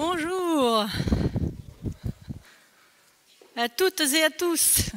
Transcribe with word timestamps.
Bonjour 0.00 0.86
à 3.56 3.68
toutes 3.68 4.00
et 4.00 4.22
à 4.22 4.30
tous. 4.30 4.92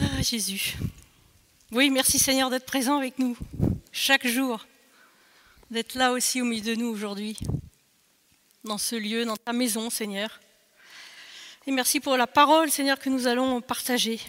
Ah, 0.00 0.22
Jésus. 0.22 0.76
Oui, 1.72 1.90
merci 1.90 2.20
Seigneur 2.20 2.50
d'être 2.50 2.66
présent 2.66 2.98
avec 2.98 3.18
nous 3.18 3.36
chaque 3.90 4.28
jour, 4.28 4.64
d'être 5.72 5.96
là 5.96 6.12
aussi 6.12 6.40
au 6.40 6.44
milieu 6.44 6.76
de 6.76 6.80
nous 6.80 6.86
aujourd'hui, 6.86 7.36
dans 8.62 8.78
ce 8.78 8.94
lieu, 8.94 9.24
dans 9.24 9.36
ta 9.36 9.52
maison, 9.52 9.90
Seigneur. 9.90 10.38
Et 11.66 11.72
merci 11.72 11.98
pour 11.98 12.16
la 12.16 12.28
parole, 12.28 12.70
Seigneur, 12.70 13.00
que 13.00 13.10
nous 13.10 13.26
allons 13.26 13.60
partager. 13.60 14.20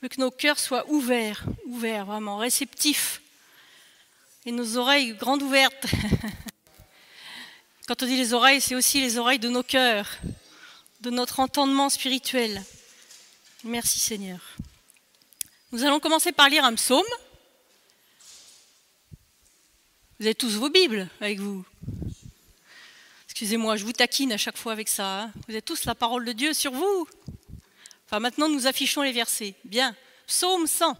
Que 0.00 0.18
nos 0.18 0.30
cœurs 0.30 0.58
soient 0.58 0.88
ouverts, 0.88 1.44
ouverts, 1.66 2.06
vraiment 2.06 2.38
réceptifs 2.38 3.20
et 4.44 4.52
nos 4.52 4.76
oreilles 4.76 5.14
grandes 5.14 5.42
ouvertes. 5.42 5.86
Quand 7.86 8.02
on 8.02 8.06
dit 8.06 8.16
les 8.16 8.32
oreilles, 8.32 8.60
c'est 8.60 8.74
aussi 8.74 9.00
les 9.00 9.18
oreilles 9.18 9.38
de 9.38 9.48
nos 9.48 9.62
cœurs, 9.62 10.18
de 11.00 11.10
notre 11.10 11.40
entendement 11.40 11.88
spirituel. 11.88 12.62
Merci 13.64 14.00
Seigneur. 14.00 14.40
Nous 15.70 15.84
allons 15.84 16.00
commencer 16.00 16.32
par 16.32 16.48
lire 16.48 16.64
un 16.64 16.74
psaume. 16.74 17.06
Vous 20.18 20.26
avez 20.26 20.34
tous 20.34 20.56
vos 20.56 20.70
Bibles 20.70 21.08
avec 21.20 21.38
vous. 21.38 21.64
Excusez-moi, 23.26 23.76
je 23.76 23.84
vous 23.84 23.92
taquine 23.92 24.32
à 24.32 24.36
chaque 24.36 24.56
fois 24.56 24.72
avec 24.72 24.88
ça. 24.88 25.22
Hein. 25.22 25.32
Vous 25.46 25.52
avez 25.52 25.62
tous 25.62 25.84
la 25.84 25.94
parole 25.94 26.24
de 26.24 26.32
Dieu 26.32 26.52
sur 26.52 26.72
vous. 26.72 27.08
Enfin, 28.06 28.20
maintenant, 28.20 28.48
nous 28.48 28.66
affichons 28.66 29.02
les 29.02 29.12
versets. 29.12 29.54
Bien. 29.64 29.96
Psaume 30.26 30.66
100. 30.66 30.96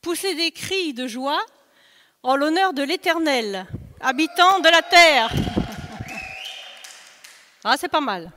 Poussez 0.00 0.34
des 0.34 0.50
cris 0.50 0.94
de 0.94 1.06
joie 1.06 1.44
en 2.26 2.34
l'honneur 2.34 2.72
de 2.72 2.82
l'Éternel, 2.82 3.66
habitant 4.00 4.58
de 4.58 4.68
la 4.68 4.82
terre. 4.82 5.32
Ah, 7.62 7.76
c'est 7.78 7.88
pas 7.88 8.00
mal. 8.00 8.32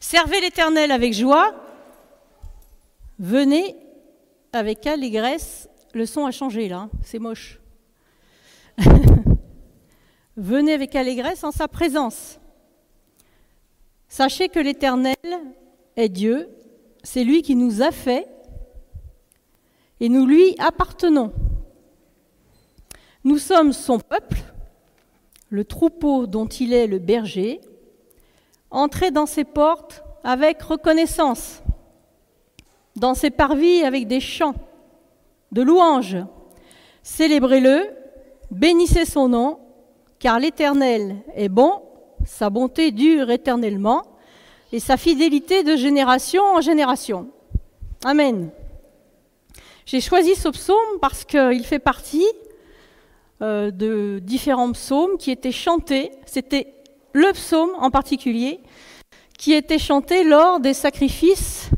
Servez 0.00 0.40
l'Éternel 0.40 0.90
avec 0.90 1.12
joie. 1.12 1.54
Venez 3.18 3.76
avec 4.54 4.86
allégresse. 4.86 5.68
Le 5.92 6.06
son 6.06 6.24
a 6.24 6.30
changé 6.30 6.68
là, 6.68 6.88
c'est 7.04 7.18
moche. 7.18 7.60
Venez 10.38 10.72
avec 10.72 10.96
allégresse 10.96 11.44
en 11.44 11.52
sa 11.52 11.68
présence. 11.68 12.40
Sachez 14.08 14.48
que 14.48 14.58
l'Éternel 14.58 15.14
est 15.96 16.08
Dieu, 16.08 16.48
c'est 17.02 17.24
lui 17.24 17.42
qui 17.42 17.56
nous 17.56 17.82
a 17.82 17.90
fait 17.90 18.26
et 20.00 20.08
nous 20.08 20.24
lui 20.24 20.56
appartenons. 20.58 21.30
Nous 23.24 23.38
sommes 23.38 23.72
son 23.72 23.98
peuple, 23.98 24.42
le 25.48 25.64
troupeau 25.64 26.26
dont 26.26 26.46
il 26.46 26.74
est 26.74 26.86
le 26.86 26.98
berger. 26.98 27.62
Entrez 28.70 29.10
dans 29.10 29.24
ses 29.24 29.44
portes 29.44 30.04
avec 30.22 30.60
reconnaissance, 30.60 31.62
dans 32.96 33.14
ses 33.14 33.30
parvis 33.30 33.82
avec 33.82 34.06
des 34.08 34.20
chants 34.20 34.54
de 35.52 35.62
louanges. 35.62 36.18
Célébrez-le, 37.02 37.88
bénissez 38.50 39.06
son 39.06 39.28
nom, 39.28 39.58
car 40.18 40.38
l'Éternel 40.38 41.16
est 41.34 41.48
bon, 41.48 41.80
sa 42.26 42.50
bonté 42.50 42.90
dure 42.90 43.30
éternellement, 43.30 44.02
et 44.70 44.80
sa 44.80 44.98
fidélité 44.98 45.62
de 45.62 45.76
génération 45.76 46.42
en 46.42 46.60
génération. 46.60 47.30
Amen. 48.04 48.50
J'ai 49.86 50.02
choisi 50.02 50.34
ce 50.34 50.48
psaume 50.50 50.98
parce 51.00 51.24
qu'il 51.24 51.64
fait 51.64 51.78
partie 51.78 52.26
euh, 53.42 53.70
de 53.70 54.20
différents 54.20 54.70
psaumes 54.72 55.16
qui 55.18 55.30
étaient 55.30 55.52
chantés. 55.52 56.10
C'était 56.24 56.68
le 57.12 57.32
psaume 57.32 57.70
en 57.78 57.90
particulier 57.90 58.60
qui 59.38 59.52
était 59.52 59.78
chanté 59.78 60.24
lors 60.24 60.60
des 60.60 60.74
sacrifices 60.74 61.70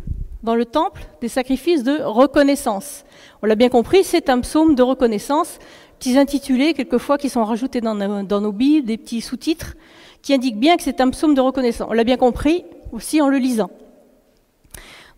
dans 0.43 0.55
le 0.55 0.65
temple, 0.65 1.03
des 1.21 1.29
sacrifices 1.29 1.83
de 1.83 2.01
reconnaissance. 2.03 3.05
On 3.43 3.47
l'a 3.47 3.55
bien 3.55 3.69
compris, 3.69 4.05
c'est 4.05 4.29
un 4.29 4.41
psaume 4.41 4.75
de 4.75 4.83
reconnaissance, 4.83 5.59
petits 5.99 6.19
intitulés 6.19 6.75
quelquefois 6.75 7.19
qui 7.19 7.29
sont 7.29 7.45
rajoutés 7.45 7.81
dans 7.81 7.95
nos, 7.95 8.23
dans 8.23 8.41
nos 8.41 8.53
des 8.53 8.97
petits 8.97 9.21
sous-titres 9.21 9.75
qui 10.23 10.35
indiquent 10.35 10.59
bien 10.59 10.77
que 10.77 10.83
c'est 10.83 11.01
un 11.01 11.11
psaume 11.11 11.35
de 11.35 11.41
reconnaissance. 11.41 11.89
On 11.91 11.95
l'a 11.95 12.05
bien 12.05 12.17
compris 12.17 12.65
aussi 12.93 13.21
en 13.21 13.29
le 13.29 13.39
lisant. 13.39 13.71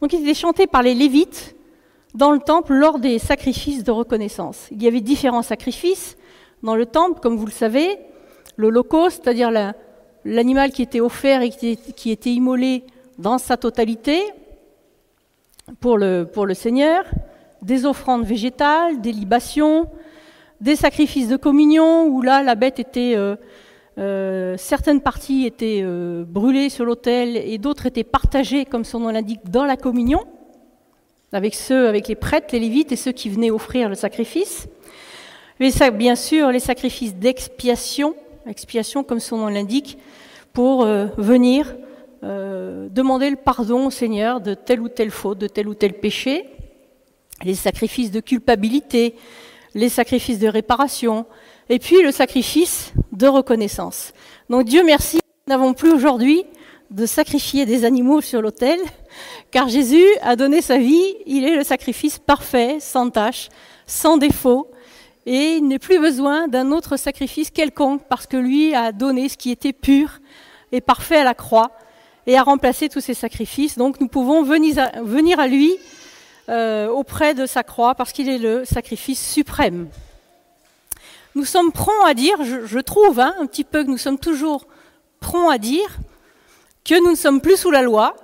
Donc 0.00 0.12
il 0.12 0.20
était 0.20 0.34
chanté 0.34 0.66
par 0.66 0.82
les 0.82 0.94
Lévites 0.94 1.56
dans 2.14 2.30
le 2.30 2.38
temple 2.38 2.74
lors 2.74 2.98
des 2.98 3.18
sacrifices 3.18 3.84
de 3.84 3.90
reconnaissance. 3.90 4.68
Il 4.70 4.82
y 4.82 4.86
avait 4.86 5.00
différents 5.00 5.42
sacrifices 5.42 6.16
dans 6.62 6.74
le 6.74 6.86
temple, 6.86 7.20
comme 7.20 7.36
vous 7.36 7.46
le 7.46 7.52
savez, 7.52 7.98
l'Holocauste, 8.56 9.22
c'est-à-dire 9.22 9.50
l'animal 10.24 10.72
qui 10.72 10.82
était 10.82 11.00
offert 11.00 11.42
et 11.42 11.50
qui 11.50 12.10
était, 12.10 12.32
immolé 12.32 12.84
dans 13.18 13.38
sa 13.38 13.56
totalité 13.56 14.20
pour 15.80 15.98
le, 15.98 16.26
Seigneur, 16.54 17.04
des 17.62 17.86
offrandes 17.86 18.24
végétales, 18.24 19.00
des 19.00 19.12
libations, 19.12 19.88
des 20.60 20.76
sacrifices 20.76 21.28
de 21.28 21.36
communion, 21.36 22.06
où 22.06 22.22
là, 22.22 22.42
la 22.42 22.54
bête 22.54 22.78
était... 22.78 23.14
Euh, 23.16 23.36
euh, 23.98 24.54
certaines 24.56 25.00
parties 25.00 25.44
étaient 25.44 25.80
euh, 25.82 26.24
brûlées 26.24 26.68
sur 26.68 26.84
l'autel 26.84 27.36
et 27.36 27.58
d'autres 27.58 27.86
étaient 27.86 28.04
partagées, 28.04 28.64
comme 28.64 28.84
son 28.84 29.00
nom 29.00 29.08
l'indique, 29.08 29.40
dans 29.50 29.64
la 29.64 29.76
communion, 29.76 30.20
avec 31.32 32.06
les 32.06 32.14
prêtres, 32.14 32.46
les 32.52 32.60
lévites 32.60 32.92
et 32.92 32.96
ceux 32.96 33.10
qui 33.10 33.28
venaient 33.28 33.50
offrir 33.50 33.88
le 33.88 33.96
sacrifice 33.96 34.68
bien 35.92 36.16
sûr, 36.16 36.50
les 36.50 36.60
sacrifices 36.60 37.14
d'expiation, 37.14 38.14
expiation 38.46 39.02
comme 39.02 39.20
son 39.20 39.38
nom 39.38 39.48
l'indique, 39.48 39.98
pour 40.52 40.84
euh, 40.84 41.06
venir 41.16 41.74
euh, 42.24 42.88
demander 42.90 43.30
le 43.30 43.36
pardon 43.36 43.86
au 43.86 43.90
Seigneur 43.90 44.40
de 44.40 44.54
telle 44.54 44.80
ou 44.80 44.88
telle 44.88 45.10
faute, 45.10 45.38
de 45.38 45.46
tel 45.46 45.68
ou 45.68 45.74
tel 45.74 45.94
péché, 45.94 46.44
les 47.44 47.54
sacrifices 47.54 48.10
de 48.10 48.20
culpabilité, 48.20 49.14
les 49.74 49.88
sacrifices 49.88 50.38
de 50.38 50.48
réparation, 50.48 51.26
et 51.68 51.78
puis 51.78 52.02
le 52.02 52.10
sacrifice 52.10 52.92
de 53.12 53.26
reconnaissance. 53.26 54.12
Donc 54.50 54.64
Dieu 54.64 54.82
merci, 54.84 55.20
nous 55.46 55.52
n'avons 55.52 55.74
plus 55.74 55.92
aujourd'hui 55.92 56.44
de 56.90 57.04
sacrifier 57.04 57.66
des 57.66 57.84
animaux 57.84 58.20
sur 58.20 58.40
l'autel, 58.40 58.78
car 59.50 59.68
Jésus 59.68 60.06
a 60.22 60.36
donné 60.36 60.62
sa 60.62 60.78
vie, 60.78 61.14
il 61.26 61.44
est 61.44 61.54
le 61.54 61.62
sacrifice 61.62 62.18
parfait, 62.18 62.78
sans 62.80 63.10
tâche, 63.10 63.48
sans 63.86 64.16
défaut, 64.16 64.70
et 65.30 65.56
il 65.56 65.68
n'est 65.68 65.78
plus 65.78 65.98
besoin 65.98 66.48
d'un 66.48 66.72
autre 66.72 66.96
sacrifice 66.96 67.50
quelconque 67.50 68.00
parce 68.08 68.26
que 68.26 68.38
lui 68.38 68.74
a 68.74 68.92
donné 68.92 69.28
ce 69.28 69.36
qui 69.36 69.50
était 69.50 69.74
pur 69.74 70.20
et 70.72 70.80
parfait 70.80 71.18
à 71.18 71.24
la 71.24 71.34
croix 71.34 71.70
et 72.26 72.38
a 72.38 72.42
remplacé 72.42 72.88
tous 72.88 73.02
ces 73.02 73.12
sacrifices. 73.12 73.76
Donc 73.76 74.00
nous 74.00 74.08
pouvons 74.08 74.42
venir 74.42 75.38
à, 75.38 75.46
lui 75.46 75.76
euh, 76.48 76.88
auprès 76.88 77.34
de 77.34 77.44
sa 77.44 77.62
croix 77.62 77.94
parce 77.94 78.12
qu'il 78.12 78.30
est 78.30 78.38
le 78.38 78.64
sacrifice 78.64 79.20
suprême. 79.20 79.90
Nous 81.34 81.44
sommes 81.44 81.72
prompts 81.72 82.06
à 82.06 82.14
dire, 82.14 82.42
je, 82.42 82.78
trouve 82.78 83.20
hein, 83.20 83.34
un 83.38 83.44
petit 83.44 83.64
peu 83.64 83.84
que 83.84 83.90
nous 83.90 83.98
sommes 83.98 84.18
toujours 84.18 84.66
prompts 85.20 85.52
à 85.52 85.58
dire 85.58 85.98
que 86.86 86.98
nous 87.04 87.10
ne 87.10 87.16
sommes 87.16 87.42
plus 87.42 87.58
sous 87.58 87.70
la 87.70 87.82
loi. 87.82 88.16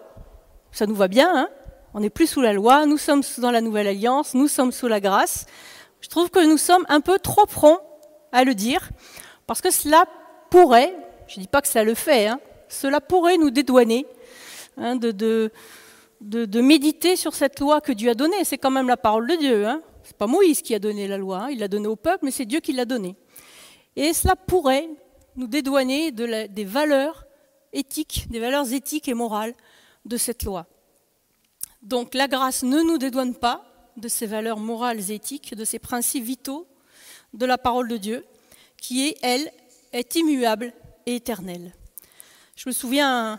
Ça 0.72 0.86
nous 0.86 0.96
va 0.96 1.08
bien, 1.08 1.30
hein 1.30 1.48
on 1.92 2.00
n'est 2.00 2.10
plus 2.10 2.26
sous 2.26 2.40
la 2.40 2.54
loi, 2.54 2.86
nous 2.86 2.98
sommes 2.98 3.22
dans 3.38 3.50
la 3.50 3.60
nouvelle 3.60 3.86
alliance, 3.86 4.32
nous 4.32 4.48
sommes 4.48 4.72
sous 4.72 4.88
la 4.88 5.00
grâce. 5.00 5.44
Je 6.04 6.10
trouve 6.10 6.28
que 6.28 6.44
nous 6.44 6.58
sommes 6.58 6.84
un 6.90 7.00
peu 7.00 7.18
trop 7.18 7.46
prompts 7.46 7.80
à 8.30 8.44
le 8.44 8.54
dire, 8.54 8.90
parce 9.46 9.62
que 9.62 9.70
cela 9.70 10.04
pourrait, 10.50 10.94
je 11.28 11.40
ne 11.40 11.44
dis 11.44 11.48
pas 11.48 11.62
que 11.62 11.66
ça 11.66 11.82
le 11.82 11.94
fait, 11.94 12.26
hein, 12.26 12.40
cela 12.68 13.00
pourrait 13.00 13.38
nous 13.38 13.48
dédouaner 13.48 14.06
hein, 14.76 14.96
de, 14.96 15.50
méditer 16.60 17.16
sur 17.16 17.34
cette 17.34 17.58
loi 17.58 17.80
que 17.80 17.90
Dieu 17.90 18.10
a 18.10 18.14
donnée. 18.14 18.44
C'est 18.44 18.58
quand 18.58 18.70
même 18.70 18.86
la 18.86 18.98
parole 18.98 19.26
de 19.28 19.36
Dieu. 19.36 19.66
Hein. 19.66 19.80
Ce 20.02 20.10
n'est 20.10 20.18
pas 20.18 20.26
Moïse 20.26 20.60
qui 20.60 20.74
a 20.74 20.78
donné 20.78 21.08
la 21.08 21.16
loi, 21.16 21.44
hein. 21.44 21.48
il 21.50 21.58
l'a 21.58 21.68
donnée 21.68 21.88
au 21.88 21.96
peuple, 21.96 22.26
mais 22.26 22.30
c'est 22.30 22.44
Dieu 22.44 22.60
qui 22.60 22.74
l'a 22.74 22.84
donnée. 22.84 23.16
Et 23.96 24.12
cela 24.12 24.36
pourrait 24.36 24.90
nous 25.36 25.46
dédouaner 25.46 26.12
de 26.12 26.48
des 26.48 26.64
valeurs 26.66 27.24
éthiques, 27.72 28.26
des 28.28 28.40
valeurs 28.40 28.70
éthiques 28.70 29.08
et 29.08 29.14
morales 29.14 29.54
de 30.04 30.18
cette 30.18 30.42
loi. 30.42 30.66
Donc 31.80 32.12
la 32.12 32.28
grâce 32.28 32.62
ne 32.62 32.82
nous 32.82 32.98
dédouane 32.98 33.34
pas, 33.34 33.73
de 33.96 34.08
ces 34.08 34.26
valeurs 34.26 34.58
morales 34.58 35.10
et 35.10 35.14
éthiques, 35.14 35.54
de 35.54 35.64
ces 35.64 35.78
principes 35.78 36.24
vitaux 36.24 36.66
de 37.32 37.46
la 37.46 37.58
parole 37.58 37.88
de 37.88 37.96
Dieu, 37.96 38.24
qui 38.76 39.06
est, 39.08 39.16
elle, 39.22 39.50
est 39.92 40.14
immuable 40.16 40.72
et 41.06 41.16
éternelle. 41.16 41.74
Je 42.56 42.68
me 42.68 42.72
souviens 42.72 43.38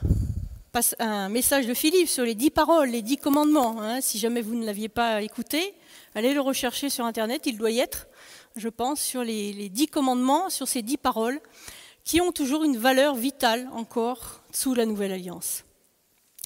un, 1.00 1.30
message 1.30 1.68
de 1.68 1.74
Philippe 1.74 2.10
sur 2.10 2.24
les 2.24 2.36
dix 2.36 2.52
paroles, 2.52 2.90
les 2.90 3.02
dix 3.02 3.18
commandements. 3.18 3.82
Hein. 3.82 4.02
si 4.02 4.20
jamais 4.20 4.42
vous 4.42 4.56
ne 4.56 4.66
l'aviez 4.66 4.90
pas 4.90 5.22
écouté, 5.22 5.74
allez 6.16 6.34
le 6.34 6.42
rechercher 6.42 6.90
sur 6.90 7.06
Internet, 7.06 7.44
il 7.46 7.58
doit 7.58 7.72
y 7.72 7.80
être, 7.80 8.08
je 8.56 8.68
pense, 8.68 9.00
sur 9.00 9.24
les, 9.24 9.54
les 9.54 9.70
dix 9.70 9.88
commandements, 9.88 10.50
sur 10.50 10.68
ces 10.68 10.82
dix 10.82 10.98
paroles, 10.98 11.40
qui 12.04 12.20
ont 12.22 12.32
toujours 12.32 12.64
une 12.64 12.78
valeur 12.78 13.16
vitale 13.16 13.70
encore 13.74 14.42
sous 14.52 14.74
la 14.74 14.86
nouvelle 14.86 15.14
alliance. 15.14 15.64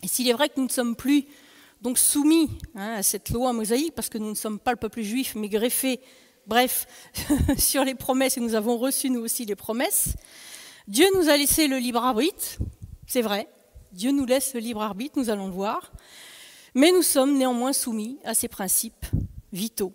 Et 0.04 0.08
s'il 0.08 0.30
est 0.30 0.34
vrai 0.34 0.50
que 0.50 0.56
nous 0.58 0.66
ne 0.66 0.72
sommes 0.72 0.96
plus 0.96 1.26
donc 1.82 1.98
soumis 1.98 2.50
hein, 2.76 2.96
à 2.96 3.04
cette 3.04 3.30
loi 3.30 3.54
mosaïque, 3.54 3.96
parce 3.96 4.10
que 4.10 4.18
nous 4.18 4.30
ne 4.30 4.36
sommes 4.36 4.60
pas 4.60 4.72
le 4.72 4.78
peuple 4.78 5.02
juif, 5.02 5.34
mais 5.36 5.50
greffés 5.50 6.02
Bref, 6.50 6.88
sur 7.60 7.84
les 7.84 7.94
promesses, 7.94 8.38
et 8.38 8.40
nous 8.40 8.56
avons 8.56 8.80
reçu 8.80 9.12
nous 9.12 9.20
aussi 9.22 9.46
les 9.46 9.56
promesses. 9.56 10.16
Dieu 10.88 11.06
nous 11.14 11.30
a 11.30 11.38
laissé 11.38 11.68
le 11.68 11.78
libre 11.78 12.04
arbitre, 12.04 12.58
c'est 13.06 13.22
vrai. 13.22 13.48
Dieu 13.92 14.12
nous 14.12 14.26
laisse 14.26 14.56
le 14.56 14.60
libre 14.60 14.82
arbitre, 14.82 15.20
nous 15.20 15.30
allons 15.30 15.46
le 15.46 15.54
voir. 15.54 15.92
Mais 16.74 16.92
nous 16.92 17.04
sommes 17.04 17.38
néanmoins 17.38 17.72
soumis 17.72 18.18
à 18.24 18.34
ces 18.34 18.48
principes 18.48 19.06
vitaux. 19.54 19.94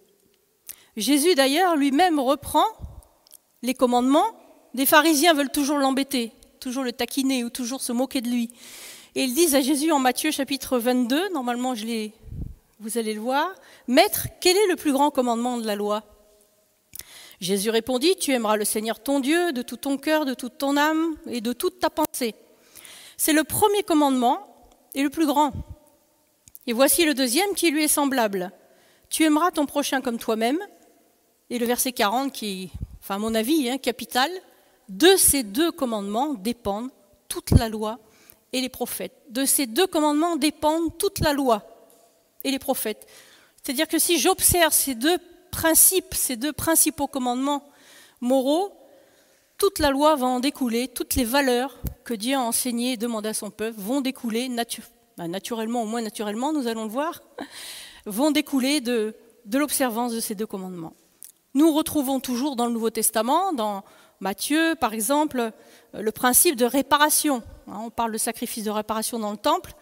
Jésus 0.96 1.34
d'ailleurs 1.34 1.75
lui-même 1.75 2.20
reprend 2.20 2.64
les 3.62 3.75
commandements. 3.75 4.38
Des 4.75 4.86
pharisiens 4.86 5.34
veulent 5.34 5.50
toujours 5.50 5.78
l'embêter, 5.78 6.32
toujours 6.60 6.84
le 6.84 6.92
taquiner 6.92 7.42
ou 7.42 7.50
toujours 7.50 7.81
se 7.81 7.90
moquer 7.90 8.20
de 8.20 8.28
lui. 8.28 8.52
Et 9.16 9.22
ils 9.22 9.34
disent 9.34 9.55
à 9.55 9.61
Jésus 9.61 9.93
en 9.93 10.00
Matthieu 10.00 10.32
chapitre 10.32 10.76
22, 10.76 11.28
normalement 11.32 11.76
je 11.76 11.84
l'ai, 11.84 12.12
vous 12.81 12.99
allez 12.99 13.14
le 13.14 13.20
voir, 13.20 13.49
Maître, 13.87 14.26
quel 14.40 14.56
est 14.56 14.66
le 14.66 14.75
plus 14.75 14.93
grand 14.93 15.12
commandement 15.12 15.56
de 15.56 15.66
la 15.66 15.76
loi? 15.76 16.02
Jésus 17.40 17.70
répondit, 17.70 18.16
Tu 18.16 18.32
aimeras 18.32 18.56
le 18.56 18.64
Seigneur 18.64 18.99
ton 19.00 19.20
Dieu 19.20 19.52
de 19.52 19.62
tout 19.62 19.76
ton 19.76 19.99
cœur, 19.99 20.25
de 20.25 20.34
toute 20.34 20.58
ton 20.58 20.76
âme 20.76 21.14
et 21.28 21.40
de 21.40 21.52
toute 21.52 21.78
ta 21.78 21.90
pensée. 21.90 22.34
C'est 23.16 23.32
le 23.32 23.44
premier 23.44 23.84
commandement 23.84 24.69
et 24.94 25.05
le 25.05 25.11
plus 25.11 25.26
grand. 25.26 25.52
Et 26.67 26.72
voici 26.72 27.05
le 27.05 27.14
deuxième 27.14 27.55
qui 27.55 27.70
lui 27.70 27.84
est 27.84 27.88
semblable. 27.88 28.50
Tu 29.10 29.22
aimeras 29.22 29.52
ton 29.52 29.67
prochain 29.67 30.00
comme 30.00 30.19
toi-même. 30.19 30.58
Et 31.50 31.60
le 31.60 31.67
verset 31.67 31.93
40 31.93 32.32
qui, 32.32 32.72
enfin 33.00 33.14
à 33.14 33.19
mon 33.19 33.37
avis, 33.37 33.70
hein, 33.70 33.78
capital, 33.78 34.28
de 34.88 35.14
ces 35.17 35.44
deux 35.44 35.70
commandements 35.70 36.34
dépendent 36.34 36.90
toute 37.28 37.52
la 37.52 37.69
loi 37.69 38.00
et 38.54 38.60
les 38.60 38.68
prophètes. 38.68 39.12
De 39.30 39.44
ces 39.44 39.66
deux 39.66 39.88
commandements 39.88 40.36
dépendent 40.36 40.96
toute 40.96 41.18
la 41.18 41.32
loi 41.32 41.64
et 42.44 42.52
les 42.52 42.60
prophètes. 42.60 43.06
C'est-à-dire 43.62 43.88
que 43.88 43.98
si 43.98 44.18
j'observe 44.18 44.72
ces 44.72 44.94
deux 44.94 45.18
principes, 45.50 46.14
ces 46.14 46.36
deux 46.36 46.52
principaux 46.52 47.08
commandements 47.08 47.64
moraux, 48.20 48.72
toute 49.58 49.80
la 49.80 49.90
loi 49.90 50.14
va 50.14 50.26
en 50.26 50.38
découler, 50.38 50.86
toutes 50.86 51.16
les 51.16 51.24
valeurs 51.24 51.76
que 52.04 52.14
Dieu 52.14 52.36
a 52.36 52.40
enseignées 52.40 52.92
et 52.92 52.96
demandées 52.96 53.30
à 53.30 53.34
son 53.34 53.50
peuple 53.50 53.78
vont 53.80 54.00
découler 54.00 54.48
bah, 55.16 55.26
naturellement, 55.26 55.82
au 55.82 55.86
moins 55.86 56.02
naturellement, 56.02 56.52
nous 56.52 56.68
allons 56.68 56.84
le 56.84 56.90
voir, 56.90 57.22
vont 58.06 58.30
découler 58.30 58.80
de, 58.80 59.16
de 59.46 59.58
l'observance 59.58 60.12
de 60.12 60.20
ces 60.20 60.36
deux 60.36 60.46
commandements. 60.46 60.94
Nous 61.54 61.72
retrouvons 61.72 62.20
toujours 62.20 62.54
dans 62.54 62.66
le 62.66 62.72
Nouveau 62.72 62.90
Testament, 62.90 63.52
dans 63.52 63.82
Matthieu 64.20 64.75
par 64.78 64.94
exemple, 64.94 65.50
le 65.93 66.12
principe 66.12 66.56
de 66.56 66.64
réparation. 66.64 67.43
Hein, 67.69 67.81
on 67.84 67.90
parle 67.90 68.12
de 68.12 68.19
sacrifice 68.19 68.64
de 68.64 68.70
réparation 68.70 69.19
dans 69.19 69.31
le 69.31 69.37
temple. 69.37 69.72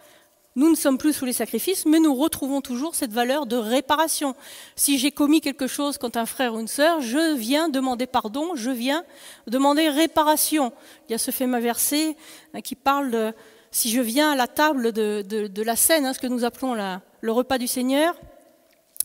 Nous 0.55 0.69
ne 0.69 0.75
sommes 0.75 0.99
plus 0.99 1.13
sous 1.13 1.25
les 1.25 1.33
sacrifices, 1.33 1.85
mais 1.87 1.99
nous 1.99 2.13
retrouvons 2.13 2.61
toujours 2.61 2.93
cette 2.93 3.11
valeur 3.11 3.47
de 3.47 3.55
réparation. 3.55 4.35
Si 4.75 4.99
j'ai 4.99 5.11
commis 5.11 5.41
quelque 5.41 5.65
chose 5.65 5.97
contre 5.97 6.19
un 6.19 6.27
frère 6.27 6.53
ou 6.53 6.59
une 6.59 6.67
sœur, 6.67 7.01
je 7.01 7.33
viens 7.35 7.69
demander 7.69 8.05
pardon, 8.05 8.55
je 8.55 8.69
viens 8.69 9.03
demander 9.47 9.89
réparation. 9.89 10.71
Il 11.07 11.13
y 11.13 11.15
a 11.15 11.17
ce 11.17 11.31
fameux 11.31 11.59
verset 11.59 12.15
hein, 12.53 12.61
qui 12.61 12.75
parle 12.75 13.09
de 13.09 13.33
si 13.71 13.89
je 13.89 13.99
viens 13.99 14.33
à 14.33 14.35
la 14.35 14.45
table 14.45 14.91
de, 14.91 15.63
la 15.63 15.75
scène, 15.75 16.05
hein, 16.05 16.13
ce 16.13 16.19
que 16.19 16.27
nous 16.27 16.45
appelons 16.45 16.75
le 16.75 17.31
repas 17.31 17.57
du 17.57 17.67
Seigneur, 17.67 18.15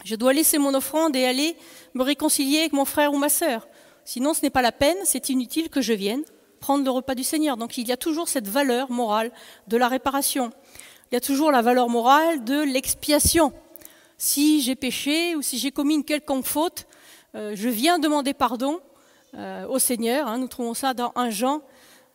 je 0.04 0.14
dois 0.14 0.34
laisser 0.34 0.58
mon 0.58 0.74
offrande 0.74 1.16
et 1.16 1.24
aller 1.24 1.56
me 1.94 2.02
réconcilier 2.02 2.60
avec 2.60 2.74
mon 2.74 2.84
frère 2.84 3.14
ou 3.14 3.18
ma 3.18 3.30
sœur. 3.30 3.66
Sinon, 4.08 4.32
ce 4.32 4.40
n'est 4.42 4.50
pas 4.50 4.62
la 4.62 4.72
peine, 4.72 4.96
c'est 5.04 5.28
inutile 5.28 5.68
que 5.68 5.82
je 5.82 5.92
vienne 5.92 6.22
prendre 6.60 6.82
le 6.82 6.90
repas 6.90 7.14
du 7.14 7.22
Seigneur. 7.22 7.56
Donc 7.56 7.78
il 7.78 7.86
y 7.86 7.92
a 7.92 7.96
toujours 7.96 8.28
cette 8.28 8.48
valeur 8.48 8.90
morale 8.90 9.30
de 9.68 9.76
la 9.76 9.86
réparation 9.86 10.50
il 11.10 11.14
y 11.14 11.16
a 11.16 11.20
toujours 11.20 11.50
la 11.50 11.62
valeur 11.62 11.88
morale 11.88 12.44
de 12.44 12.60
l'expiation. 12.60 13.52
Si 14.18 14.60
j'ai 14.60 14.74
péché 14.74 15.36
ou 15.36 15.42
si 15.42 15.58
j'ai 15.58 15.70
commis 15.70 15.94
une 15.94 16.04
quelconque 16.04 16.44
faute, 16.44 16.86
euh, 17.34 17.52
je 17.54 17.68
viens 17.68 17.98
demander 17.98 18.34
pardon 18.34 18.80
euh, 19.34 19.66
au 19.66 19.78
Seigneur. 19.78 20.28
Hein. 20.28 20.38
nous 20.38 20.48
trouvons 20.48 20.74
ça 20.74 20.92
dans 20.92 21.12
1 21.14 21.30
Jean 21.30 21.62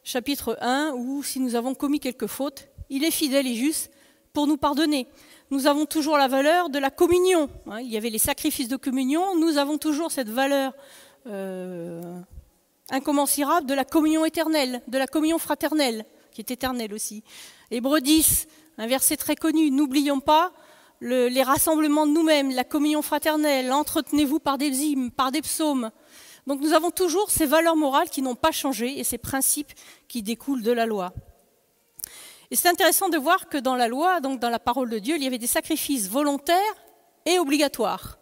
chapitre 0.04 0.58
1, 0.62 0.94
où 0.96 1.24
si 1.24 1.40
nous 1.40 1.56
avons 1.56 1.74
commis 1.74 2.00
quelque 2.00 2.28
faute, 2.28 2.68
il 2.90 3.04
est 3.04 3.12
fidèle 3.12 3.48
et 3.48 3.56
juste 3.56 3.90
pour 4.32 4.48
nous 4.48 4.58
pardonner. 4.58 5.08
Nous 5.50 5.66
avons 5.66 5.86
toujours 5.86 6.18
la 6.18 6.28
valeur 6.28 6.70
de 6.70 6.78
la 6.78 6.92
communion. 6.92 7.50
Hein. 7.68 7.80
il 7.80 7.92
y 7.92 7.98
avait 7.98 8.10
les 8.10 8.20
sacrifices 8.20 8.68
de 8.68 8.76
communion. 8.76 9.36
Nous 9.40 9.58
avons 9.58 9.78
toujours 9.78 10.12
cette 10.12 10.30
valeur 10.30 10.74
euh, 11.28 12.20
incommensurable 12.90 13.68
de 13.68 13.74
la 13.74 13.86
communion 13.86 14.26
éternelle, 14.26 14.82
de 14.88 14.98
la 14.98 15.08
communion 15.08 15.38
fraternelle, 15.38 16.06
qui 16.32 16.42
est 16.42 16.52
éternelle 16.52 16.94
aussi. 16.94 17.24
Hébreux 17.72 18.02
10, 18.02 18.48
un 18.78 18.88
verset 18.88 19.18
très 19.18 19.36
connu, 19.36 19.72
n'oublions 19.72 20.20
pas 20.20 20.52
les 21.02 21.44
rassemblements 21.44 22.08
de 22.08 22.14
nous-mêmes, 22.14 22.52
la 22.52 22.64
communion 22.64 23.02
fraternelle, 23.02 23.72
entretenez-vous 23.74 24.40
par 24.40 24.58
des 24.58 24.70
hymnes, 24.70 25.12
par 25.12 25.32
des 25.32 25.42
psaumes. 25.42 25.92
Donc 26.48 26.62
nous 26.62 26.74
avons 26.74 26.92
toujours 26.92 27.30
ces 27.30 27.46
valeurs 27.46 27.76
morales 27.76 28.10
qui 28.10 28.22
n'ont 28.22 28.36
pas 28.36 28.52
changé 28.52 29.00
et 29.00 29.04
ces 29.04 29.18
principes 29.18 29.74
qui 30.08 30.22
découlent 30.22 30.64
de 30.64 30.72
la 30.72 30.86
loi. 30.86 31.14
Et 32.52 32.56
c'est 32.56 32.70
intéressant 32.70 33.10
de 33.10 33.18
voir 33.18 33.50
que 33.50 33.58
dans 33.58 33.76
la 33.76 33.88
loi, 33.88 34.20
donc 34.20 34.40
dans 34.40 34.50
la 34.50 34.60
parole 34.60 34.90
de 34.90 35.00
Dieu, 35.00 35.16
il 35.16 35.24
y 35.24 35.28
avait 35.28 35.38
des 35.38 35.48
sacrifices 35.48 36.08
volontaires 36.08 36.76
et 37.26 37.40
obligatoires. 37.40 38.20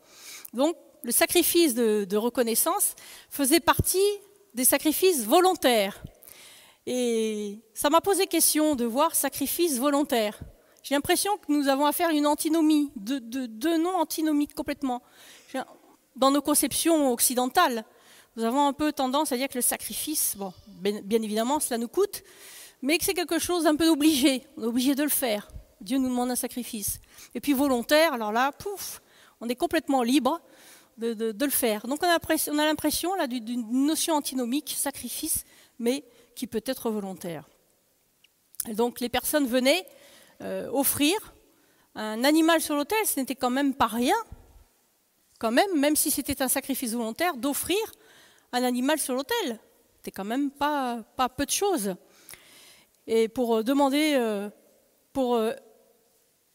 Donc 0.54 0.76
le 1.04 1.12
sacrifice 1.12 1.74
de, 1.74 2.18
reconnaissance 2.18 2.96
faisait 3.30 3.60
partie 3.60 4.00
des 4.54 4.66
sacrifices 4.66 5.24
volontaires. 5.24 6.04
Et 6.86 7.60
ça 7.74 7.90
m'a 7.90 8.02
posé 8.02 8.28
question 8.28 8.76
de 8.76 8.86
voir 8.86 9.16
sacrifice 9.16 9.78
volontaire. 9.78 10.40
J'ai 10.84 10.96
l'impression 10.96 11.38
que 11.38 11.52
nous 11.52 11.68
avons 11.68 11.86
affaire 11.86 12.10
à 12.10 12.14
une 12.14 12.26
antinomie, 12.26 12.92
deux 12.96 13.20
de, 13.20 13.46
de 13.46 13.70
noms 13.78 13.98
antinomiques 13.98 14.56
complètement. 14.56 15.02
Dans 16.16 16.32
nos 16.32 16.42
conceptions 16.42 17.12
occidentales, 17.14 17.86
nous 18.36 18.44
avons 18.44 18.68
un 18.68 18.74
peu 18.74 18.92
tendance 18.92 19.32
à 19.32 19.38
dire 19.38 19.48
que 19.48 19.56
le 19.56 19.62
sacrifice, 19.62 20.36
bon, 20.38 20.54
bien 20.68 21.22
évidemment, 21.22 21.60
cela 21.60 21.78
nous 21.78 21.88
coûte, 21.88 22.24
mais 22.82 22.98
que 22.98 23.06
c'est 23.06 23.14
quelque 23.14 23.40
chose 23.40 23.66
d'un 23.66 23.76
peu 23.76 23.90
obligé. 23.90 24.44
On 24.58 24.64
est 24.64 24.68
obligé 24.68 24.96
de 24.96 25.04
le 25.04 25.10
faire. 25.10 25.50
Dieu 25.82 25.98
nous 25.98 26.10
demande 26.10 26.32
un 26.32 26.36
sacrifice. 26.36 27.00
Et 27.36 27.42
puis 27.42 27.54
volontaire, 27.54 28.14
alors 28.14 28.32
là, 28.32 28.52
pouf, 28.52 29.02
on 29.40 29.50
est 29.50 29.56
complètement 29.56 30.04
libre 30.04 30.42
de, 30.98 31.46
le 31.46 31.52
faire. 31.52 31.88
Donc 31.88 32.02
on 32.04 32.08
a 32.08 32.66
l'impression 32.66 33.16
d'une 33.28 33.86
notion 33.86 34.16
antinomique, 34.16 34.74
sacrifice, 34.78 35.46
mais 35.80 36.04
qui 36.36 36.48
peut 36.48 36.64
être 36.66 36.90
volontaire. 36.90 37.50
donc 38.74 39.00
les 39.00 39.10
personnes 39.10 39.48
venaient 39.48 39.86
euh, 40.42 40.70
offrir 40.72 41.34
un 41.96 42.24
animal 42.24 42.62
sur 42.62 42.76
l'autel, 42.76 43.06
ce 43.06 43.20
n'était 43.20 43.36
quand 43.36 43.50
même 43.50 43.74
pas 43.74 43.88
rien, 43.88 44.16
quand 45.40 45.52
même, 45.52 45.78
même 45.78 45.96
si 45.96 46.10
c'était 46.12 46.42
un 46.42 46.48
sacrifice 46.48 46.94
volontaire, 46.94 47.36
d'offrir 47.36 47.80
un 48.54 48.64
animal 48.64 49.00
sur 49.00 49.16
l'autel. 49.16 49.60
C'était 49.98 50.12
quand 50.12 50.26
même 50.26 50.52
pas, 50.52 51.04
pas 51.16 51.30
peu 51.30 51.46
de 51.46 51.52
choses. 51.52 51.96
Et 53.08 53.28
pour 53.28 53.58
euh, 53.58 53.64
demander, 53.64 54.14
euh, 54.16 54.50
pour 55.14 55.40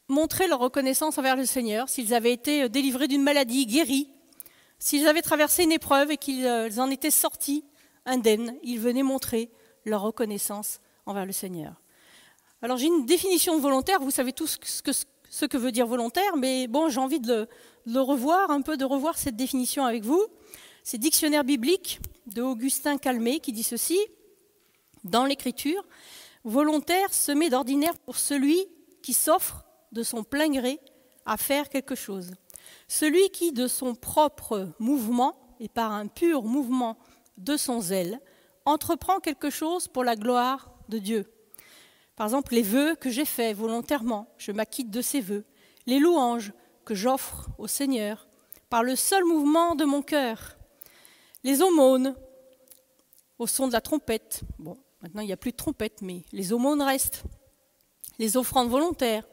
montrer 0.08 0.46
leur 0.46 0.60
reconnaissance 0.60 1.18
envers 1.18 1.36
le 1.36 1.44
Seigneur, 1.44 1.88
s'ils 1.88 2.14
avaient 2.14 2.32
été 2.32 2.68
délivrés 2.68 3.08
d'une 3.08 3.22
maladie, 3.22 3.66
guéris, 3.66 4.08
s'ils 4.78 5.06
avaient 5.06 5.22
traversé 5.22 5.64
une 5.64 5.72
épreuve 5.72 6.10
et 6.10 6.16
qu'ils 6.16 6.46
en 6.78 6.90
étaient 6.90 7.10
sortis 7.10 7.64
indemnes, 8.04 8.54
ils 8.62 8.80
venaient 8.80 9.02
montrer 9.02 9.50
leur 9.84 10.02
reconnaissance 10.02 10.80
envers 11.06 11.26
le 11.26 11.32
Seigneur. 11.32 11.80
Alors 12.62 12.76
j'ai 12.76 12.86
une 12.86 13.06
définition 13.06 13.58
volontaire, 13.58 14.00
vous 14.00 14.10
savez 14.10 14.32
tous 14.32 14.58
ce 15.28 15.46
que, 15.46 15.56
veut 15.56 15.72
dire 15.72 15.86
volontaire, 15.86 16.36
mais 16.36 16.66
bon, 16.66 16.88
j'ai 16.88 17.00
envie 17.00 17.20
de 17.20 17.48
le, 17.84 18.00
revoir, 18.00 18.50
un 18.50 18.62
peu 18.62 18.76
de 18.76 18.84
revoir 18.84 19.18
cette 19.18 19.36
définition 19.36 19.84
avec 19.84 20.02
vous. 20.02 20.24
C'est 20.82 20.98
Dictionnaire 20.98 21.44
biblique 21.44 22.00
de 22.26 22.42
Augustin 22.42 22.96
Calmé 22.96 23.40
qui 23.40 23.52
dit 23.52 23.62
ceci, 23.62 23.98
dans 25.04 25.24
l'Écriture, 25.24 25.84
volontaire 26.44 27.12
se 27.12 27.32
met 27.32 27.50
d'ordinaire 27.50 27.96
pour 27.98 28.16
celui 28.16 28.66
qui 29.02 29.12
s'offre 29.12 29.64
de 29.92 30.02
son 30.02 30.24
plein 30.24 30.48
gré 30.48 30.80
à 31.24 31.36
faire 31.36 31.68
quelque 31.68 31.94
chose. 31.94 32.32
Celui 32.88 33.30
qui, 33.30 33.52
de 33.52 33.66
son 33.66 33.94
propre 33.94 34.68
mouvement 34.78 35.36
et 35.60 35.68
par 35.68 35.92
un 35.92 36.06
pur 36.06 36.44
mouvement 36.44 36.96
de 37.36 37.56
son 37.56 37.80
zèle, 37.80 38.20
entreprend 38.64 39.20
quelque 39.20 39.50
chose 39.50 39.88
pour 39.88 40.04
la 40.04 40.16
gloire 40.16 40.70
de 40.88 40.98
Dieu. 40.98 41.32
Par 42.16 42.26
exemple, 42.26 42.54
les 42.54 42.62
vœux 42.62 42.96
que 42.96 43.10
j'ai 43.10 43.24
faits 43.24 43.56
volontairement, 43.56 44.28
je 44.38 44.52
m'acquitte 44.52 44.90
de 44.90 45.02
ces 45.02 45.20
vœux. 45.20 45.44
Les 45.86 45.98
louanges 45.98 46.52
que 46.84 46.94
j'offre 46.94 47.48
au 47.58 47.66
Seigneur 47.66 48.28
par 48.70 48.82
le 48.82 48.96
seul 48.96 49.24
mouvement 49.24 49.74
de 49.74 49.84
mon 49.84 50.02
cœur. 50.02 50.56
Les 51.44 51.62
aumônes 51.62 52.14
au 53.38 53.46
son 53.46 53.68
de 53.68 53.72
la 53.72 53.80
trompette. 53.80 54.42
Bon, 54.58 54.76
maintenant 55.02 55.20
il 55.20 55.26
n'y 55.26 55.32
a 55.32 55.36
plus 55.36 55.52
de 55.52 55.56
trompette, 55.56 56.02
mais 56.02 56.24
les 56.32 56.52
aumônes 56.52 56.82
restent. 56.82 57.24
Les 58.18 58.36
offrandes 58.36 58.70
volontaires, 58.70 59.28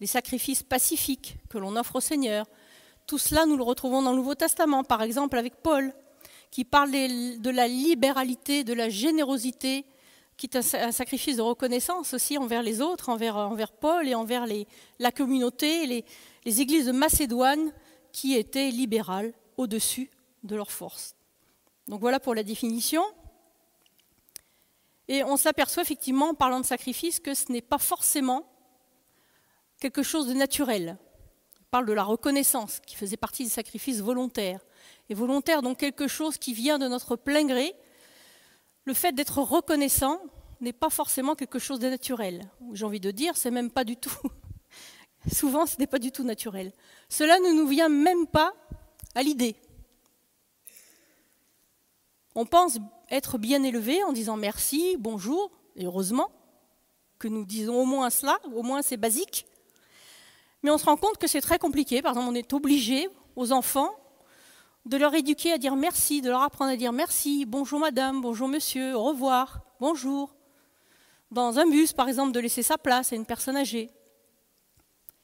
les 0.00 0.06
sacrifices 0.06 0.62
pacifiques 0.62 1.38
que 1.50 1.58
l'on 1.58 1.76
offre 1.76 1.96
au 1.96 2.00
Seigneur. 2.00 2.46
Tout 3.08 3.16
cela, 3.16 3.46
nous 3.46 3.56
le 3.56 3.62
retrouvons 3.62 4.02
dans 4.02 4.10
le 4.10 4.18
Nouveau 4.18 4.34
Testament, 4.34 4.84
par 4.84 5.00
exemple 5.00 5.38
avec 5.38 5.56
Paul 5.62 5.94
qui 6.50 6.66
parle 6.66 6.90
de 6.90 7.50
la 7.50 7.66
libéralité, 7.66 8.64
de 8.64 8.74
la 8.74 8.90
générosité, 8.90 9.86
qui 10.36 10.46
est 10.46 10.56
un 10.56 10.92
sacrifice 10.92 11.38
de 11.38 11.42
reconnaissance 11.42 12.12
aussi 12.12 12.36
envers 12.36 12.62
les 12.62 12.82
autres, 12.82 13.08
envers, 13.08 13.72
Paul 13.72 14.06
et 14.06 14.14
envers 14.14 14.44
la 14.98 15.10
communauté, 15.10 15.86
les, 15.86 16.04
les 16.44 16.60
églises 16.60 16.84
de 16.84 16.92
Macédoine 16.92 17.72
qui 18.12 18.34
étaient 18.34 18.70
libérales 18.70 19.32
au-dessus 19.56 20.10
de 20.42 20.54
leur 20.54 20.70
force. 20.70 21.16
Donc 21.86 22.00
voilà 22.00 22.20
pour 22.20 22.34
la 22.34 22.42
définition. 22.42 23.02
Et 25.08 25.24
on 25.24 25.38
s'aperçoit 25.38 25.82
effectivement, 25.82 26.28
en 26.28 26.34
parlant 26.34 26.60
de 26.60 26.66
sacrifice, 26.66 27.20
que 27.20 27.32
ce 27.32 27.50
n'est 27.52 27.62
pas 27.62 27.78
forcément 27.78 28.46
quelque 29.80 30.02
chose 30.02 30.28
de 30.28 30.34
naturel. 30.34 30.98
Parle 31.70 31.86
de 31.86 31.92
la 31.92 32.04
reconnaissance, 32.04 32.80
qui 32.86 32.96
faisait 32.96 33.16
partie 33.16 33.44
des 33.44 33.50
sacrifices 33.50 34.00
volontaires. 34.00 34.64
Et 35.10 35.14
volontaire, 35.14 35.62
donc 35.62 35.78
quelque 35.78 36.08
chose 36.08 36.38
qui 36.38 36.54
vient 36.54 36.78
de 36.78 36.88
notre 36.88 37.16
plein 37.16 37.44
gré. 37.44 37.74
Le 38.84 38.94
fait 38.94 39.12
d'être 39.12 39.38
reconnaissant 39.38 40.20
n'est 40.60 40.72
pas 40.72 40.90
forcément 40.90 41.34
quelque 41.34 41.58
chose 41.58 41.78
de 41.78 41.88
naturel. 41.88 42.50
J'ai 42.72 42.84
envie 42.84 43.00
de 43.00 43.10
dire, 43.10 43.36
c'est 43.36 43.50
même 43.50 43.70
pas 43.70 43.84
du 43.84 43.96
tout. 43.96 44.10
Souvent, 45.32 45.66
ce 45.66 45.76
n'est 45.78 45.86
pas 45.86 45.98
du 45.98 46.10
tout 46.10 46.24
naturel. 46.24 46.72
Cela 47.08 47.38
ne 47.38 47.52
nous 47.52 47.66
vient 47.66 47.88
même 47.88 48.26
pas 48.26 48.52
à 49.14 49.22
l'idée. 49.22 49.56
On 52.34 52.46
pense 52.46 52.78
être 53.10 53.36
bien 53.36 53.62
élevé 53.62 54.02
en 54.04 54.12
disant 54.12 54.36
merci, 54.36 54.96
bonjour, 54.98 55.50
et 55.76 55.84
heureusement 55.84 56.30
que 57.18 57.28
nous 57.28 57.44
disons 57.44 57.80
au 57.80 57.84
moins 57.84 58.10
cela, 58.10 58.38
au 58.54 58.62
moins 58.62 58.80
c'est 58.80 58.96
basique. 58.96 59.47
Mais 60.62 60.70
on 60.70 60.78
se 60.78 60.84
rend 60.84 60.96
compte 60.96 61.18
que 61.18 61.26
c'est 61.26 61.40
très 61.40 61.58
compliqué. 61.58 62.02
Par 62.02 62.12
exemple, 62.12 62.30
on 62.30 62.34
est 62.34 62.52
obligé 62.52 63.08
aux 63.36 63.52
enfants 63.52 63.90
de 64.86 64.96
leur 64.96 65.14
éduquer 65.14 65.52
à 65.52 65.58
dire 65.58 65.76
merci, 65.76 66.20
de 66.20 66.30
leur 66.30 66.42
apprendre 66.42 66.70
à 66.70 66.76
dire 66.76 66.92
merci, 66.92 67.44
bonjour 67.44 67.78
madame, 67.78 68.20
bonjour 68.20 68.48
monsieur, 68.48 68.96
au 68.96 69.04
revoir, 69.04 69.60
bonjour. 69.80 70.34
Dans 71.30 71.58
un 71.58 71.66
bus, 71.66 71.92
par 71.92 72.08
exemple, 72.08 72.32
de 72.32 72.40
laisser 72.40 72.62
sa 72.62 72.78
place 72.78 73.12
à 73.12 73.16
une 73.16 73.26
personne 73.26 73.56
âgée. 73.56 73.90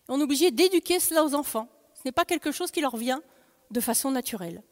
On 0.08 0.20
est 0.20 0.22
obligé 0.22 0.50
d'éduquer 0.50 1.00
cela 1.00 1.24
aux 1.24 1.34
enfants. 1.34 1.68
Ce 1.94 2.02
n'est 2.04 2.12
pas 2.12 2.26
quelque 2.26 2.52
chose 2.52 2.70
qui 2.70 2.82
leur 2.82 2.96
vient 2.96 3.22
de 3.70 3.80
façon 3.80 4.10
naturelle. 4.10 4.62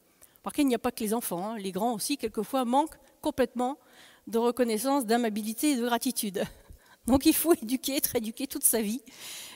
Par 0.42 0.52
contre, 0.52 0.60
il 0.60 0.68
n'y 0.68 0.74
a 0.74 0.78
pas 0.78 0.92
que 0.92 1.02
les 1.02 1.14
enfants, 1.14 1.52
hein. 1.52 1.58
les 1.58 1.72
grands 1.72 1.94
aussi, 1.94 2.18
quelquefois, 2.18 2.64
manquent 2.66 2.98
complètement 3.22 3.78
de 4.26 4.38
reconnaissance, 4.38 5.06
d'amabilité 5.06 5.70
et 5.70 5.76
de 5.76 5.84
gratitude. 5.84 6.44
Donc 7.06 7.26
il 7.26 7.34
faut 7.34 7.54
éduquer, 7.54 7.96
être 7.96 8.14
éduqué 8.14 8.46
toute 8.46 8.64
sa 8.64 8.82
vie 8.82 9.02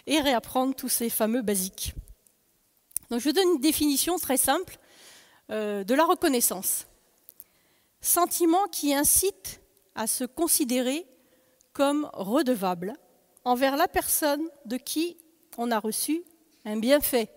et 0.07 0.21
réapprendre 0.21 0.75
tous 0.75 0.89
ces 0.89 1.11
fameux 1.11 1.43
basiques. 1.43 1.95
Donc 3.11 3.21
je 3.21 3.31
donne 3.31 3.55
une 3.55 3.61
définition 3.61 4.19
très 4.19 4.37
simple 4.37 4.79
euh, 5.51 5.85
de 5.85 5.95
la 5.95 6.05
reconnaissance. 6.05 6.87
Sentiment 8.01 8.67
qui 8.69 8.95
incite 8.95 9.61
à 9.95 10.07
se 10.07 10.25
considérer 10.25 11.07
comme 11.73 12.09
redevable 12.13 12.95
envers 13.45 13.77
la 13.77 13.89
personne 13.89 14.49
de 14.65 14.77
qui 14.77 15.17
on 15.59 15.71
a 15.71 15.79
reçu 15.79 16.23
un 16.65 16.77
bienfait. 16.77 17.31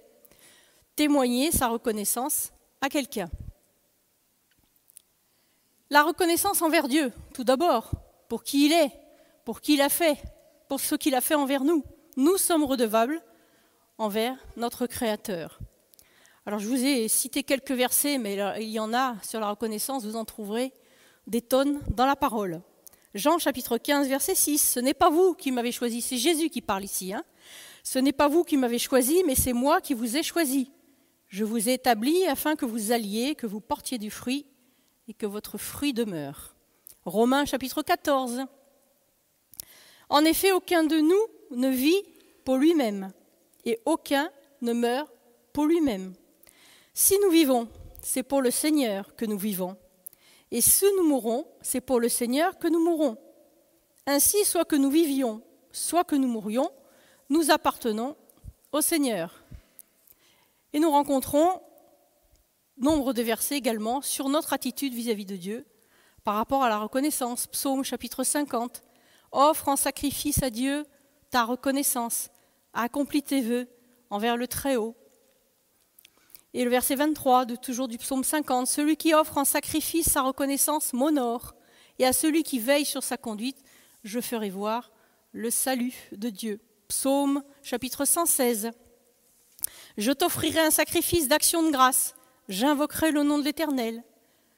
Témoigner 0.95 1.51
sa 1.51 1.67
reconnaissance 1.67 2.51
à 2.81 2.89
quelqu'un. 2.89 3.29
La 5.89 6.03
reconnaissance 6.03 6.61
envers 6.61 6.88
Dieu, 6.88 7.11
tout 7.33 7.43
d'abord, 7.43 7.91
pour 8.27 8.43
qui 8.43 8.67
il 8.67 8.73
est, 8.73 8.91
pour 9.45 9.61
qui 9.61 9.73
il 9.73 9.81
a 9.81 9.89
fait, 9.89 10.17
pour 10.67 10.79
ce 10.79 10.95
qu'il 10.95 11.15
a 11.15 11.21
fait 11.21 11.35
envers 11.35 11.63
nous. 11.63 11.83
Nous 12.19 12.35
sommes 12.35 12.65
redevables 12.65 13.21
envers 13.97 14.35
notre 14.57 14.88
Créateur. 14.88 15.57
Alors 16.45 16.59
je 16.59 16.67
vous 16.67 16.83
ai 16.83 17.07
cité 17.07 17.43
quelques 17.43 17.71
versets, 17.71 18.17
mais 18.17 18.38
il 18.59 18.67
y 18.67 18.79
en 18.81 18.93
a 18.93 19.15
sur 19.23 19.39
la 19.39 19.49
reconnaissance, 19.49 20.03
vous 20.03 20.17
en 20.17 20.25
trouverez 20.25 20.73
des 21.27 21.41
tonnes 21.41 21.79
dans 21.88 22.05
la 22.05 22.17
parole. 22.17 22.59
Jean 23.13 23.38
chapitre 23.38 23.77
15, 23.77 24.09
verset 24.09 24.35
6, 24.35 24.71
ce 24.73 24.81
n'est 24.81 24.93
pas 24.93 25.09
vous 25.09 25.33
qui 25.33 25.53
m'avez 25.53 25.71
choisi, 25.71 26.01
c'est 26.01 26.17
Jésus 26.17 26.49
qui 26.49 26.59
parle 26.59 26.83
ici. 26.83 27.13
Hein. 27.13 27.23
Ce 27.85 27.99
n'est 27.99 28.11
pas 28.11 28.27
vous 28.27 28.43
qui 28.43 28.57
m'avez 28.57 28.79
choisi, 28.79 29.23
mais 29.25 29.35
c'est 29.35 29.53
moi 29.53 29.79
qui 29.79 29.93
vous 29.93 30.17
ai 30.17 30.21
choisi. 30.21 30.73
Je 31.29 31.45
vous 31.45 31.69
ai 31.69 31.75
établi 31.75 32.25
afin 32.25 32.57
que 32.57 32.65
vous 32.65 32.91
alliez, 32.91 33.33
que 33.33 33.47
vous 33.47 33.61
portiez 33.61 33.97
du 33.97 34.11
fruit 34.11 34.45
et 35.07 35.13
que 35.13 35.25
votre 35.25 35.57
fruit 35.57 35.93
demeure. 35.93 36.53
Romains 37.05 37.45
chapitre 37.45 37.81
14. 37.81 38.43
En 40.09 40.25
effet, 40.25 40.51
aucun 40.51 40.83
de 40.83 40.97
nous 40.97 41.38
ne 41.51 41.70
vit 41.70 42.03
pour 42.44 42.58
lui-même 42.58 43.12
et 43.65 43.79
aucun 43.86 44.29
ne 44.62 44.74
meurt 44.74 45.12
pour 45.53 45.65
lui-même. 45.65 46.13
Si 46.94 47.18
nous 47.24 47.29
vivons, 47.29 47.68
c'est 48.01 48.24
pour 48.24 48.41
le 48.41 48.51
Seigneur 48.51 49.15
que 49.15 49.25
nous 49.25 49.38
vivons. 49.38 49.77
Et 50.51 50.62
si 50.62 50.86
nous 50.98 51.08
mourons, 51.08 51.46
c'est 51.62 51.82
pour 51.82 52.00
le 52.00 52.10
Seigneur 52.10 52.58
que 52.58 52.68
nous 52.68 52.84
mourons. 52.84 53.18
Ainsi, 54.06 54.44
soit 54.44 54.65
que 54.65 54.75
nous 54.75 54.89
vivions, 54.89 55.41
soit 55.72 56.03
que 56.03 56.15
nous 56.15 56.27
mourions, 56.27 56.72
nous 57.29 57.51
appartenons 57.51 58.15
au 58.72 58.82
Seigneur. 58.82 59.44
Et 60.74 60.79
nous 60.79 60.89
rencontrons 60.89 61.62
nombre 62.77 63.13
de 63.13 63.22
versets 63.22 63.58
également 63.58 64.01
sur 64.01 64.29
notre 64.29 64.53
attitude 64.53 64.94
vis-à-vis 64.94 65.25
de 65.25 65.36
Dieu 65.36 65.65
par 66.24 66.36
rapport 66.36 66.63
à 66.63 66.70
la 66.70 66.79
reconnaissance. 66.79 67.48
Psaume 67.48 67.84
chapitre 67.84 68.24
50. 68.24 68.82
Offre 69.32 69.68
en 69.68 69.75
sacrifice 69.75 70.41
à 70.41 70.50
Dieu 70.50 70.86
ta 71.29 71.43
reconnaissance, 71.43 72.29
accomplis 72.74 73.24
tes 73.24 73.41
vœux 73.41 73.67
envers 74.09 74.38
le 74.38 74.48
Très-Haut. 74.48 74.95
Et 76.53 76.63
le 76.63 76.69
verset 76.69 76.95
23 76.95 77.45
de 77.45 77.55
toujours 77.55 77.88
du 77.88 77.98
psaume 77.98 78.24
50, 78.24 78.67
celui 78.67 78.98
qui 78.98 79.13
offre 79.13 79.38
en 79.38 79.45
sacrifice 79.45 80.09
sa 80.09 80.21
reconnaissance 80.21 80.93
m'honore, 80.93 81.53
et 82.00 82.05
à 82.05 82.13
celui 82.13 82.43
qui 82.43 82.59
veille 82.59 82.86
sur 82.86 83.03
sa 83.03 83.17
conduite, 83.17 83.62
je 84.03 84.19
ferai 84.19 84.50
voir 84.50 84.91
le 85.31 85.51
salut 85.51 85.93
de 86.12 86.29
Dieu. 86.29 86.59
Psaume 86.88 87.43
chapitre 87.62 88.05
116. 88.05 88.71
Je 89.98 90.12
t'offrirai 90.12 90.59
un 90.59 90.71
sacrifice 90.71 91.27
d'action 91.27 91.62
de 91.62 91.71
grâce. 91.71 92.15
J'invoquerai 92.48 93.12
le 93.12 93.21
nom 93.21 93.38
de 93.38 93.43
l'Éternel. 93.43 94.03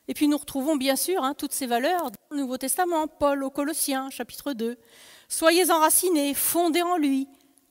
Et 0.07 0.13
puis 0.13 0.27
nous 0.27 0.37
retrouvons 0.37 0.75
bien 0.75 0.95
sûr 0.95 1.23
hein, 1.23 1.33
toutes 1.33 1.53
ces 1.53 1.65
valeurs 1.65 2.11
dans 2.11 2.17
le 2.31 2.37
Nouveau 2.37 2.57
Testament, 2.57 3.07
Paul 3.07 3.43
aux 3.43 3.49
Colossiens, 3.49 4.09
chapitre 4.09 4.53
2. 4.53 4.77
Soyez 5.31 5.71
enracinés, 5.71 6.33
fondés 6.33 6.81
en 6.81 6.97
lui, 6.97 7.25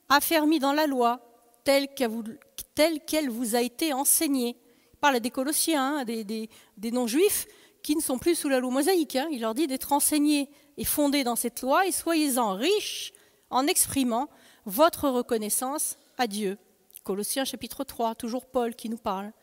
affermis 0.09 0.57
dans 0.57 0.73
la 0.73 0.87
loi, 0.87 1.21
telle 1.63 1.87
qu'elle 1.93 3.29
vous 3.29 3.55
a 3.55 3.61
été 3.61 3.93
enseignée. 3.93 4.57
Il 4.93 4.97
parle 4.97 5.19
des 5.19 5.29
Colossiens, 5.29 5.99
hein, 5.99 6.03
des, 6.03 6.49
non-juifs 6.91 7.45
qui 7.83 7.95
ne 7.95 8.01
sont 8.01 8.17
plus 8.17 8.33
sous 8.33 8.49
la 8.49 8.59
loi 8.59 8.71
mosaïque. 8.71 9.15
Hein. 9.15 9.27
Il 9.31 9.41
leur 9.41 9.53
dit 9.53 9.67
d'être 9.67 9.93
enseignés 9.93 10.49
et 10.75 10.83
fondés 10.83 11.23
dans 11.23 11.35
cette 11.35 11.61
loi, 11.61 11.85
et 11.85 11.91
soyez-en 11.91 12.55
riches 12.55 13.13
en 13.51 13.67
exprimant 13.67 14.27
votre 14.65 15.07
reconnaissance 15.07 15.97
à 16.17 16.25
Dieu. 16.25 16.57
Colossiens 17.03 17.45
chapitre 17.45 17.83
3, 17.83 18.15
toujours 18.15 18.47
Paul 18.47 18.75
qui 18.75 18.89
nous 18.89 18.97
parle. 18.97 19.33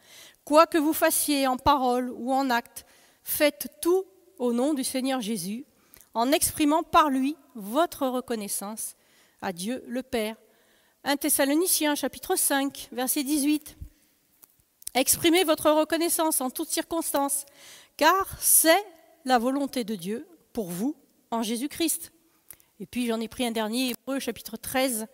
Quoi 0.45 0.67
que 0.67 0.79
vous 0.79 0.93
fassiez 0.93 1.47
en 1.47 1.57
parole 1.57 2.11
ou 2.11 2.33
en 2.33 2.51
acte, 2.51 2.85
faites 3.23 3.69
tout 3.81 4.07
au 4.41 4.53
nom 4.53 4.75
du 4.75 4.83
Seigneur 4.83 5.21
Jésus, 5.21 5.67
en 6.15 6.33
exprimant 6.33 6.83
par 6.83 7.11
lui 7.11 7.37
votre 7.55 8.07
reconnaissance 8.07 8.97
à 9.43 9.53
Dieu 9.53 9.83
le 9.87 10.03
Père. 10.03 10.37
1 11.05 11.17
Thessaloniciens 11.17 11.95
chapitre 11.95 12.37
5, 12.37 12.89
verset 12.93 13.23
18. 13.23 13.77
Exprimez 14.95 15.45
votre 15.45 15.71
reconnaissance 15.71 16.41
en 16.41 16.51
toutes 16.51 16.71
circonstances, 16.71 17.45
car 17.97 18.27
c'est 18.41 18.85
la 19.25 19.39
volonté 19.39 19.85
de 19.85 19.95
Dieu 19.95 20.27
pour 20.53 20.71
vous 20.71 20.97
en 21.31 21.43
Jésus-Christ. 21.43 22.13
Et 22.81 22.87
puis 22.87 23.07
j'en 23.07 23.21
ai 23.21 23.29
pris 23.29 23.47
un 23.47 23.51
dernier, 23.51 23.91
Hébreu 23.91 24.19
chapitre 24.19 24.57
13. 24.57 25.07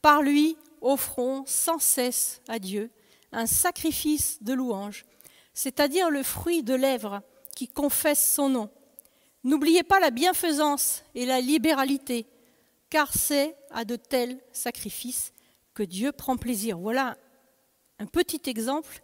Par 0.00 0.22
lui, 0.22 0.56
offrons 0.80 1.44
sans 1.46 1.78
cesse 1.78 2.40
à 2.48 2.58
Dieu 2.58 2.90
un 3.32 3.46
sacrifice 3.46 4.42
de 4.42 4.52
louange, 4.52 5.04
c'est-à-dire 5.54 6.10
le 6.10 6.22
fruit 6.22 6.62
de 6.62 6.74
lèvres 6.74 7.22
qui 7.54 7.68
confesse 7.68 8.34
son 8.34 8.48
nom. 8.48 8.70
N'oubliez 9.44 9.82
pas 9.82 10.00
la 10.00 10.10
bienfaisance 10.10 11.02
et 11.14 11.26
la 11.26 11.40
libéralité, 11.40 12.26
car 12.90 13.12
c'est 13.12 13.56
à 13.70 13.84
de 13.84 13.96
tels 13.96 14.38
sacrifices 14.52 15.32
que 15.74 15.82
Dieu 15.82 16.12
prend 16.12 16.36
plaisir. 16.36 16.78
Voilà 16.78 17.16
un 17.98 18.06
petit 18.06 18.48
exemple 18.48 19.00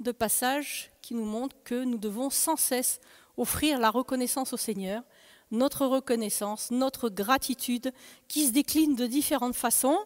de 0.00 0.12
passage 0.12 0.90
qui 1.02 1.14
nous 1.14 1.24
montre 1.24 1.56
que 1.64 1.84
nous 1.84 1.98
devons 1.98 2.30
sans 2.30 2.56
cesse 2.56 3.00
offrir 3.36 3.78
la 3.78 3.90
reconnaissance 3.90 4.52
au 4.52 4.56
Seigneur, 4.56 5.02
notre 5.50 5.86
reconnaissance, 5.86 6.70
notre 6.70 7.08
gratitude, 7.08 7.92
qui 8.28 8.46
se 8.46 8.52
décline 8.52 8.94
de 8.94 9.06
différentes 9.06 9.56
façons, 9.56 9.98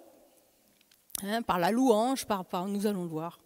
Hein, 1.22 1.40
par 1.42 1.58
la 1.58 1.70
louange, 1.70 2.26
par, 2.26 2.44
nous 2.68 2.86
allons 2.86 3.04
le 3.04 3.08
voir, 3.08 3.38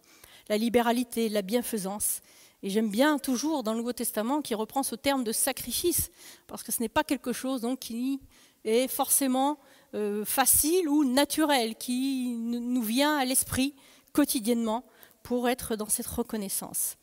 la 0.49 0.57
libéralité, 0.57 1.29
la 1.29 1.41
bienfaisance. 1.41 2.21
Et 2.63 2.69
j'aime 2.69 2.89
bien 2.89 3.17
toujours 3.17 3.63
dans 3.63 3.71
le 3.71 3.79
Nouveau 3.79 3.93
Testament 3.93 4.41
qui 4.41 4.53
reprend 4.53 4.83
ce 4.83 4.95
terme 4.95 5.23
de 5.23 5.31
sacrifice, 5.31 6.11
parce 6.47 6.63
que 6.63 6.71
ce 6.71 6.81
n'est 6.81 6.89
pas 6.89 7.03
quelque 7.03 7.33
chose 7.33 7.61
donc, 7.61 7.79
qui 7.79 8.21
est 8.63 8.87
forcément 8.87 9.57
euh, 9.95 10.23
facile 10.25 10.87
ou 10.87 11.03
naturel, 11.03 11.75
qui 11.75 12.35
nous 12.37 12.83
vient 12.83 13.17
à 13.17 13.25
l'esprit 13.25 13.73
quotidiennement 14.13 14.85
pour 15.23 15.49
être 15.49 15.75
dans 15.75 15.89
cette 15.89 16.07
reconnaissance. 16.07 16.97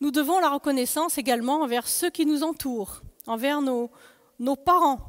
Nous 0.00 0.10
devons 0.10 0.40
la 0.40 0.48
reconnaissance 0.48 1.18
également 1.18 1.62
envers 1.62 1.86
ceux 1.86 2.10
qui 2.10 2.24
nous 2.24 2.42
entourent, 2.42 3.02
envers 3.26 3.60
nos, 3.60 3.90
parents, 4.56 5.00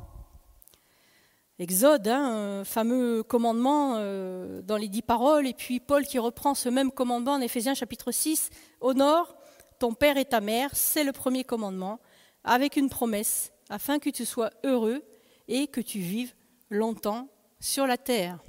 Exode, 1.58 2.10
hein, 2.10 2.66
fameux 2.66 3.24
commandement 3.24 3.94
euh, 3.96 4.62
dans 4.62 4.76
les 4.76 4.90
dix 4.90 5.02
paroles, 5.02 5.48
et 5.48 5.54
puis 5.54 5.80
Paul 5.80 6.06
qui 6.06 6.20
reprend 6.20 6.54
ce 6.54 6.68
même 6.68 6.92
commandement 6.92 7.34
en 7.34 7.42
Éphésiens 7.42 7.74
chapitre 7.74 8.12
6, 8.12 8.50
honore 8.82 9.36
ton 9.80 9.94
père 9.94 10.18
et 10.18 10.26
ta 10.26 10.42
mère, 10.42 10.70
c'est 10.74 11.04
le 11.04 11.12
premier 11.12 11.44
commandement, 11.44 12.00
avec 12.44 12.76
une 12.76 12.90
promesse, 12.90 13.52
afin 13.70 14.00
que 14.00 14.10
tu 14.10 14.26
sois 14.26 14.52
heureux 14.64 15.04
et 15.48 15.68
que 15.68 15.82
tu 15.82 16.00
vives 16.00 16.34
longtemps 16.70 17.28
sur 17.60 17.88
la 17.88 17.98
terre. 17.98 18.40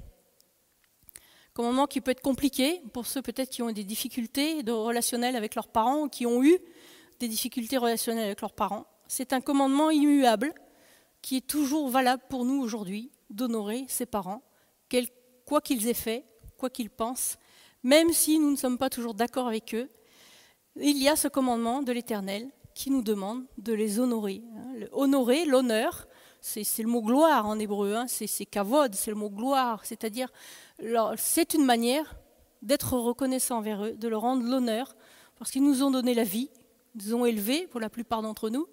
Commandement 1.55 1.87
qui 1.87 2.03
peut 2.03 2.11
être 2.11 2.21
compliqué 2.21 2.83
pour 2.93 3.07
ceux 3.07 3.23
peut-être 3.23 3.49
qui 3.49 3.63
ont 3.63 3.71
des 3.71 3.85
difficultés 3.85 4.61
relationnelles 4.67 5.37
avec 5.37 5.55
leurs 5.55 5.69
parents 5.69 6.03
ou 6.03 6.09
qui 6.09 6.27
ont 6.27 6.45
eu 6.45 6.59
des 7.19 7.29
difficultés 7.29 7.79
relationnelles 7.79 8.27
avec 8.27 8.43
leurs 8.43 8.53
parents. 8.53 8.87
C'est 9.09 9.33
un 9.33 9.41
commandement 9.41 9.91
immuable 9.91 10.53
qui 11.23 11.39
est 11.39 11.47
toujours 11.47 11.89
valable 11.89 12.23
pour 12.29 12.45
nous 12.45 12.61
aujourd'hui, 12.61 13.11
d'honorer 13.31 13.87
ses 13.89 14.07
parents, 14.07 14.43
quoi 15.47 15.61
qu'ils 15.61 15.89
aient 15.89 15.95
fait, 15.95 16.27
quoi 16.59 16.69
qu'ils 16.69 16.91
pensent, 16.91 17.39
même 17.83 18.13
si 18.13 18.39
nous 18.39 18.51
ne 18.51 18.57
sommes 18.57 18.79
pas 18.79 18.91
toujours 18.91 19.15
d'accord 19.15 19.49
avec 19.49 19.75
eux. 19.75 19.89
Il 20.79 21.03
y 21.03 21.09
a 21.09 21.17
ce 21.17 21.29
commandement 21.29 21.83
de 21.83 21.91
l'Éternel 21.91 22.51
qui 22.75 22.91
nous 22.91 23.01
demande 23.01 23.45
de 23.57 23.73
les 23.73 23.99
honorer. 23.99 24.43
Honorer, 24.93 25.47
l'honneur, 25.47 26.07
c'est 26.43 26.83
le 26.83 26.89
mot 26.89 27.01
gloire 27.01 27.47
en 27.47 27.59
hébreu, 27.59 27.95
hein. 27.95 28.05
c'est 28.07 28.45
kavod, 28.45 28.95
c'est 28.95 29.11
le 29.11 29.17
mot 29.17 29.31
gloire, 29.31 29.87
c'est-à-dire 29.87 30.31
c'est 31.17 31.55
une 31.55 31.65
manière 31.65 32.17
d'être 32.61 32.93
reconnaissant 32.93 33.57
envers 33.59 33.87
eux, 33.87 33.93
de 33.93 34.07
leur 34.07 34.21
rendre 34.21 34.47
l'honneur, 34.47 34.97
parce 35.39 35.51
qu'ils 35.51 35.65
nous 35.65 35.83
ont 35.83 35.91
donné 35.91 36.13
la 36.13 36.25
vie, 36.25 36.51
ils 36.95 37.07
nous 37.07 37.15
ont 37.15 37.25
élevés 37.25 37.67
pour 37.67 37.81
la 37.81 37.89
plupart 37.89 38.21
d'entre 38.21 38.51
nous, 38.51 38.67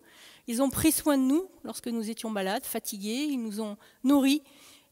ils 0.47 0.61
ont 0.61 0.69
pris 0.69 0.91
soin 0.91 1.17
de 1.17 1.23
nous 1.23 1.47
lorsque 1.63 1.87
nous 1.87 2.09
étions 2.09 2.29
malades, 2.29 2.65
fatigués, 2.65 3.27
ils 3.29 3.41
nous 3.41 3.61
ont 3.61 3.77
nourris, 4.03 4.43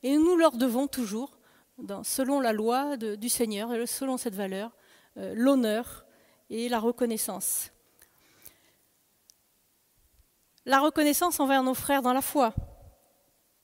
et 0.03 0.15
nous 0.15 0.37
leur 0.37 0.55
devons 0.55 0.87
toujours, 0.87 1.39
selon 2.03 2.39
la 2.39 2.53
loi 2.53 2.95
du 2.95 3.27
Seigneur 3.27 3.73
et 3.73 3.85
selon 3.85 4.15
cette 4.15 4.35
valeur, 4.35 4.71
euh, 5.17 5.33
l'honneur 5.35 6.05
et 6.51 6.69
la 6.69 6.79
reconnaissance. 6.79 7.71
La 10.65 10.79
reconnaissance 10.79 11.39
envers 11.39 11.63
nos 11.63 11.73
frères 11.73 12.03
dans 12.03 12.13
la 12.13 12.21
foi, 12.21 12.53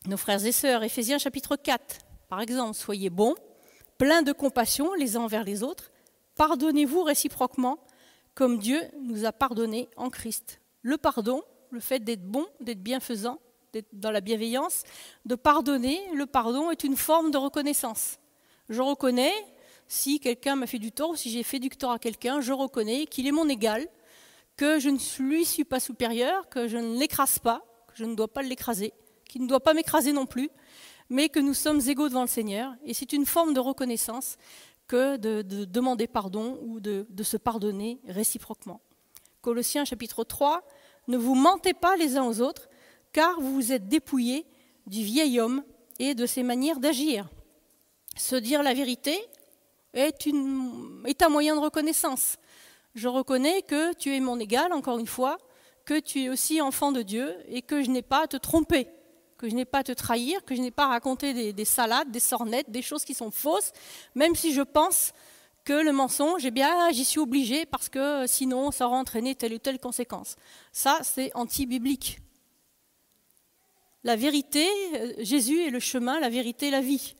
nos 0.07 0.17
frères 0.17 0.43
et 0.43 0.51
sœurs, 0.51 0.83
Éphésiens 0.83 1.19
chapitre 1.19 1.57
4, 1.57 1.99
par 2.29 2.41
exemple, 2.41 2.73
soyez 2.73 3.09
bons, 3.09 3.35
pleins 3.97 4.23
de 4.23 4.31
compassion 4.31 4.93
les 4.93 5.17
uns 5.17 5.21
envers 5.21 5.43
les 5.43 5.61
autres, 5.63 5.91
pardonnez-vous 6.35 7.03
réciproquement, 7.03 7.77
comme 8.33 8.57
Dieu 8.57 8.81
nous 9.01 9.25
a 9.25 9.31
pardonné 9.31 9.89
en 9.97 10.09
Christ. 10.09 10.61
Le 10.81 10.97
pardon, 10.97 11.43
le 11.71 11.81
fait 11.81 11.99
d'être 11.99 12.25
bon, 12.25 12.47
d'être 12.61 12.81
bienfaisant, 12.81 13.39
d'être 13.73 13.89
dans 13.91 14.11
la 14.11 14.21
bienveillance, 14.21 14.83
de 15.25 15.35
pardonner, 15.35 15.99
le 16.13 16.25
pardon 16.25 16.71
est 16.71 16.83
une 16.85 16.95
forme 16.95 17.31
de 17.31 17.37
reconnaissance. 17.37 18.17
Je 18.69 18.81
reconnais, 18.81 19.33
si 19.87 20.19
quelqu'un 20.19 20.55
m'a 20.55 20.67
fait 20.67 20.79
du 20.79 20.91
tort 20.91 21.11
ou 21.11 21.15
si 21.15 21.29
j'ai 21.29 21.43
fait 21.43 21.59
du 21.59 21.69
tort 21.69 21.91
à 21.91 21.99
quelqu'un, 21.99 22.41
je 22.41 22.53
reconnais 22.53 23.05
qu'il 23.05 23.27
est 23.27 23.31
mon 23.31 23.47
égal, 23.47 23.87
que 24.55 24.79
je 24.79 24.89
ne 24.89 24.97
lui 25.23 25.45
suis 25.45 25.63
pas 25.63 25.79
supérieur, 25.79 26.49
que 26.49 26.67
je 26.67 26.77
ne 26.77 26.97
l'écrase 26.97 27.39
pas, 27.39 27.63
que 27.87 27.93
je 27.95 28.05
ne 28.05 28.15
dois 28.15 28.27
pas 28.27 28.41
l'écraser, 28.41 28.93
qu'il 29.25 29.43
ne 29.43 29.47
doit 29.47 29.59
pas 29.59 29.73
m'écraser 29.73 30.13
non 30.13 30.25
plus, 30.25 30.49
mais 31.09 31.29
que 31.29 31.39
nous 31.39 31.53
sommes 31.53 31.81
égaux 31.87 32.09
devant 32.09 32.23
le 32.23 32.27
Seigneur. 32.27 32.73
Et 32.83 32.93
c'est 32.93 33.13
une 33.13 33.25
forme 33.25 33.53
de 33.53 33.59
reconnaissance 33.59 34.37
que 34.87 35.17
de, 35.17 35.41
demander 35.41 36.07
pardon 36.07 36.59
ou 36.61 36.79
de, 36.79 37.05
de 37.09 37.23
se 37.23 37.37
pardonner 37.37 37.99
réciproquement. 38.07 38.81
Colossiens 39.41 39.85
chapitre 39.85 40.23
3, 40.23 40.63
ne 41.07 41.17
vous 41.17 41.35
mentez 41.35 41.73
pas 41.73 41.95
les 41.95 42.17
uns 42.17 42.23
aux 42.25 42.41
autres, 42.41 42.67
car 43.13 43.39
vous 43.39 43.53
vous 43.53 43.71
êtes 43.71 43.87
dépouillés 43.87 44.45
du 44.87 45.03
vieil 45.03 45.39
homme 45.39 45.63
et 45.99 46.15
de 46.15 46.25
ses 46.25 46.43
manières 46.43 46.79
d'agir. 46.79 47.29
Se 48.15 48.35
dire 48.35 48.63
la 48.63 48.73
vérité 48.73 49.19
est, 49.97 51.23
un 51.23 51.29
moyen 51.29 51.55
de 51.55 51.61
reconnaissance. 51.61 52.37
Je 52.95 53.07
reconnais 53.07 53.61
que 53.61 53.93
tu 53.93 54.15
es 54.15 54.19
mon 54.19 54.39
égal, 54.39 54.73
encore 54.73 54.99
une 54.99 55.07
fois, 55.07 55.37
que 55.85 55.99
tu 55.99 56.23
es 56.23 56.29
aussi 56.29 56.61
enfant 56.61 56.91
de 56.91 57.01
Dieu 57.01 57.35
et 57.47 57.61
que 57.61 57.83
je 57.83 57.89
n'ai 57.89 58.01
pas 58.01 58.23
à 58.23 58.27
te 58.27 58.37
tromper, 58.37 58.87
que 59.37 59.49
je 59.49 59.55
n'ai 59.55 59.65
pas 59.65 59.79
à 59.79 59.83
te 59.83 59.91
trahir, 59.91 60.43
que 60.45 60.55
je 60.55 60.61
n'ai 60.61 60.71
pas 60.71 60.85
à 60.85 60.89
raconter 60.89 61.53
des, 61.53 61.65
salades, 61.65 62.11
des 62.11 62.19
sornettes, 62.19 62.69
des 62.69 62.81
choses 62.81 63.05
qui 63.05 63.13
sont 63.13 63.31
fausses, 63.31 63.71
même 64.15 64.35
si 64.35 64.53
je 64.53 64.61
pense 64.61 65.13
que 65.63 65.73
le 65.73 65.91
mensonge, 65.91 66.45
eh 66.45 66.51
bien, 66.51 66.91
j'y 66.91 67.03
suis 67.03 67.19
obligé 67.19 67.65
parce 67.65 67.89
que 67.89 68.25
sinon, 68.25 68.71
ça 68.71 68.87
aura 68.87 68.97
entraîné 68.97 69.35
telle 69.35 69.53
ou 69.53 69.57
telle 69.57 69.79
conséquence. 69.79 70.35
Ça, 70.71 70.99
c'est 71.03 71.31
anti-biblique. 71.35 72.19
La 74.03 74.15
vérité, 74.15 74.65
euh, 74.95 75.13
Jésus 75.19 75.59
est 75.65 75.69
le 75.69 75.81
chemin, 75.81 76.19
la 76.21 76.29
vérité, 76.29 76.71
la 76.71 76.79
vie. 76.79 77.15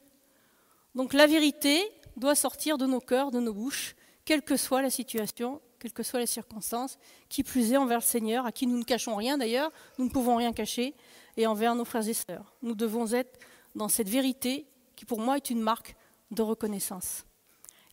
Donc 0.97 1.13
la 1.13 1.27
vérité 1.27 1.79
doit 2.15 2.33
sortir 2.33 2.79
de 2.79 2.87
nos 2.87 2.99
cœurs, 2.99 3.29
de 3.29 3.39
nos 3.39 3.53
bouches, 3.53 3.95
quelle 4.25 4.41
que 4.41 4.57
soit 4.57 4.81
la 4.81 4.89
situation, 4.89 5.61
quelles 5.77 5.93
que 5.93 6.01
soient 6.01 6.19
les 6.19 6.25
circonstances, 6.25 6.97
qui 7.29 7.43
plus 7.43 7.71
est 7.71 7.77
envers 7.77 7.99
le 7.99 8.03
Seigneur, 8.03 8.47
à 8.47 8.51
qui 8.51 8.65
nous 8.65 8.79
ne 8.79 8.83
cachons 8.83 9.15
rien 9.15 9.37
d'ailleurs, 9.37 9.71
nous 9.99 10.05
ne 10.05 10.09
pouvons 10.09 10.37
rien 10.37 10.53
cacher, 10.53 10.95
et 11.37 11.45
envers 11.45 11.75
nos 11.75 11.85
frères 11.85 12.07
et 12.07 12.15
sœurs. 12.15 12.51
Nous 12.63 12.73
devons 12.73 13.13
être 13.13 13.37
dans 13.75 13.89
cette 13.89 14.09
vérité 14.09 14.65
qui 14.95 15.05
pour 15.05 15.19
moi 15.19 15.37
est 15.37 15.51
une 15.51 15.61
marque 15.61 15.95
de 16.31 16.41
reconnaissance. 16.41 17.25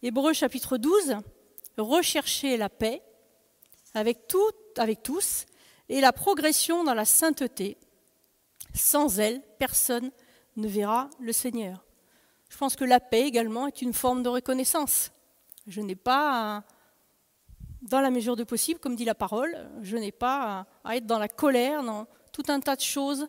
Hébreu 0.02 0.32
chapitre 0.32 0.78
12, 0.78 1.16
rechercher 1.76 2.56
la 2.56 2.70
paix 2.70 3.02
avec, 3.92 4.28
tout, 4.28 4.50
avec 4.78 5.02
tous 5.02 5.44
et 5.90 6.00
la 6.00 6.14
progression 6.14 6.84
dans 6.84 6.94
la 6.94 7.04
sainteté. 7.04 7.76
Sans 8.72 9.18
elle, 9.18 9.42
personne 9.58 10.10
ne 10.56 10.66
verra 10.66 11.10
le 11.20 11.34
Seigneur. 11.34 11.83
Je 12.54 12.58
pense 12.60 12.76
que 12.76 12.84
la 12.84 13.00
paix 13.00 13.22
également 13.22 13.66
est 13.66 13.82
une 13.82 13.92
forme 13.92 14.22
de 14.22 14.28
reconnaissance. 14.28 15.10
Je 15.66 15.80
n'ai 15.80 15.96
pas, 15.96 16.62
dans 17.82 18.00
la 18.00 18.12
mesure 18.12 18.36
de 18.36 18.44
possible, 18.44 18.78
comme 18.78 18.94
dit 18.94 19.04
la 19.04 19.16
parole, 19.16 19.68
je 19.82 19.96
n'ai 19.96 20.12
pas 20.12 20.64
à 20.84 20.96
être 20.96 21.04
dans 21.04 21.18
la 21.18 21.26
colère, 21.26 21.82
dans 21.82 22.06
tout 22.32 22.44
un 22.46 22.60
tas 22.60 22.76
de 22.76 22.80
choses 22.80 23.26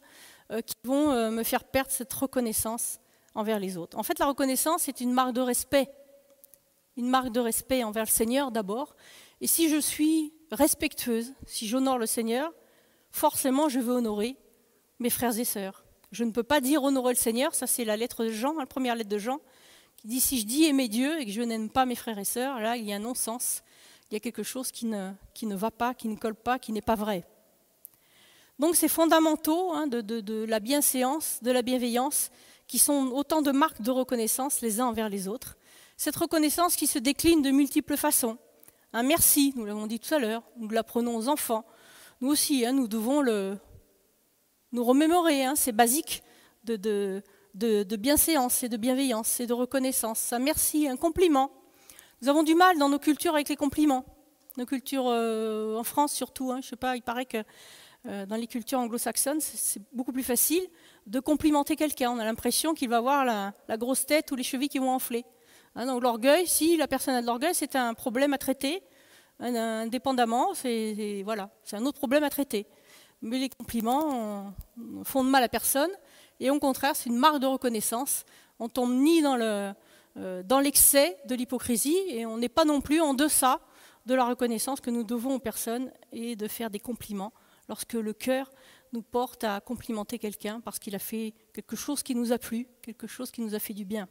euh, 0.51 0.61
qui 0.61 0.75
vont 0.83 1.09
euh, 1.09 1.31
me 1.31 1.41
faire 1.41 1.63
perdre 1.63 1.89
cette 1.89 2.13
reconnaissance 2.13 2.99
envers 3.33 3.59
les 3.59 3.77
autres. 3.77 3.97
En 3.97 4.03
fait, 4.03 4.19
la 4.19 4.27
reconnaissance 4.27 4.87
est 4.89 5.01
une 5.01 5.11
marque 5.11 5.33
de 5.33 5.41
respect, 5.41 5.89
une 6.95 7.09
marque 7.09 7.31
de 7.31 7.39
respect 7.39 7.83
envers 7.83 8.05
le 8.05 8.09
Seigneur 8.09 8.51
d'abord. 8.51 8.95
Et 9.41 9.47
si 9.47 9.69
je 9.69 9.77
suis 9.77 10.35
respectueuse, 10.51 11.33
si 11.47 11.67
j'honore 11.67 11.97
le 11.97 12.05
Seigneur, 12.05 12.53
forcément 13.09 13.69
je 13.69 13.79
veux 13.79 13.95
honorer 13.95 14.37
mes 14.99 15.09
frères 15.09 15.39
et 15.39 15.45
sœurs. 15.45 15.84
Je 16.11 16.23
ne 16.23 16.31
peux 16.31 16.43
pas 16.43 16.61
dire 16.61 16.83
honorer 16.83 17.13
le 17.13 17.19
Seigneur, 17.19 17.53
ça 17.55 17.67
c'est 17.67 17.85
la 17.85 17.97
lettre 17.97 18.23
de 18.23 18.29
Jean, 18.29 18.53
la 18.53 18.65
première 18.65 18.95
lettre 18.95 19.09
de 19.09 19.17
Jean, 19.17 19.39
qui 19.97 20.07
dit 20.07 20.19
si 20.19 20.39
je 20.39 20.45
dis 20.45 20.65
aimer 20.65 20.87
Dieu 20.87 21.19
et 21.19 21.25
que 21.25 21.31
je 21.31 21.41
n'aime 21.41 21.69
pas 21.69 21.85
mes 21.85 21.95
frères 21.95 22.19
et 22.19 22.25
sœurs, 22.25 22.59
là 22.59 22.77
il 22.77 22.85
y 22.85 22.93
a 22.93 22.97
un 22.97 22.99
non-sens, 22.99 23.63
il 24.09 24.13
y 24.13 24.17
a 24.17 24.19
quelque 24.19 24.43
chose 24.43 24.71
qui 24.71 24.85
ne, 24.85 25.55
va 25.55 25.71
pas, 25.71 25.93
qui 25.93 26.07
ne 26.07 26.15
colle 26.15 26.35
pas, 26.35 26.59
qui 26.59 26.71
n'est 26.71 26.81
pas 26.81 26.95
vrai. 26.95 27.25
Donc 28.59 28.75
c'est 28.75 28.87
fondamentaux 28.87 29.73
hein, 29.73 29.87
de, 29.87 30.01
de, 30.01 30.45
la 30.45 30.59
bienséance, 30.59 31.39
de 31.41 31.51
la 31.51 31.61
bienveillance, 31.61 32.29
qui 32.67 32.79
sont 32.79 33.11
autant 33.13 33.41
de 33.41 33.51
marques 33.51 33.81
de 33.81 33.91
reconnaissance 33.91 34.61
les 34.61 34.79
uns 34.79 34.87
envers 34.87 35.09
les 35.09 35.27
autres. 35.27 35.57
Cette 35.97 36.15
reconnaissance 36.15 36.75
qui 36.75 36.87
se 36.87 36.99
décline 36.99 37.41
de 37.41 37.51
multiples 37.51 37.97
façons. 37.97 38.37
Un 38.93 39.03
merci, 39.03 39.53
nous 39.55 39.65
l'avons 39.65 39.87
dit 39.87 39.99
tout 39.99 40.13
à 40.13 40.19
l'heure, 40.19 40.43
nous 40.57 40.69
l'apprenons 40.69 41.15
aux 41.17 41.27
enfants. 41.27 41.65
Nous 42.21 42.29
aussi, 42.29 42.65
hein, 42.65 42.71
nous 42.71 42.87
devons 42.87 43.21
le, 43.21 43.57
nous 44.75 44.83
remémorer, 44.83 45.45
hein, 45.45 45.53
c'est 45.55 45.71
basique 45.71 46.21
de, 46.65 47.23
bienséance 47.95 48.61
et 48.61 48.69
de 48.69 48.77
bienveillance 48.77 49.39
et 49.39 49.47
de 49.47 49.53
reconnaissance. 49.53 50.33
Un 50.33 50.39
merci, 50.39 50.87
un 50.87 50.97
compliment. 50.97 51.49
Nous 52.21 52.27
avons 52.27 52.43
du 52.43 52.55
mal 52.55 52.77
dans 52.77 52.89
nos 52.89 52.99
cultures 52.99 53.33
avec 53.33 53.47
les 53.47 53.55
compliments. 53.55 54.05
Nos 54.57 54.65
cultures 54.65 55.07
euh, 55.07 55.77
en 55.77 55.83
France 55.83 56.13
surtout, 56.13 56.51
je 56.51 56.57
ne 56.57 56.61
sais 56.61 56.75
pas, 56.75 56.95
il 56.95 57.01
paraît 57.01 57.25
que 57.25 57.43
euh, 58.05 58.25
dans 58.25 58.35
les 58.35 58.47
cultures 58.47 58.79
anglo-saxonnes, 58.79 59.39
c'est 59.39 59.81
beaucoup 59.93 60.11
plus 60.11 60.23
facile 60.23 60.63
de 61.07 61.19
complimenter 61.19 61.75
quelqu'un. 61.77 62.11
On 62.11 62.19
a 62.19 62.25
l'impression 62.25 62.73
qu'il 62.73 62.89
va 62.89 62.97
avoir 62.97 63.23
la, 63.25 63.77
grosse 63.77 64.05
tête 64.05 64.29
ou 64.31 64.35
les 64.35 64.43
chevilles 64.43 64.69
qui 64.69 64.79
vont 64.79 64.91
enfler. 64.91 65.25
Hein, 65.75 65.85
donc 65.85 66.03
l'orgueil, 66.03 66.47
si 66.47 66.75
la 66.75 66.87
personne 66.87 67.15
a 67.15 67.21
de 67.21 67.27
l'orgueil, 67.27 67.55
c'est 67.55 67.75
un 67.77 67.93
problème 67.93 68.33
à 68.33 68.37
traiter, 68.37 68.83
indépendamment, 69.39 70.53
c'est 70.53 71.21
voilà, 71.23 71.49
c'est 71.63 71.77
un 71.77 71.85
autre 71.85 71.97
problème 71.97 72.23
à 72.23 72.29
traiter. 72.29 72.67
Mais 73.25 73.39
les 73.39 73.49
compliments 73.49 74.53
font 75.03 75.23
de 75.23 75.29
mal 75.29 75.43
à 75.43 75.49
personne, 75.49 75.89
et 76.39 76.49
au 76.49 76.59
contraire, 76.59 76.95
c'est 76.95 77.09
une 77.09 77.17
marque 77.17 77.39
de 77.39 77.47
reconnaissance. 77.47 78.23
On 78.59 78.69
tombe 78.69 78.93
ni 78.93 79.21
dans 79.21 79.35
le 79.35 79.73
euh, 80.17 80.43
dans 80.43 80.61
l'excès 80.61 81.17
de 81.25 81.35
l'hypocrisie, 81.35 81.97
et 82.07 82.25
on 82.25 82.37
n'est 82.37 82.47
pas 82.47 82.63
non 82.63 82.79
plus 82.79 83.01
en 83.01 83.13
deçà 83.13 83.59
de 84.05 84.15
la 84.15 84.23
reconnaissance 84.23 84.79
que 84.79 84.89
nous 84.89 85.03
devons 85.03 85.35
aux 85.35 85.39
personnes 85.39 85.91
et 86.13 86.37
de 86.37 86.47
faire 86.47 86.69
des 86.69 86.79
compliments 86.79 87.33
lorsque 87.67 87.93
le 87.93 88.13
cœur 88.13 88.49
nous 88.93 89.01
porte 89.01 89.43
à 89.43 89.59
complimenter 89.59 90.17
quelqu'un 90.17 90.61
parce 90.61 90.79
qu'il 90.79 90.95
a 90.95 90.99
fait 90.99 91.33
quelque 91.53 91.75
chose 91.75 92.01
qui 92.01 92.15
nous 92.15 92.31
a 92.31 92.37
plu, 92.37 92.65
quelque 92.81 93.07
chose 93.07 93.29
qui 93.29 93.41
nous 93.41 93.55
a 93.55 93.59
fait 93.59 93.73
du 93.73 93.83
bien. 93.83 94.07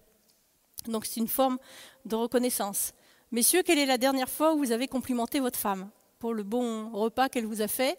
Donc 0.88 1.06
c'est 1.06 1.20
une 1.20 1.28
forme 1.28 1.58
de 2.04 2.16
reconnaissance. 2.16 2.92
Messieurs, 3.30 3.62
quelle 3.62 3.78
est 3.78 3.86
la 3.86 3.96
dernière 3.96 4.28
fois 4.28 4.52
où 4.52 4.58
vous 4.58 4.72
avez 4.72 4.88
complimenté 4.88 5.40
votre 5.40 5.58
femme? 5.58 5.90
Pour 6.24 6.32
le 6.32 6.42
bon 6.42 6.88
repas 6.88 7.28
qu'elle 7.28 7.44
vous 7.44 7.60
a 7.60 7.68
fait, 7.68 7.98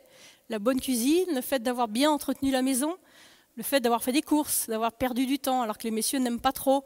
la 0.50 0.58
bonne 0.58 0.82
cuisine, 0.82 1.28
le 1.36 1.42
fait 1.42 1.62
d'avoir 1.62 1.88
bien 1.88 2.10
entretenu 2.10 2.50
la 2.50 2.64
maison, 2.64 2.98
le 3.56 3.62
fait 3.62 3.80
d'avoir 3.80 4.02
fait 4.02 4.14
des 4.14 4.24
courses, 4.24 4.66
d'avoir 4.68 4.94
perdu 4.94 5.28
du 5.28 5.38
temps, 5.38 5.62
alors 5.62 5.78
que 5.78 5.84
les 5.84 5.92
messieurs 5.92 6.18
n'aiment 6.18 6.40
pas 6.40 6.52
trop 6.52 6.84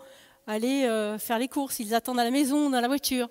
aller 0.48 0.84
euh, 0.84 1.18
faire 1.18 1.40
les 1.40 1.48
courses, 1.48 1.80
ils 1.80 1.96
attendent 1.96 2.20
à 2.20 2.26
la 2.26 2.30
maison, 2.30 2.70
dans 2.70 2.82
la 2.82 2.90
voiture. 2.90 3.30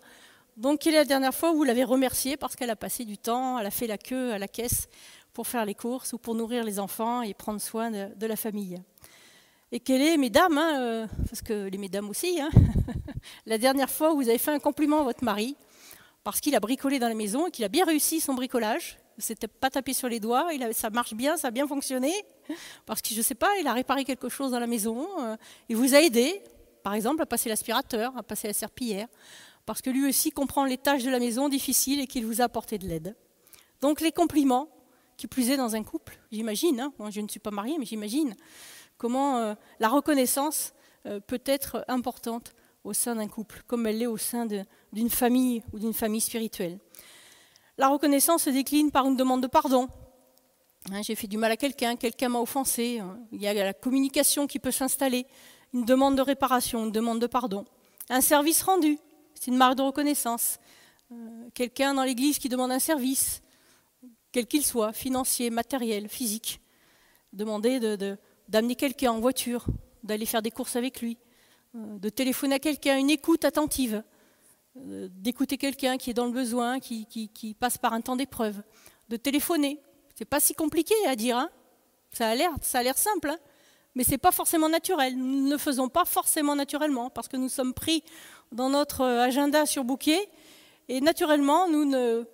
Donc, 0.57 0.79
quelle 0.81 0.95
est 0.95 1.01
la 1.01 1.05
dernière 1.05 1.35
fois 1.35 1.53
où 1.53 1.57
vous 1.57 1.65
l'avez 1.65 1.85
remerciée 1.85 2.39
parce 2.39 2.57
qu'elle 2.57 2.71
a 2.71 2.77
passé 2.77 3.05
du 3.05 3.19
temps, 3.19 3.59
elle 3.59 3.67
a 3.67 3.71
fait 3.71 3.87
la 3.87 3.99
queue 3.99 4.33
à 4.33 4.39
la 4.39 4.49
caisse 4.49 4.89
pour 5.35 5.47
faire 5.47 5.67
les 5.67 5.75
courses 5.75 6.15
ou 6.15 6.19
pour 6.19 6.35
nourrir 6.35 6.65
les 6.65 6.79
enfants 6.79 7.21
et 7.21 7.35
prendre 7.35 7.61
soin 7.61 7.91
de, 7.91 8.27
la 8.27 8.37
famille. 8.37 8.81
Et 9.71 9.81
quelle 9.81 10.01
est, 10.01 10.17
mesdames, 10.17 10.57
hein, 10.57 10.81
euh, 10.81 11.07
parce 11.29 11.43
que 11.43 11.69
les 11.69 11.77
mesdames 11.77 12.09
aussi, 12.09 12.41
hein, 12.41 12.49
la 13.45 13.59
dernière 13.59 13.91
fois 13.91 14.15
où 14.15 14.17
vous 14.17 14.31
avez 14.31 14.39
fait 14.39 14.53
un 14.53 14.61
compliment 14.61 15.01
à 15.01 15.03
votre 15.03 15.25
mari 15.25 15.59
parce 16.29 16.43
qu'il 16.43 16.55
a 16.55 16.61
bricolé 16.61 16.99
dans 16.99 17.09
la 17.09 17.15
maison 17.15 17.47
et 17.47 17.51
qu'il 17.51 17.65
a 17.65 17.71
bien 17.71 17.87
réussi 17.87 18.21
son 18.21 18.35
bricolage 18.35 18.99
c'était 19.17 19.49
pas 19.49 19.71
tapé 19.71 19.95
sur 19.95 20.11
les 20.11 20.21
doigts, 20.21 20.53
il 20.53 20.75
ça 20.75 20.91
marche 20.91 21.15
bien, 21.15 21.39
ça 21.39 21.49
a 21.49 21.51
bien 21.51 21.67
fonctionné, 21.67 22.13
parce 22.85 23.01
que 23.01 23.09
je 23.15 23.17
ne 23.17 23.23
sais 23.23 23.35
pas, 23.35 23.49
il 23.59 23.67
a 23.67 23.73
réparé 23.73 24.05
quelque 24.05 24.29
chose 24.29 24.51
dans 24.51 24.61
la 24.61 24.67
maison, 24.67 25.09
euh, 25.21 25.39
il 25.71 25.77
vous 25.77 25.95
a 25.95 26.03
aidé, 26.03 26.43
par 26.83 26.93
exemple, 26.93 27.23
à 27.23 27.27
passer 27.27 27.49
l'aspirateur, 27.49 28.15
à 28.15 28.23
passer 28.23 28.47
la 28.47 28.53
serpillière, 28.53 29.09
parce 29.65 29.81
que 29.81 29.89
lui 29.89 30.07
aussi 30.07 30.31
comprend 30.31 30.67
les 30.67 30.77
tâches 30.77 31.03
de 31.03 31.11
la 31.11 31.19
maison 31.19 31.49
difficiles 31.49 31.99
et 31.99 32.07
qu'il 32.07 32.27
vous 32.27 32.43
a 32.43 32.45
apporté 32.45 32.77
de 32.77 32.87
l'aide. 32.87 33.17
Donc 33.81 34.03
les 34.03 34.13
compliments, 34.13 34.69
qui 35.17 35.29
plus 35.29 35.49
est 35.49 35.57
dans 35.57 35.77
un 35.77 35.83
couple, 35.83 36.21
j'imagine, 36.31 36.79
hein, 36.79 36.93
moi 36.99 37.09
je 37.09 37.23
ne 37.23 37.29
suis 37.29 37.41
pas 37.41 37.51
mariée, 37.51 37.77
mais 37.79 37.87
j'imagine 37.87 38.37
comment 38.99 39.39
euh, 39.39 39.55
la 39.81 39.89
reconnaissance 39.89 40.75
euh, 41.07 41.21
peut 41.21 41.43
être 41.47 41.87
importante 41.89 42.53
au 42.85 42.93
sein 42.93 43.17
d'un 43.17 43.29
couple, 43.29 43.63
comme 43.67 43.87
elle 43.87 43.97
l'est 43.99 44.07
au 44.07 44.19
sein 44.19 44.47
d'une 44.93 45.11
famille 45.11 45.63
ou 45.73 45.79
d'une 45.79 45.93
famille 45.93 46.21
spirituelle. 46.21 46.79
La 47.77 47.89
reconnaissance 47.89 48.45
se 48.45 48.51
décline 48.51 48.91
par 48.91 49.07
une 49.07 49.17
demande 49.17 49.43
de 49.43 49.47
pardon. 49.47 49.89
Hein, 50.91 51.03
j'ai 51.03 51.15
fait 51.15 51.27
du 51.27 51.37
mal 51.37 51.53
à 51.53 51.57
quelqu'un, 51.57 51.97
quelqu'un 51.97 52.29
m'a 52.29 52.41
offensé. 52.41 53.01
Il 53.33 53.41
y 53.41 53.47
a 53.47 53.55
la 53.55 53.75
communication 53.75 54.47
qui 54.47 54.59
peut 54.59 54.71
s'installer, 54.71 55.27
une 55.75 55.85
demande 55.85 56.17
de 56.17 56.23
réparation, 56.23 56.85
une 56.85 56.93
demande 56.93 57.21
de 57.21 57.27
pardon. 57.27 57.65
Un 58.09 58.21
service 58.21 58.63
rendu, 58.63 58.99
c'est 59.35 59.51
une 59.51 59.57
marque 59.57 59.77
de 59.77 59.83
reconnaissance. 59.83 60.59
Euh, 61.13 61.49
quelqu'un 61.55 61.95
dans 61.95 62.05
l'église 62.05 62.39
qui 62.39 62.49
demande 62.49 62.73
un 62.73 62.79
service, 62.79 63.43
quel 64.33 64.47
qu'il 64.47 64.65
soit, 64.65 64.93
financier, 64.93 65.51
matériel, 65.51 66.09
physique. 66.09 66.61
Demander 67.33 67.81
d'amener 68.49 68.75
quelqu'un 68.75 69.13
en 69.13 69.21
voiture, 69.21 69.67
d'aller 70.03 70.27
faire 70.27 70.43
des 70.43 70.51
courses 70.51 70.77
avec 70.77 71.01
lui, 71.01 71.19
euh, 71.75 71.99
de 71.99 72.09
téléphoner 72.09 72.57
à 72.57 72.59
quelqu'un, 72.59 72.99
une 72.99 73.11
écoute 73.11 73.45
attentive. 73.45 74.03
Euh, 74.87 75.09
d'écouter 75.11 75.59
quelqu'un 75.59 75.97
qui 75.97 76.11
est 76.11 76.15
dans 76.15 76.27
le 76.27 76.33
besoin, 76.33 76.79
qui, 76.81 77.57
passe 77.59 77.79
par 77.79 77.93
un 77.93 78.01
temps 78.01 78.17
d'épreuve, 78.17 78.63
de 79.09 79.17
téléphoner. 79.17 79.81
C'est 80.15 80.25
pas 80.25 80.41
si 80.41 80.55
compliqué 80.55 80.95
à 81.07 81.17
dire, 81.17 81.37
hein 81.37 81.51
ça 82.13 82.29
a 82.29 82.35
l'air, 82.35 82.51
ça 82.63 82.83
l'air 82.83 82.97
simple, 82.97 83.31
hein 83.31 83.39
mais 83.95 84.05
c'est 84.05 84.19
pas 84.19 84.33
forcément 84.33 84.69
naturel. 84.69 85.17
Nous 85.17 85.47
ne 85.47 85.51
le 85.51 85.59
faisons 85.59 85.89
pas 85.89 86.05
forcément 86.05 86.55
naturellement 86.55 87.11
parce 87.11 87.29
que 87.29 87.37
nous 87.37 87.49
sommes 87.49 87.75
pris 87.75 88.05
dans 88.53 88.71
notre 88.71 89.05
agenda 89.05 89.67
sur 89.67 89.85
bouquet 89.85 90.29
et 90.89 91.01
naturellement 91.01 91.69
nous 91.69 91.85
ne 91.85 92.25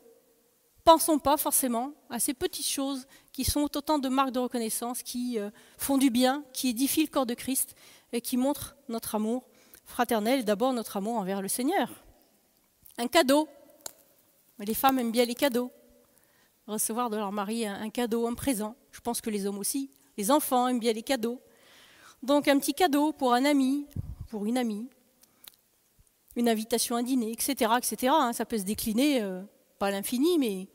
pensons 0.85 1.18
pas 1.18 1.37
forcément 1.37 1.92
à 2.11 2.18
ces 2.18 2.35
petites 2.35 2.68
choses 2.68 3.07
qui 3.33 3.44
sont 3.44 3.62
autant 3.76 3.98
de 3.98 4.09
marques 4.09 4.33
de 4.33 4.38
reconnaissance, 4.38 5.02
qui 5.02 5.38
euh, 5.38 5.50
font 5.78 5.98
du 5.98 6.11
bien, 6.11 6.44
qui 6.52 6.68
édifient 6.68 7.04
le 7.04 7.11
corps 7.11 7.26
de 7.26 7.35
Christ 7.35 7.74
et 8.12 8.20
qui 8.20 8.37
montrent 8.37 8.76
notre 8.88 9.14
amour 9.14 9.48
fraternel, 9.87 10.44
d'abord 10.44 10.72
notre 10.72 10.98
amour 10.98 11.16
envers 11.16 11.42
le 11.42 11.48
Seigneur. 11.48 12.03
Un 12.98 13.09
cadeau. 13.09 13.48
Les 14.59 14.74
femmes 14.74 14.98
aiment 14.98 15.11
bien 15.11 15.24
les 15.24 15.35
cadeaux. 15.35 15.72
Recevoir 16.66 17.11
de 17.11 17.16
leur 17.16 17.33
mari 17.33 17.66
un, 17.66 17.90
cadeau, 17.90 18.26
un 18.26 18.35
présent. 18.35 18.76
Je 18.92 19.00
pense 19.00 19.20
que 19.20 19.30
les 19.30 19.46
hommes 19.46 19.59
aussi. 19.59 19.90
Les 20.16 20.30
enfants 20.30 20.68
aiment 20.68 20.78
bien 20.78 20.92
les 20.92 21.02
cadeaux. 21.02 21.40
Donc 22.22 22.48
un 22.48 22.59
petit 22.59 22.72
cadeau 22.72 23.12
pour 23.12 23.35
un 23.35 23.44
ami, 23.44 23.87
pour 24.28 24.46
une 24.46 24.57
amie, 24.57 24.88
une 26.37 26.48
invitation 26.48 26.96
à 26.96 27.02
dîner, 27.02 27.33
etc. 27.33 27.72
etc. 27.76 28.12
Hein. 28.16 28.33
Ça 28.33 28.46
peut 28.46 28.59
se 28.59 28.62
décliner, 28.62 29.20
euh, 29.22 29.42
pas 29.78 29.88
à 29.88 29.90
l'infini, 29.90 30.38
mais 30.38 30.68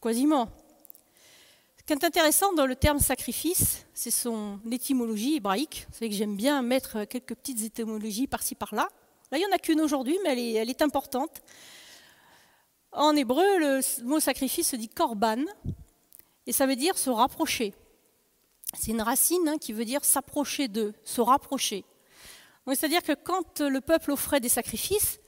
quasiment. 0.00 0.48
Ce 1.78 1.82
qui 1.82 1.92
est 1.94 2.04
intéressant 2.04 2.52
dans 2.52 2.66
le 2.66 2.76
terme 2.76 3.00
sacrifice, 3.00 3.86
c'est 3.92 4.12
son 4.12 4.60
étymologie 4.70 5.36
hébraïque. 5.36 5.86
Vous 5.88 5.94
savez 5.94 6.10
que 6.10 6.14
j'aime 6.14 6.36
bien 6.36 6.62
mettre 6.62 7.04
quelques 7.06 7.34
petites 7.34 7.62
étymologies 7.62 8.28
par-ci 8.28 8.54
par-là. 8.54 8.88
Là, 9.32 9.38
il 9.38 9.40
n'y 9.40 9.46
en 9.46 9.52
a 9.52 9.58
qu'une 9.58 9.80
aujourd'hui, 9.80 10.18
mais 10.22 10.52
elle 10.52 10.68
est, 10.68 10.82
importante. 10.82 11.40
En 12.92 13.16
hébreu, 13.16 13.58
le 13.58 14.04
mot 14.04 14.20
sacrifice 14.20 14.68
se 14.68 14.76
dit 14.76 14.90
korban, 14.90 15.46
et 16.46 16.52
ça 16.52 16.66
veut 16.66 16.76
dire 16.76 16.98
se 16.98 17.08
rapprocher. 17.08 17.72
C'est 18.78 18.90
une 18.90 19.00
racine 19.00 19.48
hein, 19.48 19.56
qui 19.58 19.72
veut 19.72 19.86
dire 19.86 20.04
s'approcher 20.04 20.68
d'eux, 20.68 20.92
se 21.02 21.22
rapprocher. 21.22 21.86
C'est-à-dire 22.66 23.02
que 23.02 23.12
quand 23.12 23.62
le 23.62 23.80
peuple 23.80 24.10
offrait 24.10 24.38
des 24.38 24.50
sacrifices, 24.50 25.18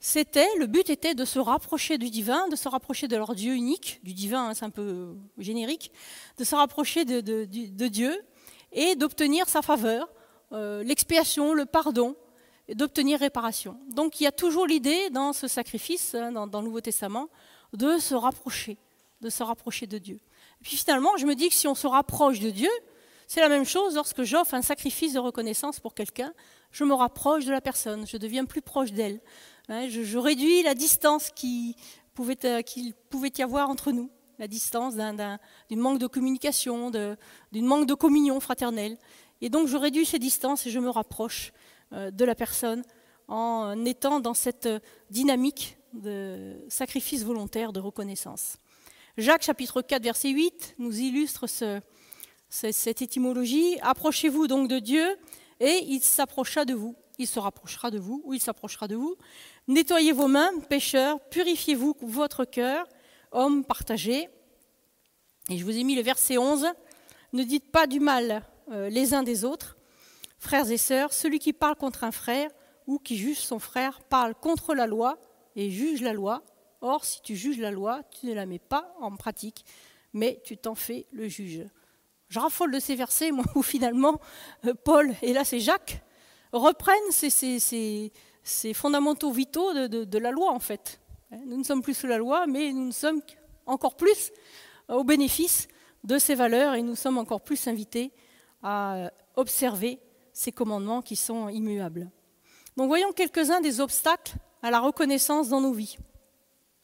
c'était, 0.00 0.48
le 0.56 0.66
but 0.66 0.88
était 0.88 1.14
de 1.14 1.26
se 1.26 1.38
rapprocher 1.38 1.98
du 1.98 2.08
divin, 2.08 2.48
de 2.48 2.56
se 2.56 2.68
rapprocher 2.68 3.08
de 3.08 3.16
leur 3.16 3.34
Dieu 3.34 3.52
unique, 3.52 4.00
du 4.04 4.14
divin, 4.14 4.48
hein, 4.48 4.54
c'est 4.54 4.64
un 4.64 4.70
peu 4.70 5.14
générique, 5.36 5.92
de 6.38 6.44
se 6.44 6.54
rapprocher 6.54 7.04
de, 7.04 7.44
Dieu 7.44 8.24
et 8.72 8.96
d'obtenir 8.96 9.50
sa 9.50 9.60
faveur, 9.60 10.08
euh, 10.52 10.82
l'expiation, 10.82 11.52
le 11.52 11.66
pardon, 11.66 12.16
d'obtenir 12.74 13.18
réparation. 13.20 13.78
Donc 13.88 14.20
il 14.20 14.24
y 14.24 14.26
a 14.26 14.32
toujours 14.32 14.66
l'idée 14.66 15.10
dans 15.10 15.32
ce 15.32 15.48
sacrifice, 15.48 16.14
hein, 16.14 16.32
dans, 16.32 16.60
le 16.60 16.66
Nouveau 16.66 16.80
Testament, 16.80 17.28
de 17.72 17.98
se 17.98 18.14
rapprocher, 18.14 18.78
de 19.20 19.30
se 19.30 19.42
rapprocher 19.42 19.86
de 19.86 19.98
Dieu. 19.98 20.16
Et 20.16 20.64
puis 20.64 20.76
finalement, 20.76 21.16
je 21.16 21.26
me 21.26 21.34
dis 21.34 21.48
que 21.48 21.54
si 21.54 21.66
on 21.66 21.74
se 21.74 21.86
rapproche 21.86 22.40
de 22.40 22.50
Dieu, 22.50 22.70
c'est 23.26 23.40
la 23.40 23.48
même 23.48 23.64
chose 23.64 23.94
lorsque 23.94 24.22
j'offre 24.22 24.54
un 24.54 24.62
sacrifice 24.62 25.12
de 25.12 25.18
reconnaissance 25.18 25.80
pour 25.80 25.94
quelqu'un, 25.94 26.32
je 26.70 26.84
me 26.84 26.94
rapproche 26.94 27.44
de 27.44 27.50
la 27.50 27.60
personne, 27.60 28.06
je 28.06 28.16
deviens 28.16 28.44
plus 28.44 28.62
proche 28.62 28.92
d'elle. 28.92 29.20
Hein, 29.68 29.88
je, 29.88 30.18
réduis 30.18 30.62
la 30.62 30.74
distance 30.74 31.30
qu'il 31.30 31.74
pouvait, 32.14 32.38
euh, 32.44 32.62
pouvait, 33.10 33.32
y 33.36 33.42
avoir 33.42 33.68
entre 33.68 33.92
nous, 33.92 34.10
la 34.38 34.48
distance 34.48 34.94
d'une 34.94 35.80
manque 35.80 35.98
de 35.98 36.06
communication, 36.06 36.90
d'une 36.90 37.66
manque 37.66 37.86
de 37.86 37.94
communion 37.94 38.40
fraternelle. 38.40 38.96
Et 39.40 39.50
donc 39.50 39.68
je 39.68 39.76
réduis 39.76 40.06
ces 40.06 40.18
distances 40.18 40.66
et 40.66 40.70
je 40.70 40.78
me 40.78 40.90
rapproche 40.90 41.52
euh, 41.52 41.54
de 41.92 42.24
la 42.24 42.34
personne 42.34 42.82
en 43.28 43.84
étant 43.84 44.20
dans 44.20 44.34
cette 44.34 44.68
dynamique 45.10 45.78
de 45.92 46.64
sacrifice 46.68 47.24
volontaire, 47.24 47.72
de 47.72 47.80
reconnaissance. 47.80 48.58
Jacques 49.16 49.42
chapitre 49.42 49.82
4 49.82 50.02
verset 50.02 50.28
8 50.28 50.76
nous 50.78 50.96
illustre 50.96 51.46
cette 52.48 53.02
étymologie. 53.02 53.78
Approchez-vous 53.82 54.46
donc 54.46 54.68
de 54.68 54.78
Dieu 54.78 55.16
et 55.60 55.84
il 55.86 56.02
s'approchera 56.02 56.64
de 56.64 56.74
vous. 56.74 56.94
Il 57.18 57.26
se 57.26 57.40
rapprochera 57.40 57.90
de 57.90 57.98
vous 57.98 58.22
ou 58.24 58.34
il 58.34 58.40
s'approchera 58.40 58.86
de 58.86 58.94
vous. 58.94 59.16
Nettoyez 59.66 60.12
vos 60.12 60.28
mains, 60.28 60.50
pécheurs, 60.68 61.18
purifiez-vous 61.30 61.96
votre 62.02 62.44
cœur, 62.44 62.86
hommes 63.32 63.64
partagés. 63.64 64.28
Et 65.50 65.58
je 65.58 65.64
vous 65.64 65.76
ai 65.76 65.82
mis 65.82 65.96
le 65.96 66.02
verset 66.02 66.38
11. 66.38 66.66
Ne 67.32 67.42
dites 67.42 67.72
pas 67.72 67.86
du 67.86 67.98
mal 67.98 68.44
euh, 68.70 68.88
les 68.88 69.14
uns 69.14 69.22
des 69.24 69.44
autres, 69.44 69.77
Frères 70.38 70.70
et 70.70 70.76
sœurs, 70.76 71.12
celui 71.12 71.38
qui 71.38 71.52
parle 71.52 71.76
contre 71.76 72.04
un 72.04 72.12
frère 72.12 72.50
ou 72.86 72.98
qui 72.98 73.16
juge 73.16 73.38
son 73.38 73.58
frère 73.58 74.00
parle 74.02 74.34
contre 74.34 74.74
la 74.74 74.86
loi 74.86 75.18
et 75.56 75.70
juge 75.70 76.00
la 76.00 76.12
loi. 76.12 76.42
Or, 76.80 77.04
si 77.04 77.20
tu 77.22 77.34
juges 77.34 77.58
la 77.58 77.72
loi, 77.72 78.02
tu 78.18 78.26
ne 78.26 78.34
la 78.34 78.46
mets 78.46 78.60
pas 78.60 78.94
en 79.00 79.14
pratique, 79.16 79.64
mais 80.12 80.40
tu 80.44 80.56
t'en 80.56 80.74
fais 80.74 81.06
le 81.10 81.28
juge. 81.28 81.66
Je 82.28 82.38
raffole 82.38 82.72
de 82.72 82.78
ces 82.78 82.94
versets, 82.94 83.30
où 83.54 83.62
finalement 83.62 84.20
euh, 84.66 84.74
Paul, 84.74 85.12
et 85.22 85.32
là 85.32 85.44
c'est 85.44 85.60
Jacques, 85.60 86.02
reprennent 86.52 87.10
ces, 87.10 88.10
fondamentaux 88.74 89.32
vitaux 89.32 89.72
de, 89.88 90.18
la 90.18 90.30
loi, 90.30 90.50
en 90.50 90.60
fait. 90.60 91.00
Nous 91.30 91.58
ne 91.58 91.64
sommes 91.64 91.82
plus 91.82 91.94
sous 91.94 92.06
la 92.06 92.18
loi, 92.18 92.46
mais 92.46 92.72
nous 92.72 92.86
ne 92.86 92.92
sommes 92.92 93.20
encore 93.66 93.96
plus 93.96 94.32
au 94.88 95.04
bénéfice 95.04 95.68
de 96.04 96.18
ces 96.18 96.34
valeurs 96.34 96.74
et 96.74 96.82
nous 96.82 96.96
sommes 96.96 97.18
encore 97.18 97.42
plus 97.42 97.66
invités 97.66 98.12
à 98.62 99.10
observer 99.36 99.98
ces 100.38 100.52
commandements 100.52 101.02
qui 101.02 101.16
sont 101.16 101.48
immuables. 101.48 102.08
Donc 102.76 102.86
voyons 102.86 103.10
quelques-uns 103.10 103.60
des 103.60 103.80
obstacles 103.80 104.36
à 104.62 104.70
la 104.70 104.78
reconnaissance 104.78 105.48
dans 105.48 105.60
nos 105.60 105.72
vies. 105.72 105.96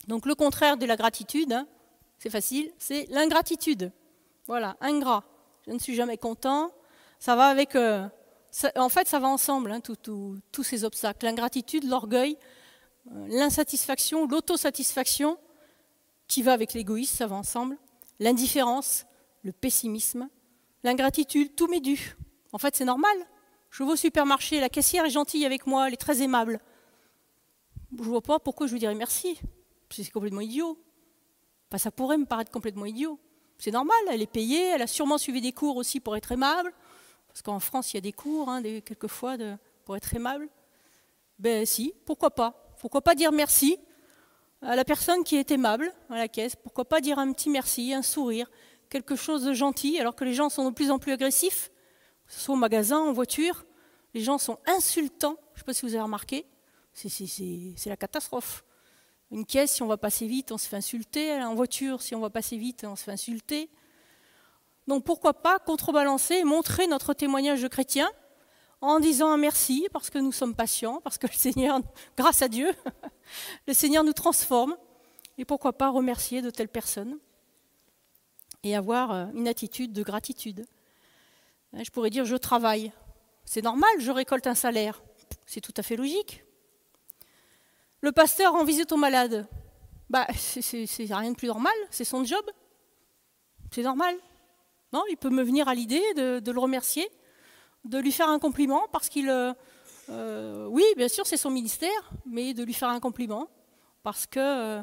Donc 0.08 0.26
le 0.26 0.34
contraire 0.34 0.76
de 0.76 0.84
la 0.86 0.96
gratitude, 0.96 1.52
hein, 1.52 1.68
c'est 2.18 2.30
facile, 2.30 2.72
c'est 2.78 3.06
l'ingratitude. 3.10 3.92
Voilà, 4.48 4.76
ingrat. 4.80 5.22
Je 5.68 5.70
ne 5.70 5.78
suis 5.78 5.94
jamais 5.94 6.18
content. 6.18 6.72
Ça 7.20 7.36
va 7.36 7.46
avec. 7.46 7.76
Euh, 7.76 8.08
en 8.74 8.88
fait, 8.88 9.06
ça 9.06 9.20
va 9.20 9.28
ensemble, 9.28 9.70
hein, 9.70 9.80
tous 9.80 10.62
ces 10.64 10.82
obstacles. 10.82 11.24
L'ingratitude, 11.24 11.84
l'orgueil, 11.84 12.36
euh, 13.12 13.26
l'insatisfaction, 13.28 14.26
l'autosatisfaction, 14.26 15.38
qui 16.26 16.42
va 16.42 16.54
avec 16.54 16.72
l'égoïsme, 16.72 17.16
ça 17.16 17.28
va 17.28 17.36
ensemble. 17.36 17.78
L'indifférence, 18.18 19.06
le 19.44 19.52
pessimisme, 19.52 20.28
l'ingratitude, 20.82 21.54
tout 21.54 21.68
m'est 21.68 21.80
dû. 21.80 22.16
En 22.52 22.58
fait, 22.58 22.74
c'est 22.74 22.84
normal. 22.84 23.16
Je 23.74 23.82
vais 23.82 23.90
au 23.90 23.96
supermarché, 23.96 24.60
la 24.60 24.68
caissière 24.68 25.04
est 25.04 25.10
gentille 25.10 25.44
avec 25.44 25.66
moi, 25.66 25.88
elle 25.88 25.94
est 25.94 25.96
très 25.96 26.22
aimable. 26.22 26.60
Je 27.98 28.04
ne 28.04 28.08
vois 28.08 28.20
pas 28.20 28.38
pourquoi 28.38 28.68
je 28.68 28.72
lui 28.72 28.78
dirais 28.78 28.94
merci. 28.94 29.40
C'est 29.90 30.08
complètement 30.12 30.42
idiot. 30.42 30.78
ça 31.76 31.90
pourrait 31.90 32.16
me 32.16 32.24
paraître 32.24 32.52
complètement 32.52 32.86
idiot. 32.86 33.18
C'est 33.58 33.72
normal, 33.72 33.98
elle 34.08 34.22
est 34.22 34.30
payée, 34.30 34.68
elle 34.68 34.82
a 34.82 34.86
sûrement 34.86 35.18
suivi 35.18 35.40
des 35.40 35.50
cours 35.50 35.76
aussi 35.76 35.98
pour 35.98 36.16
être 36.16 36.30
aimable. 36.30 36.72
Parce 37.26 37.42
qu'en 37.42 37.58
France, 37.58 37.92
il 37.92 37.96
y 37.96 37.98
a 37.98 38.00
des 38.00 38.12
cours, 38.12 38.48
hein, 38.48 38.62
quelquefois, 38.62 39.36
pour 39.84 39.96
être 39.96 40.14
aimable. 40.14 40.48
Ben 41.40 41.66
si, 41.66 41.94
pourquoi 42.06 42.30
pas 42.30 42.76
Pourquoi 42.78 43.02
pas 43.02 43.16
dire 43.16 43.32
merci 43.32 43.76
à 44.62 44.76
la 44.76 44.84
personne 44.84 45.24
qui 45.24 45.34
est 45.34 45.50
aimable 45.50 45.92
à 46.10 46.18
la 46.18 46.28
caisse 46.28 46.54
Pourquoi 46.54 46.84
pas 46.84 47.00
dire 47.00 47.18
un 47.18 47.32
petit 47.32 47.50
merci, 47.50 47.92
un 47.92 48.02
sourire, 48.02 48.48
quelque 48.88 49.16
chose 49.16 49.42
de 49.42 49.52
gentil, 49.52 49.98
alors 49.98 50.14
que 50.14 50.22
les 50.22 50.32
gens 50.32 50.48
sont 50.48 50.70
de 50.70 50.74
plus 50.76 50.92
en 50.92 51.00
plus 51.00 51.10
agressifs, 51.10 51.72
soit 52.40 52.54
au 52.54 52.58
magasin, 52.58 52.98
en 52.98 53.12
voiture, 53.12 53.64
les 54.14 54.20
gens 54.20 54.38
sont 54.38 54.58
insultants. 54.66 55.36
Je 55.54 55.56
ne 55.56 55.58
sais 55.58 55.64
pas 55.64 55.74
si 55.74 55.86
vous 55.86 55.94
avez 55.94 56.02
remarqué, 56.02 56.46
c'est 56.92 57.86
la 57.86 57.96
catastrophe. 57.96 58.64
Une 59.30 59.44
caisse, 59.44 59.72
si 59.72 59.82
on 59.82 59.86
va 59.86 59.96
passer 59.96 60.26
vite, 60.26 60.52
on 60.52 60.58
se 60.58 60.68
fait 60.68 60.76
insulter. 60.76 61.42
En 61.42 61.54
voiture, 61.54 62.02
si 62.02 62.14
on 62.14 62.20
va 62.20 62.30
passer 62.30 62.56
vite, 62.56 62.84
on 62.84 62.94
se 62.94 63.04
fait 63.04 63.12
insulter. 63.12 63.68
Donc 64.86 65.04
pourquoi 65.04 65.34
pas 65.34 65.58
contrebalancer 65.58 66.44
montrer 66.44 66.86
notre 66.86 67.14
témoignage 67.14 67.62
de 67.62 67.68
chrétien 67.68 68.10
en 68.80 69.00
disant 69.00 69.30
un 69.30 69.38
merci 69.38 69.88
parce 69.92 70.10
que 70.10 70.18
nous 70.18 70.32
sommes 70.32 70.54
patients, 70.54 71.00
parce 71.02 71.16
que 71.16 71.26
le 71.26 71.32
Seigneur, 71.32 71.80
grâce 72.16 72.42
à 72.42 72.48
Dieu, 72.48 72.70
le 73.66 73.74
Seigneur 73.74 74.04
nous 74.04 74.12
transforme. 74.12 74.76
Et 75.36 75.44
pourquoi 75.44 75.72
pas 75.72 75.90
remercier 75.90 76.42
de 76.42 76.50
telles 76.50 76.68
personnes 76.68 77.18
et 78.62 78.76
avoir 78.76 79.10
euh, 79.10 79.26
une 79.34 79.48
attitude 79.48 79.92
de 79.92 80.02
gratitude. 80.02 80.64
Hein, 81.74 81.82
je 81.84 81.90
pourrais 81.90 82.10
dire 82.10 82.24
je 82.24 82.36
travaille. 82.36 82.92
C'est 83.44 83.62
normal, 83.62 83.90
je 83.98 84.10
récolte 84.10 84.46
un 84.46 84.54
salaire. 84.54 85.02
C'est 85.46 85.60
tout 85.60 85.74
à 85.76 85.82
fait 85.82 85.96
logique. 85.96 86.44
Le 88.00 88.12
pasteur 88.12 88.54
en 88.54 88.64
visite 88.64 88.92
aux 88.92 88.96
malades. 88.96 89.46
Bah, 90.10 90.26
c'est 90.36 90.86
rien 90.98 91.30
de 91.30 91.36
plus 91.36 91.48
normal, 91.48 91.74
c'est 91.90 92.04
son 92.04 92.24
job. 92.24 92.44
C'est 93.70 93.82
normal. 93.82 94.16
Non, 94.92 95.02
il 95.10 95.16
peut 95.16 95.30
me 95.30 95.42
venir 95.42 95.66
à 95.68 95.74
l'idée 95.74 96.02
de, 96.14 96.50
le 96.50 96.60
remercier, 96.60 97.08
de 97.84 97.98
lui 97.98 98.12
faire 98.12 98.28
un 98.28 98.38
compliment 98.38 98.86
parce 98.92 99.08
qu'il. 99.08 99.28
Euh, 99.28 99.52
euh, 100.10 100.66
oui, 100.66 100.84
bien 100.96 101.08
sûr, 101.08 101.26
c'est 101.26 101.36
son 101.36 101.50
ministère, 101.50 102.12
mais 102.26 102.54
de 102.54 102.62
lui 102.62 102.74
faire 102.74 102.90
un 102.90 103.00
compliment 103.00 103.48
parce 104.02 104.26
qu'il 104.26 104.42
euh, 104.42 104.82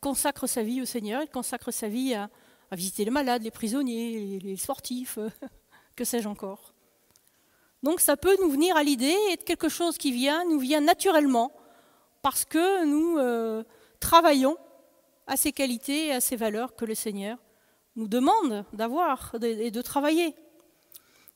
consacre 0.00 0.46
sa 0.46 0.62
vie 0.62 0.82
au 0.82 0.84
Seigneur, 0.84 1.22
il 1.22 1.30
consacre 1.30 1.70
sa 1.72 1.88
vie 1.88 2.14
à, 2.14 2.30
visiter 2.72 3.04
les 3.04 3.10
malades, 3.10 3.42
les 3.42 3.50
prisonniers, 3.50 4.38
les, 4.38 4.56
sportifs, 4.56 5.18
que 6.00 6.06
sais-je 6.06 6.28
encore. 6.28 6.72
Donc 7.82 8.00
ça 8.00 8.16
peut 8.16 8.34
nous 8.40 8.48
venir 8.50 8.74
à 8.74 8.82
l'idée 8.82 9.14
et 9.30 9.36
quelque 9.36 9.68
chose 9.68 9.98
qui 9.98 10.12
vient, 10.12 10.46
nous 10.46 10.58
vient 10.58 10.80
naturellement 10.80 11.52
parce 12.22 12.46
que 12.46 12.86
nous 12.86 13.18
travaillons 14.00 14.56
à 15.26 15.36
ces 15.36 15.52
qualités 15.52 16.06
et 16.06 16.12
à 16.12 16.22
ces 16.22 16.36
valeurs 16.36 16.74
que 16.74 16.86
le 16.86 16.94
Seigneur 16.94 17.36
nous 17.96 18.08
demande 18.08 18.64
d'avoir 18.72 19.34
et 19.42 19.70
de 19.70 19.82
travailler. 19.82 20.34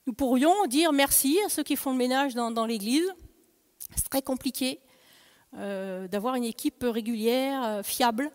Nous 0.06 0.14
pourrions 0.14 0.64
dire 0.64 0.94
merci 0.94 1.38
à 1.44 1.50
ceux 1.50 1.62
qui 1.62 1.76
font 1.76 1.90
le 1.90 1.98
ménage 1.98 2.34
dans, 2.34 2.64
l'Église. 2.64 3.12
C'est 3.94 4.08
très 4.08 4.22
compliqué 4.22 4.80
euh, 5.58 6.08
d'avoir 6.08 6.36
une 6.36 6.44
équipe 6.44 6.82
régulière, 6.88 7.62
euh, 7.64 7.82
fiable, 7.82 8.32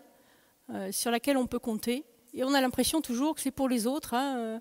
euh, 0.72 0.92
sur 0.92 1.10
laquelle 1.10 1.36
on 1.36 1.48
peut 1.48 1.58
compter. 1.58 2.04
Et 2.34 2.44
on 2.44 2.54
a 2.54 2.60
l'impression 2.60 3.00
toujours 3.00 3.34
que 3.34 3.40
c'est 3.40 3.50
pour 3.50 3.68
les 3.68 3.88
autres, 3.88 4.14
hein, 4.14 4.60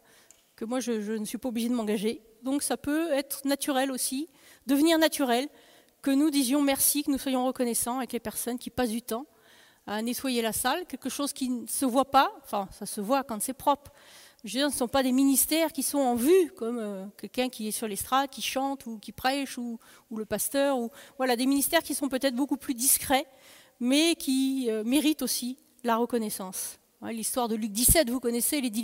que 0.59 0.65
moi 0.65 0.81
je, 0.81 1.13
ne 1.13 1.23
suis 1.23 1.37
pas 1.37 1.47
obligé 1.47 1.69
de 1.69 1.73
m'engager. 1.73 2.21
Donc 2.43 2.63
ça 2.63 2.75
peut 2.75 3.13
être 3.13 3.45
naturel 3.45 3.91
aussi, 3.91 4.27
devenir 4.67 4.99
naturel, 4.99 5.47
que 6.01 6.11
nous 6.11 6.29
disions 6.29 6.61
merci, 6.61 7.03
que 7.03 7.11
nous 7.11 7.17
soyons 7.17 7.45
reconnaissants 7.45 7.97
avec 7.97 8.11
les 8.11 8.19
personnes 8.19 8.57
qui 8.59 8.69
passent 8.69 8.89
du 8.89 9.01
temps 9.01 9.25
à 9.87 10.01
nettoyer 10.01 10.41
la 10.41 10.51
salle, 10.51 10.85
quelque 10.85 11.07
chose 11.07 11.31
qui 11.31 11.47
ne 11.47 11.65
se 11.65 11.85
voit 11.85 12.11
pas, 12.11 12.29
enfin 12.43 12.67
ça 12.73 12.85
se 12.85 12.99
voit 12.99 13.23
quand 13.23 13.41
c'est 13.41 13.53
propre. 13.53 13.93
Je 14.43 14.49
veux 14.49 14.59
dire, 14.59 14.69
ce 14.69 14.75
ne 14.75 14.79
sont 14.79 14.87
pas 14.89 15.01
des 15.01 15.13
ministères 15.13 15.71
qui 15.71 15.81
sont 15.81 15.99
en 15.99 16.15
vue, 16.15 16.51
comme 16.57 16.77
euh, 16.77 17.05
quelqu'un 17.17 17.47
qui 17.47 17.69
est 17.69 17.71
sur 17.71 17.87
l'estrade, 17.87 18.29
qui 18.29 18.41
chante 18.41 18.85
ou 18.85 18.99
qui 18.99 19.13
prêche, 19.13 19.57
ou, 19.57 19.79
le 20.13 20.25
pasteur, 20.25 20.77
voilà, 21.17 21.37
des 21.37 21.45
ministères 21.45 21.83
qui 21.83 21.95
sont 21.95 22.09
peut-être 22.09 22.35
beaucoup 22.35 22.57
plus 22.57 22.73
discrets, 22.73 23.27
mais 23.79 24.15
qui 24.15 24.67
euh, 24.69 24.83
méritent 24.83 25.21
aussi 25.21 25.57
la 25.85 25.95
reconnaissance. 25.95 26.79
L'histoire 27.01 27.47
de 27.47 27.55
Luc 27.55 27.71
17, 27.71 28.09
vous 28.09 28.19
connaissez 28.19 28.59
les 28.59 28.69
dix 28.69 28.81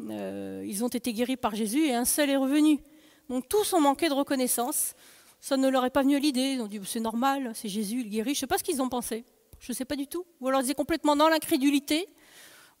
euh, 0.00 0.64
ils 0.66 0.84
ont 0.84 0.88
été 0.88 1.12
guéris 1.12 1.36
par 1.36 1.54
Jésus 1.54 1.86
et 1.86 1.94
un 1.94 2.04
seul 2.04 2.30
est 2.30 2.36
revenu. 2.36 2.80
Donc 3.28 3.48
tous 3.48 3.72
ont 3.72 3.80
manqué 3.80 4.08
de 4.08 4.14
reconnaissance. 4.14 4.94
Ça 5.40 5.56
ne 5.56 5.68
leur 5.68 5.84
est 5.84 5.90
pas 5.90 6.02
venu 6.02 6.16
à 6.16 6.18
l'idée. 6.18 6.54
Ils 6.54 6.60
ont 6.60 6.66
dit 6.66 6.80
c'est 6.84 7.00
normal, 7.00 7.52
c'est 7.54 7.68
Jésus, 7.68 8.00
il 8.00 8.10
guérit. 8.10 8.34
Je 8.34 8.38
ne 8.38 8.40
sais 8.40 8.46
pas 8.46 8.58
ce 8.58 8.64
qu'ils 8.64 8.80
ont 8.80 8.88
pensé. 8.88 9.24
Je 9.58 9.72
ne 9.72 9.76
sais 9.76 9.84
pas 9.84 9.96
du 9.96 10.06
tout. 10.06 10.24
Ou 10.40 10.48
alors 10.48 10.60
ils 10.60 10.64
étaient 10.64 10.74
complètement 10.74 11.16
dans 11.16 11.28
l'incrédulité. 11.28 12.08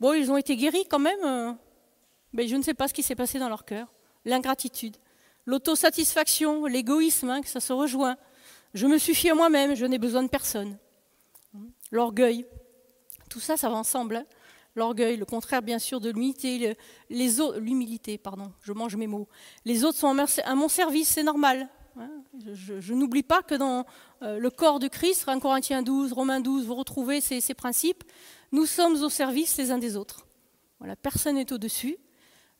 Bon, 0.00 0.14
ils 0.14 0.30
ont 0.30 0.36
été 0.36 0.56
guéris 0.56 0.84
quand 0.88 0.98
même, 0.98 1.24
euh, 1.24 1.52
mais 2.32 2.48
je 2.48 2.56
ne 2.56 2.62
sais 2.62 2.74
pas 2.74 2.88
ce 2.88 2.94
qui 2.94 3.02
s'est 3.02 3.14
passé 3.14 3.38
dans 3.38 3.48
leur 3.48 3.64
cœur. 3.64 3.92
L'ingratitude, 4.24 4.96
l'autosatisfaction, 5.46 6.66
l'égoïsme, 6.66 7.30
hein, 7.30 7.40
que 7.40 7.48
ça 7.48 7.60
se 7.60 7.72
rejoint. 7.72 8.16
Je 8.74 8.86
me 8.86 8.98
suffis 8.98 9.30
à 9.30 9.34
moi-même, 9.34 9.76
je 9.76 9.86
n'ai 9.86 9.98
besoin 9.98 10.22
de 10.22 10.28
personne. 10.28 10.76
L'orgueil, 11.92 12.46
tout 13.28 13.40
ça, 13.40 13.56
ça 13.56 13.68
va 13.68 13.76
ensemble. 13.76 14.16
Hein. 14.16 14.24
L'orgueil, 14.74 15.16
le 15.16 15.26
contraire 15.26 15.60
bien 15.62 15.78
sûr 15.78 16.00
de 16.00 16.10
l'humilité, 16.10 16.76
les 17.10 17.40
autres, 17.40 17.58
l'humilité, 17.58 18.16
pardon, 18.16 18.52
je 18.62 18.72
mange 18.72 18.96
mes 18.96 19.06
mots. 19.06 19.28
Les 19.64 19.84
autres 19.84 19.98
sont 19.98 20.16
à 20.16 20.54
mon 20.54 20.68
service, 20.68 21.08
c'est 21.08 21.22
normal. 21.22 21.68
Hein. 21.98 22.08
Je, 22.54 22.94
n'oublie 22.94 23.22
pas 23.22 23.42
que 23.42 23.54
dans 23.54 23.84
euh, 24.22 24.38
le 24.38 24.50
corps 24.50 24.78
de 24.78 24.88
Christ, 24.88 25.28
1 25.28 25.40
Corinthiens 25.40 25.82
12, 25.82 26.12
Romains 26.14 26.40
12, 26.40 26.66
vous 26.66 26.74
retrouvez 26.74 27.20
ces, 27.20 27.54
principes. 27.54 28.02
Nous 28.50 28.64
sommes 28.64 29.02
au 29.02 29.10
service 29.10 29.58
les 29.58 29.70
uns 29.70 29.78
des 29.78 29.96
autres. 29.96 30.26
Voilà, 30.78 30.96
personne 30.96 31.34
n'est 31.34 31.52
au-dessus. 31.52 31.98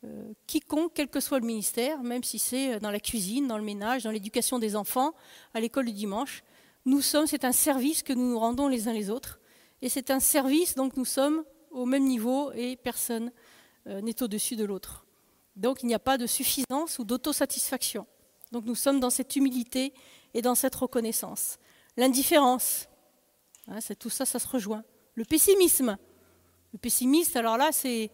Euh, 0.04 0.32
quiconque, 0.46 0.92
quel 0.94 1.08
que 1.08 1.20
soit 1.20 1.38
le 1.38 1.46
ministère, 1.46 2.02
même 2.02 2.24
si 2.24 2.38
c'est 2.38 2.78
dans 2.80 2.90
la 2.90 3.00
cuisine, 3.00 3.46
dans 3.46 3.56
le 3.56 3.64
ménage, 3.64 4.02
dans 4.02 4.10
l'éducation 4.10 4.58
des 4.58 4.76
enfants, 4.76 5.14
à 5.54 5.60
l'école 5.60 5.86
du 5.86 5.92
dimanche, 5.92 6.42
nous 6.84 7.00
sommes, 7.00 7.26
c'est 7.26 7.44
un 7.44 7.52
service 7.52 8.02
que 8.02 8.12
nous 8.12 8.32
nous 8.32 8.38
rendons 8.38 8.68
les 8.68 8.88
uns 8.88 8.92
les 8.92 9.08
autres. 9.08 9.40
Et 9.80 9.88
c'est 9.88 10.10
un 10.10 10.20
service, 10.20 10.74
donc 10.74 10.96
nous 10.96 11.04
sommes 11.04 11.44
au 11.72 11.86
même 11.86 12.04
niveau 12.04 12.52
et 12.52 12.76
personne 12.76 13.32
euh, 13.86 14.00
n'est 14.00 14.22
au-dessus 14.22 14.56
de 14.56 14.64
l'autre. 14.64 15.06
Donc 15.56 15.82
il 15.82 15.86
n'y 15.86 15.94
a 15.94 15.98
pas 15.98 16.18
de 16.18 16.26
suffisance 16.26 16.98
ou 16.98 17.04
d'autosatisfaction. 17.04 18.06
Donc 18.52 18.64
nous 18.64 18.74
sommes 18.74 19.00
dans 19.00 19.10
cette 19.10 19.34
humilité 19.36 19.92
et 20.34 20.42
dans 20.42 20.54
cette 20.54 20.74
reconnaissance. 20.74 21.58
L'indifférence, 21.96 22.88
hein, 23.68 23.78
tout 23.98 24.10
ça, 24.10 24.24
ça 24.24 24.38
se 24.38 24.48
rejoint. 24.48 24.84
Le 25.14 25.24
pessimisme. 25.24 25.98
Le 26.72 26.78
pessimiste, 26.78 27.36
alors 27.36 27.58
là, 27.58 27.70
c'est, 27.72 28.10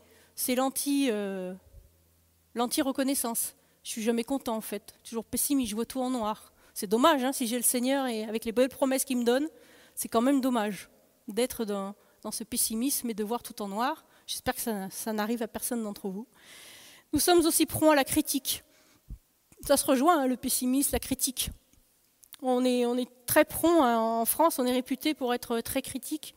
euh, 0.48 1.54
l'anti-reconnaissance. 2.54 3.54
je 3.84 3.90
suis 3.90 4.02
jamais 4.02 4.24
content 4.24 4.56
en 4.56 4.60
fait. 4.60 4.94
Toujours 5.04 5.24
pessimiste, 5.24 5.70
je 5.70 5.76
vois 5.76 5.86
tout 5.86 6.00
en 6.00 6.10
noir. 6.10 6.52
C'est 6.74 6.88
dommage, 6.88 7.22
hein, 7.24 7.32
si 7.32 7.46
j'ai 7.46 7.56
le 7.56 7.62
Seigneur 7.62 8.06
et 8.06 8.24
avec 8.24 8.44
les 8.44 8.52
belles 8.52 8.68
promesses 8.68 9.04
qu'il 9.04 9.18
me 9.18 9.24
donne, 9.24 9.48
c'est 9.94 10.08
quand 10.08 10.22
même 10.22 10.40
dommage 10.40 10.88
d'être 11.26 11.64
dans, 11.64 11.94
ce 12.30 12.44
pessimisme 12.44 13.10
et 13.10 13.14
de 13.14 13.24
voir 13.24 13.42
tout 13.42 13.60
en 13.62 13.68
noir. 13.68 14.04
J'espère 14.26 14.54
que 14.54 14.60
ça, 14.90 15.12
n'arrive 15.12 15.42
à 15.42 15.48
personne 15.48 15.82
d'entre 15.82 16.08
vous. 16.08 16.26
Nous 17.12 17.20
sommes 17.20 17.44
aussi 17.46 17.64
prompts 17.64 17.92
à 17.92 17.94
la 17.94 18.04
critique. 18.04 18.62
Ça 19.66 19.76
se 19.76 19.86
rejoint, 19.86 20.20
hein, 20.20 20.26
le 20.26 20.36
pessimisme, 20.36 20.90
la 20.92 20.98
critique. 20.98 21.50
On 22.42 22.64
est, 22.64 23.08
très 23.26 23.44
prompt 23.44 23.82
hein, 23.82 23.98
en 23.98 24.24
France, 24.24 24.58
on 24.58 24.66
est 24.66 24.72
réputé 24.72 25.14
pour 25.14 25.34
être 25.34 25.60
très 25.60 25.82
critique, 25.82 26.34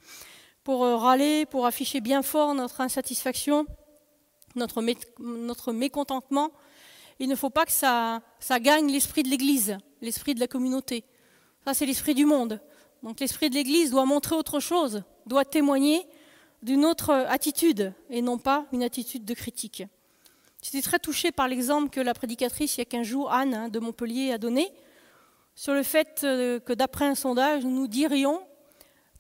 pour 0.64 0.84
euh, 0.84 0.96
râler, 0.96 1.46
pour 1.46 1.66
afficher 1.66 2.02
bien 2.02 2.24
fort 2.24 2.56
notre 2.56 2.82
insatisfaction, 2.82 3.68
notre, 4.56 5.72
mécontentement. 5.72 6.52
Il 7.20 7.30
ne 7.30 7.36
faut 7.36 7.52
pas 7.52 7.66
que 7.66 7.72
ça 7.72 8.22
gagne 8.60 8.92
l'esprit 8.92 9.22
de 9.24 9.30
l'Église, 9.30 9.78
l'esprit 10.02 10.34
de 10.34 10.40
la 10.40 10.48
communauté. 10.48 11.04
Ça, 11.66 11.74
c'est 11.76 11.86
l'esprit 11.86 12.16
du 12.16 12.26
monde. 12.26 12.60
Donc 13.04 13.20
l'esprit 13.20 13.50
de 13.50 13.56
l'Église 13.56 13.92
doit 13.92 14.06
montrer 14.06 14.36
autre 14.36 14.60
chose, 14.60 15.04
doit 15.26 15.46
témoigner 15.46 16.06
d'une 16.62 16.86
autre 16.86 17.12
attitude 17.12 17.94
et 18.10 18.22
non 18.22 18.38
pas 18.38 18.66
une 18.72 18.84
attitude 18.84 19.26
de 19.26 19.34
critique. 19.34 19.84
J'étais 20.62 20.82
très 20.82 21.00
touchée 21.00 21.32
par 21.32 21.48
l'exemple 21.48 21.90
que 21.90 22.00
la 22.00 22.14
prédicatrice, 22.14 22.78
il 22.78 22.82
y 22.82 22.84
a 22.84 22.86
15 22.86 23.08
jours, 23.08 23.32
Anne 23.32 23.54
hein, 23.56 23.70
de 23.70 23.80
Montpellier, 23.80 24.32
a 24.32 24.38
donné 24.38 24.72
sur 25.56 25.74
le 25.74 25.82
fait 25.82 26.22
euh, 26.24 26.60
que 26.60 26.74
d'après 26.74 27.06
un 27.06 27.16
sondage, 27.16 27.66
nous 27.66 27.88
dirions 27.88 28.42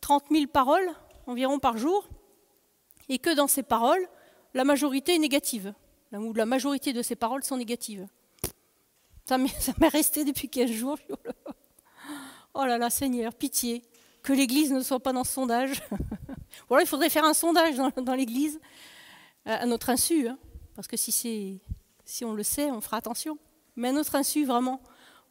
30 0.01 0.25
000 0.31 0.47
paroles 0.47 0.89
environ 1.25 1.59
par 1.59 1.77
jour, 1.77 2.07
et 3.09 3.17
que 3.17 3.33
dans 3.33 3.47
ces 3.47 3.63
paroles, 3.63 4.07
la 4.53 4.63
majorité 4.63 5.15
est 5.15 5.19
négative, 5.19 5.73
ou 6.13 6.33
la 6.33 6.45
majorité 6.45 6.93
de 6.93 7.01
ces 7.01 7.15
paroles 7.15 7.43
sont 7.43 7.57
négatives. 7.57 8.07
Ça 9.25 9.37
m'est 9.37 9.87
resté 9.87 10.23
depuis 10.23 10.49
15 10.49 10.69
jours. 10.71 10.97
Oh 12.53 12.65
là 12.65 12.77
là, 12.77 12.89
Seigneur, 12.89 13.33
pitié, 13.33 13.83
que 14.23 14.33
l'Église 14.33 14.71
ne 14.71 14.81
soit 14.81 14.99
pas 14.99 15.13
dans 15.13 15.23
ce 15.23 15.33
sondage. 15.33 15.81
Voilà, 16.67 16.83
il 16.83 16.87
faudrait 16.87 17.09
faire 17.09 17.23
un 17.23 17.33
sondage 17.33 17.77
dans, 17.77 18.13
l'Église, 18.13 18.59
à 19.45 19.65
notre 19.65 19.89
insu. 19.89 20.27
Hein. 20.27 20.37
Parce 20.75 20.85
que 20.85 20.97
si, 20.97 21.61
si 22.03 22.25
on 22.25 22.33
le 22.33 22.43
sait, 22.43 22.69
on 22.71 22.81
fera 22.81 22.97
attention. 22.97 23.37
Mais 23.77 23.87
à 23.87 23.91
notre 23.93 24.15
insu, 24.15 24.45
vraiment, 24.45 24.81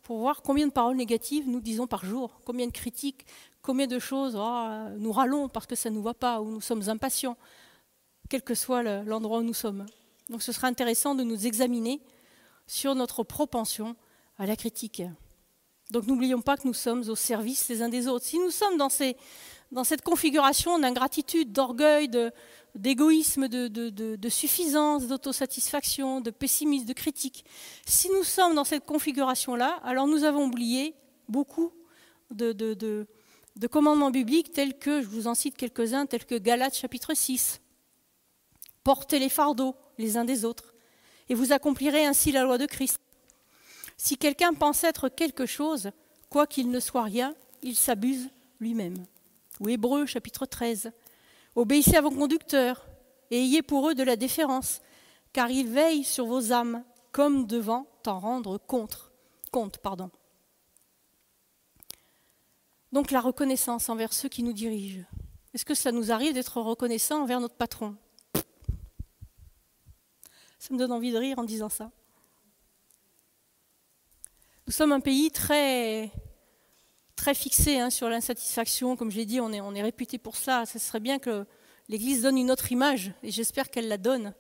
pour 0.02 0.18
voir 0.18 0.42
combien 0.42 0.66
de 0.66 0.72
paroles 0.72 0.96
négatives 0.96 1.46
nous 1.46 1.61
disons 1.61 1.87
par 1.87 2.04
jour, 2.04 2.40
combien 2.46 2.66
de 2.66 2.72
critiques, 2.72 3.26
combien 3.62 3.87
de 3.87 3.98
choses, 3.98 4.35
oh, 4.37 4.66
nous 4.98 5.12
râlons 5.12 5.48
parce 5.48 5.66
que 5.66 5.76
ça 5.76 5.90
ne 5.90 5.94
nous 5.96 6.02
va 6.02 6.14
pas, 6.14 6.40
ou 6.40 6.50
nous 6.50 6.61
sommes 6.61 6.88
impatients, 6.88 7.37
quel 8.28 8.42
que 8.42 8.54
soit 8.54 8.83
l'endroit 8.83 9.40
où 9.40 9.42
nous 9.42 9.54
sommes. 9.54 9.87
Donc 10.28 10.42
ce 10.42 10.52
sera 10.52 10.68
intéressant 10.68 11.14
de 11.14 11.22
nous 11.22 11.46
examiner 11.46 12.00
sur 12.66 12.94
notre 12.94 13.24
propension 13.24 13.96
à 14.38 14.46
la 14.46 14.56
critique. 14.56 15.02
Donc 15.90 16.07
n'oublions 16.07 16.40
pas 16.40 16.57
que 16.57 16.66
nous 16.66 16.74
sommes 16.74 17.09
au 17.09 17.16
service 17.16 17.68
les 17.68 17.83
uns 17.83 17.88
des 17.88 18.07
autres. 18.07 18.24
Si 18.24 18.38
nous 18.38 18.50
sommes 18.50 18.76
dans, 18.76 18.88
cette 18.88 20.03
configuration 20.03 20.79
d'ingratitude, 20.79 21.53
d'orgueil, 21.53 22.09
d'égoïsme, 22.74 23.48
de, 23.48 24.29
suffisance, 24.29 25.07
d'autosatisfaction, 25.07 26.20
de 26.20 26.31
pessimisme, 26.31 26.87
de 26.87 26.92
critique, 26.92 27.44
si 27.87 28.09
nous 28.11 28.24
sommes 28.24 28.55
dans 28.55 28.64
cette 28.64 28.87
configuration-là, 28.87 29.81
alors 29.83 30.07
nous 30.07 30.24
avons 30.24 30.46
oublié 30.46 30.94
beaucoup 31.29 31.72
de, 32.31 32.53
de 32.53 33.66
commandements 33.66 34.11
bibliques 34.11 34.53
tels 34.53 34.79
que, 34.79 35.03
je 35.03 35.07
vous 35.09 35.26
en 35.26 35.35
cite 35.35 35.57
quelques-uns, 35.57 36.07
tels 36.07 36.24
que 36.24 36.37
Galates 36.37 36.76
chapitre 36.76 37.14
6. 37.14 37.61
Portez 38.85 39.18
les 39.18 39.29
fardeaux 39.29 39.74
les 39.98 40.16
uns 40.16 40.24
des 40.24 40.44
autres, 40.44 40.74
et 41.29 41.35
vous 41.35 41.53
accomplirez 41.53 42.07
ainsi 42.07 42.33
la 42.33 42.42
loi 42.42 42.59
de 42.59 42.66
Christ. 42.66 42.98
Si 44.02 44.16
quelqu'un 44.16 44.54
pense 44.54 44.82
être 44.82 45.10
quelque 45.10 45.44
chose, 45.44 45.90
quoi 46.30 46.46
qu'il 46.46 46.70
ne 46.70 46.80
soit 46.80 47.02
rien, 47.02 47.34
il 47.60 47.76
s'abuse 47.76 48.30
lui-même. 48.58 49.04
Ou 49.60 49.68
Hébreu 49.68 50.06
chapitre 50.06 50.46
13. 50.46 50.90
Obéissez 51.54 51.96
à 51.96 52.00
vos 52.00 52.10
conducteurs 52.10 52.86
et 53.30 53.42
ayez 53.42 53.60
pour 53.60 53.90
eux 53.90 53.94
de 53.94 54.02
la 54.02 54.16
déférence, 54.16 54.80
car 55.34 55.50
ils 55.50 55.68
veillent 55.68 56.02
sur 56.02 56.24
vos 56.24 56.50
âmes 56.50 56.82
comme 57.12 57.46
devant 57.46 57.86
en 58.06 58.18
rendre 58.18 58.56
compte. 58.56 59.12
compte 59.50 59.76
pardon. 59.76 60.10
Donc 62.92 63.10
la 63.10 63.20
reconnaissance 63.20 63.90
envers 63.90 64.14
ceux 64.14 64.30
qui 64.30 64.42
nous 64.42 64.54
dirigent. 64.54 65.04
Est-ce 65.52 65.66
que 65.66 65.74
ça 65.74 65.92
nous 65.92 66.10
arrive 66.10 66.32
d'être 66.32 66.58
reconnaissant 66.62 67.20
envers 67.20 67.38
notre 67.38 67.56
patron? 67.56 67.96
Ça 70.58 70.72
me 70.72 70.78
donne 70.78 70.92
envie 70.92 71.12
de 71.12 71.18
rire 71.18 71.38
en 71.38 71.44
disant 71.44 71.68
ça. 71.68 71.90
Nous 74.70 74.76
sommes 74.76 74.92
un 74.92 75.00
pays 75.00 75.33
très, 75.33 76.12
très 77.16 77.35
fixé 77.35 77.80
hein, 77.80 77.90
sur 77.90 78.09
l'insatisfaction. 78.09 78.94
Comme 78.94 79.11
je 79.11 79.16
l'ai 79.16 79.26
dit, 79.26 79.40
on 79.40 79.50
est, 79.50 79.83
réputé 79.83 80.16
pour 80.16 80.37
ça. 80.37 80.64
Ce 80.64 80.78
serait 80.78 81.00
bien 81.00 81.18
que 81.18 81.44
l'Église 81.88 82.22
donne 82.22 82.38
une 82.38 82.52
autre 82.52 82.70
image, 82.70 83.12
et 83.24 83.33
j'espère 83.33 83.68
qu'elle 83.68 83.88
la 83.88 83.98
donne. 83.98 84.33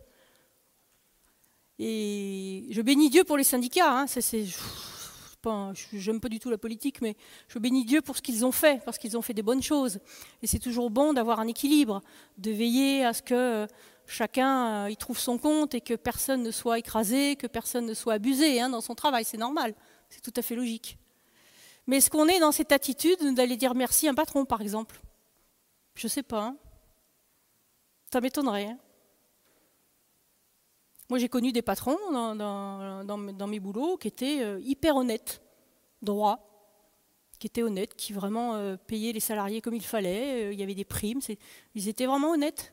Et 1.80 2.64
je 2.70 2.80
bénis 2.80 3.10
Dieu 3.10 3.24
pour 3.24 3.38
les 3.38 3.42
syndicats. 3.42 3.92
Hein, 3.92 4.06
c'est, 4.06 4.46
je 4.46 6.10
n'aime 6.12 6.20
pas 6.20 6.28
du 6.28 6.38
tout 6.38 6.48
la 6.48 6.58
politique, 6.58 7.00
mais 7.02 7.16
je 7.48 7.58
bénis 7.58 7.84
Dieu 7.84 8.00
pour 8.00 8.16
ce 8.16 8.22
qu'ils 8.22 8.46
ont 8.46 8.52
fait, 8.52 8.84
parce 8.84 8.98
qu'ils 8.98 9.18
ont 9.18 9.22
fait 9.22 9.34
des 9.34 9.42
bonnes 9.42 9.64
choses. 9.64 9.98
Et 10.42 10.46
c'est 10.46 10.60
toujours 10.60 10.90
bon 10.90 11.12
d'avoir 11.12 11.40
un 11.40 11.48
équilibre, 11.48 12.02
de 12.38 12.52
veiller 12.52 13.04
à 13.04 13.14
ce 13.14 13.22
que 13.22 13.66
chacun 14.06 14.84
euh, 14.84 14.90
y 14.90 14.96
trouve 14.96 15.18
son 15.18 15.38
compte 15.38 15.74
et 15.74 15.80
que 15.80 15.94
personne 15.94 16.44
ne 16.44 16.52
soit 16.52 16.78
écrasé, 16.78 17.34
que 17.34 17.48
personne 17.48 17.86
ne 17.86 17.94
soit 17.94 18.14
abusé 18.14 18.60
hein, 18.60 18.68
dans 18.68 18.80
son 18.80 18.94
travail. 18.94 19.24
C'est 19.24 19.36
normal, 19.36 19.74
c'est 20.10 20.20
tout 20.20 20.32
à 20.36 20.42
fait 20.42 20.54
logique. 20.54 20.98
Mais 21.86 21.96
est-ce 21.96 22.10
qu'on 22.10 22.28
est 22.28 22.38
dans 22.38 22.52
cette 22.52 22.72
attitude 22.72 23.34
d'aller 23.34 23.56
dire 23.56 23.74
merci 23.74 24.06
à 24.06 24.10
un 24.10 24.14
patron, 24.14 24.44
par 24.44 24.60
exemple? 24.60 25.00
Je 25.94 26.06
ne 26.06 26.10
sais 26.10 26.22
pas. 26.22 26.44
Hein. 26.44 26.56
Ça 28.12 28.20
m'étonnerait. 28.20 28.66
Hein. 28.66 28.78
Moi, 31.08 31.18
j'ai 31.18 31.28
connu 31.28 31.50
des 31.50 31.62
patrons 31.62 31.98
dans, 32.12 33.46
mes 33.48 33.60
boulots 33.60 33.96
qui 33.96 34.08
étaient 34.08 34.42
euh, 34.42 34.60
hyper 34.62 34.94
honnêtes, 34.94 35.42
droits, 36.02 36.38
qui 37.40 37.48
étaient 37.48 37.62
honnêtes, 37.62 37.96
qui 37.96 38.12
vraiment 38.12 38.54
euh, 38.54 38.76
payaient 38.76 39.12
les 39.12 39.20
salariés 39.20 39.60
comme 39.60 39.74
il 39.74 39.84
fallait. 39.84 40.44
Euh, 40.44 40.52
il 40.52 40.60
y 40.60 40.62
avait 40.62 40.74
des 40.74 40.84
primes. 40.84 41.20
Ils 41.74 41.88
étaient 41.88 42.06
vraiment 42.06 42.30
honnêtes. 42.30 42.72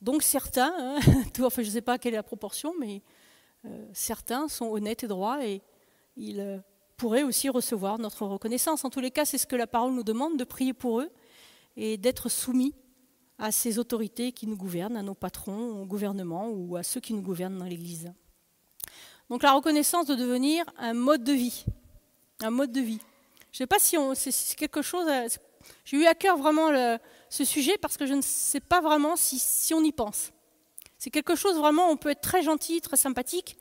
Donc 0.00 0.22
certains, 0.22 0.74
hein, 0.78 0.98
enfin, 1.42 1.62
je 1.62 1.68
ne 1.68 1.72
sais 1.72 1.82
pas 1.82 1.98
quelle 1.98 2.14
est 2.14 2.16
la 2.16 2.22
proportion, 2.22 2.74
mais 2.80 3.02
certains 3.92 4.48
sont 4.48 4.66
honnêtes 4.66 5.04
et 5.04 5.08
droits 5.08 5.44
et 5.44 5.62
ils 6.16 6.62
pourraient 6.96 7.22
aussi 7.22 7.48
recevoir 7.48 7.98
notre 7.98 8.26
reconnaissance. 8.26 8.84
En 8.84 8.90
tous 8.90 9.00
les 9.00 9.10
cas, 9.10 9.24
c'est 9.24 9.38
ce 9.38 9.46
que 9.46 9.56
la 9.56 9.66
parole 9.66 9.92
nous 9.92 10.04
demande, 10.04 10.36
de 10.36 10.44
prier 10.44 10.72
pour 10.72 11.00
eux 11.00 11.10
et 11.76 11.96
d'être 11.96 12.28
soumis 12.28 12.74
à 13.38 13.50
ces 13.50 13.78
autorités 13.78 14.32
qui 14.32 14.46
nous 14.46 14.56
gouvernent, 14.56 14.96
à 14.96 15.02
nos 15.02 15.14
patrons, 15.14 15.82
au 15.82 15.84
gouvernement 15.84 16.48
ou 16.50 16.76
à 16.76 16.82
ceux 16.82 17.00
qui 17.00 17.12
nous 17.12 17.22
gouvernent 17.22 17.58
dans 17.58 17.64
l'Église. 17.64 18.12
Donc 19.30 19.42
la 19.42 19.52
reconnaissance 19.52 20.06
de 20.06 20.14
devenir 20.14 20.64
un 20.78 20.94
mode 20.94 21.24
de 21.24 21.32
vie. 21.32 21.64
Un 22.40 22.50
mode 22.50 22.72
de 22.72 22.80
vie. 22.80 23.00
Je 23.50 23.56
ne 23.56 23.58
sais 23.58 23.66
pas 23.66 23.78
si 23.78 23.96
c'est 24.14 24.56
quelque 24.56 24.82
chose... 24.82 25.06
Euh, 25.08 25.28
j'ai 25.84 25.96
eu 25.96 26.06
à 26.06 26.14
cœur 26.14 26.36
vraiment 26.36 26.68
ce 27.28 27.44
sujet 27.44 27.78
parce 27.78 27.96
que 27.96 28.04
je 28.06 28.14
ne 28.14 28.22
sais 28.22 28.60
pas 28.60 28.80
vraiment 28.80 29.14
si 29.16 29.72
on 29.74 29.82
y 29.82 29.92
pense. 29.92 30.32
C'est 31.02 31.10
quelque 31.10 31.34
chose 31.34 31.56
vraiment, 31.56 31.90
on 31.90 31.96
peut 31.96 32.10
être 32.10 32.20
très 32.20 32.44
gentil, 32.44 32.80
très 32.80 32.96
sympathique, 32.96 33.58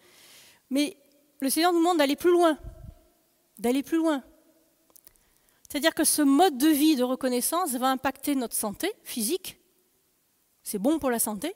mais 0.69 0.95
le 1.39 1.49
Seigneur 1.49 1.73
nous 1.73 1.79
demande 1.79 1.97
d'aller 1.97 2.15
plus 2.15 2.29
loin. 2.29 2.55
D'aller 3.57 3.81
plus 3.81 3.97
loin. 3.97 4.21
C'est-à-dire 5.67 5.95
que 5.95 6.03
ce 6.03 6.21
mode 6.21 6.59
de 6.59 6.67
vie 6.67 6.95
de 6.95 7.01
reconnaissance 7.01 7.71
va 7.71 7.89
impacter 7.89 8.35
notre 8.35 8.53
santé 8.53 8.93
physique, 9.01 9.59
c'est 10.61 10.77
bon 10.77 10.99
pour 10.99 11.09
la 11.09 11.17
santé. 11.17 11.55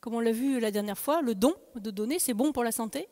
Comme 0.00 0.12
on 0.12 0.20
l'a 0.20 0.32
vu 0.32 0.60
la 0.60 0.70
dernière 0.70 0.98
fois, 0.98 1.22
le 1.22 1.34
don 1.34 1.54
de 1.76 1.90
donner, 1.90 2.18
c'est 2.18 2.34
bon 2.34 2.52
pour 2.52 2.62
la 2.62 2.70
santé. 2.70 3.08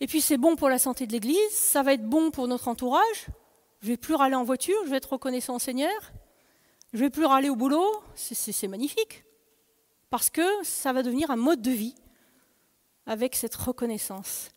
Et 0.00 0.06
puis 0.06 0.22
c'est 0.22 0.38
bon 0.38 0.56
pour 0.56 0.70
la 0.70 0.78
santé 0.78 1.06
de 1.06 1.12
l'Église, 1.12 1.50
ça 1.50 1.82
va 1.82 1.92
être 1.92 2.08
bon 2.08 2.30
pour 2.30 2.48
notre 2.48 2.66
entourage. 2.66 3.26
Je 3.82 3.88
vais 3.88 3.98
plus 3.98 4.14
râler 4.14 4.36
en 4.36 4.44
voiture, 4.44 4.80
je 4.86 4.90
vais 4.90 4.96
être 4.96 5.12
reconnaissant 5.12 5.56
au 5.56 5.58
Seigneur. 5.58 6.14
Je 6.94 7.00
vais 7.00 7.10
plus 7.10 7.26
râler 7.26 7.50
au 7.50 7.56
boulot, 7.56 7.92
c'est 8.14 8.68
magnifique. 8.68 9.22
Parce 10.14 10.30
que 10.30 10.46
ça 10.62 10.92
va 10.92 11.02
devenir 11.02 11.32
un 11.32 11.36
mode 11.36 11.60
de 11.60 11.72
vie 11.72 11.96
avec 13.04 13.34
cette 13.34 13.56
reconnaissance. 13.56 14.52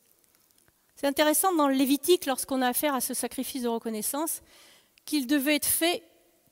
C'est 0.96 1.08
intéressant 1.08 1.52
dans 1.56 1.68
le 1.68 1.74
Lévitique, 1.74 2.28
lorsqu'on 2.28 2.62
a 2.62 2.68
affaire 2.68 2.94
à 2.94 3.02
ce 3.02 3.16
sacrifice 3.16 3.64
de 3.64 3.68
reconnaissance, 3.68 4.44
qu'il 5.04 5.26
devait 5.26 5.56
être 5.56 5.66
fait 5.66 6.04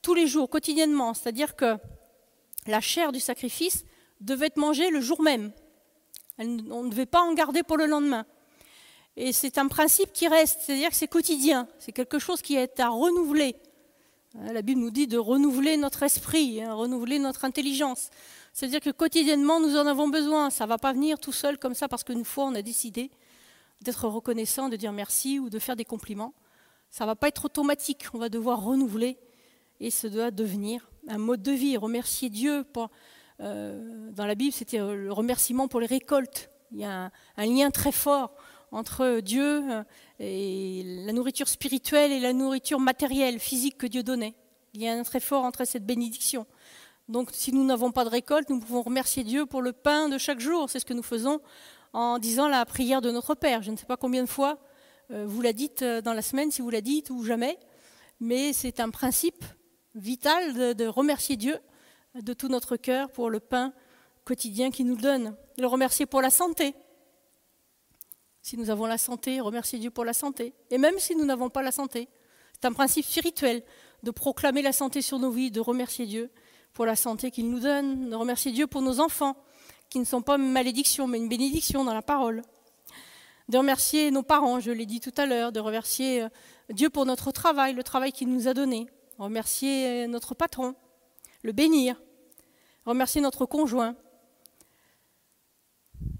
tous 0.02 0.14
les 0.14 0.26
jours, 0.26 0.50
quotidiennement. 0.50 1.14
C'est-à-dire 1.14 1.54
que 1.54 1.76
la 2.66 2.80
chair 2.80 3.12
du 3.12 3.20
sacrifice 3.20 3.84
devait 4.20 4.46
être 4.46 4.56
mangée 4.56 4.90
le 4.90 5.00
jour 5.00 5.22
même. 5.22 5.52
on 6.40 6.82
ne 6.82 6.90
devait 6.90 7.06
pas 7.06 7.20
en 7.20 7.32
garder 7.32 7.62
pour 7.62 7.76
le 7.76 7.86
lendemain. 7.86 8.26
Et 9.16 9.32
c'est 9.32 9.56
un 9.58 9.68
principe 9.68 10.12
qui 10.12 10.26
reste, 10.26 10.62
c'est-à-dire 10.62 10.90
que 10.90 10.96
c'est 10.96 11.06
quotidien, 11.06 11.68
c'est 11.78 11.92
quelque 11.92 12.18
chose 12.18 12.42
qui 12.42 12.56
est 12.56 12.80
à 12.80 12.88
renouveler. 12.88 13.54
Hein, 14.34 14.52
la 14.52 14.62
Bible 14.62 14.80
nous 14.80 14.90
dit 14.90 15.06
de 15.06 15.16
renouveler 15.16 15.76
notre 15.76 16.02
esprit, 16.02 16.60
hein, 16.60 16.74
renouveler 16.74 17.20
notre 17.20 17.44
intelligence. 17.44 18.10
C'est-à-dire 18.56 18.80
que 18.80 18.88
quotidiennement, 18.88 19.60
nous 19.60 19.76
en 19.76 19.86
avons 19.86 20.08
besoin. 20.08 20.48
Ça 20.48 20.64
ne 20.64 20.70
va 20.70 20.78
pas 20.78 20.94
venir 20.94 21.18
tout 21.18 21.30
seul 21.30 21.58
comme 21.58 21.74
ça 21.74 21.88
parce 21.88 22.02
qu'une 22.04 22.24
fois, 22.24 22.46
on 22.46 22.54
a 22.54 22.62
décidé 22.62 23.10
d'être 23.82 24.08
reconnaissant, 24.08 24.70
de 24.70 24.76
dire 24.76 24.92
merci 24.92 25.38
ou 25.38 25.50
de 25.50 25.58
faire 25.58 25.76
des 25.76 25.84
compliments. 25.84 26.32
Ça 26.88 27.04
ne 27.04 27.10
va 27.10 27.16
pas 27.16 27.28
être 27.28 27.44
automatique. 27.44 28.06
On 28.14 28.18
va 28.18 28.30
devoir 28.30 28.64
renouveler 28.64 29.18
et 29.78 29.90
ce 29.90 30.06
doit 30.06 30.30
devenir 30.30 30.88
un 31.06 31.18
mode 31.18 31.42
de 31.42 31.52
vie. 31.52 31.76
Remercier 31.76 32.30
Dieu 32.30 32.64
pour, 32.72 32.88
euh, 33.40 34.10
dans 34.12 34.24
la 34.24 34.34
Bible, 34.34 34.54
c'était 34.54 34.78
le 34.78 35.12
remerciement 35.12 35.68
pour 35.68 35.80
les 35.80 35.86
récoltes. 35.86 36.48
Il 36.72 36.78
y 36.78 36.84
a 36.84 37.10
un, 37.36 37.46
lien 37.46 37.70
très 37.70 37.92
fort 37.92 38.32
entre 38.72 39.20
Dieu 39.20 39.70
euh, 39.70 39.84
et 40.18 41.04
la 41.04 41.12
nourriture 41.12 41.48
spirituelle 41.48 42.10
et 42.10 42.20
la 42.20 42.32
nourriture 42.32 42.80
matérielle, 42.80 43.38
physique 43.38 43.76
que 43.76 43.86
Dieu 43.86 44.02
donnait. 44.02 44.34
Il 44.72 44.80
y 44.80 44.88
a 44.88 44.94
un 44.94 45.02
très 45.02 45.20
fort 45.20 45.44
entre 45.44 45.66
cette 45.66 45.84
bénédiction. 45.84 46.46
Donc 47.08 47.30
si 47.32 47.52
nous 47.52 47.64
n'avons 47.64 47.92
pas 47.92 48.04
de 48.04 48.10
récolte, 48.10 48.48
nous 48.50 48.58
pouvons 48.58 48.82
remercier 48.82 49.22
Dieu 49.22 49.46
pour 49.46 49.62
le 49.62 49.72
pain 49.72 50.08
de 50.08 50.18
chaque 50.18 50.40
jour. 50.40 50.68
C'est 50.68 50.80
ce 50.80 50.84
que 50.84 50.94
nous 50.94 51.04
faisons 51.04 51.40
en 51.92 52.18
disant 52.18 52.48
la 52.48 52.64
prière 52.66 53.00
de 53.00 53.10
notre 53.10 53.34
Père. 53.34 53.62
Je 53.62 53.70
ne 53.70 53.76
sais 53.76 53.86
pas 53.86 53.96
combien 53.96 54.22
de 54.24 54.28
fois 54.28 54.58
euh, 55.12 55.24
vous 55.26 55.40
la 55.40 55.52
dites 55.52 55.84
dans 55.84 56.12
la 56.12 56.22
semaine, 56.22 56.50
si 56.50 56.62
vous 56.62 56.70
la 56.70 56.80
dites 56.80 57.10
ou 57.10 57.22
jamais, 57.22 57.58
mais 58.18 58.52
c'est 58.52 58.80
un 58.80 58.90
principe 58.90 59.44
vital 59.94 60.74
de, 60.74 60.86
remercier 60.86 61.36
Dieu 61.36 61.58
de 62.14 62.32
tout 62.32 62.48
notre 62.48 62.76
cœur 62.76 63.10
pour 63.10 63.30
le 63.30 63.40
pain 63.40 63.72
quotidien 64.24 64.70
qu'il 64.70 64.86
nous 64.86 64.96
donne. 64.96 65.36
Le 65.58 65.66
remercier 65.66 66.06
pour 66.06 66.20
la 66.20 66.30
santé. 66.30 66.74
Si 68.42 68.56
nous 68.56 68.70
avons 68.70 68.86
la 68.86 68.98
santé, 68.98 69.40
remercier 69.40 69.78
Dieu 69.78 69.90
pour 69.90 70.04
la 70.04 70.12
santé. 70.12 70.54
Et 70.70 70.78
même 70.78 70.98
si 70.98 71.14
nous 71.14 71.24
n'avons 71.24 71.50
pas 71.50 71.62
la 71.62 71.72
santé, 71.72 72.08
c'est 72.52 72.66
un 72.66 72.72
principe 72.72 73.04
spirituel 73.04 73.62
de 74.02 74.10
proclamer 74.10 74.62
la 74.62 74.72
santé 74.72 75.02
sur 75.02 75.18
nos 75.18 75.30
vies, 75.30 75.50
de 75.50 75.60
remercier 75.60 76.06
Dieu 76.06 76.30
pour 76.76 76.84
la 76.84 76.94
santé 76.94 77.30
qu'il 77.30 77.48
nous 77.50 77.60
donne, 77.60 78.10
de 78.10 78.14
remercier 78.14 78.52
Dieu 78.52 78.66
pour 78.66 78.82
nos 78.82 79.00
enfants, 79.00 79.34
qui 79.88 79.98
ne 79.98 80.04
sont 80.04 80.20
pas 80.20 80.36
une 80.36 80.52
malédiction, 80.52 81.06
mais 81.06 81.16
une 81.16 81.28
bénédiction 81.28 81.84
dans 81.84 81.94
la 81.94 82.02
parole. 82.02 82.42
De 83.48 83.56
remercier 83.56 84.10
nos 84.10 84.22
parents, 84.22 84.60
je 84.60 84.70
l'ai 84.70 84.84
dit 84.84 85.00
tout 85.00 85.14
à 85.16 85.24
l'heure, 85.24 85.52
de 85.52 85.60
remercier 85.60 86.24
euh, 86.24 86.28
Dieu 86.68 86.90
pour 86.90 87.06
notre 87.06 87.32
travail, 87.32 87.72
le 87.72 87.82
travail 87.82 88.12
qu'il 88.12 88.28
nous 88.28 88.46
a 88.46 88.52
donné 88.52 88.86
remercier 89.18 90.06
notre 90.06 90.34
patron, 90.34 90.74
le 91.42 91.52
bénir, 91.52 91.98
remercier 92.84 93.22
notre 93.22 93.46
conjoint. 93.46 93.96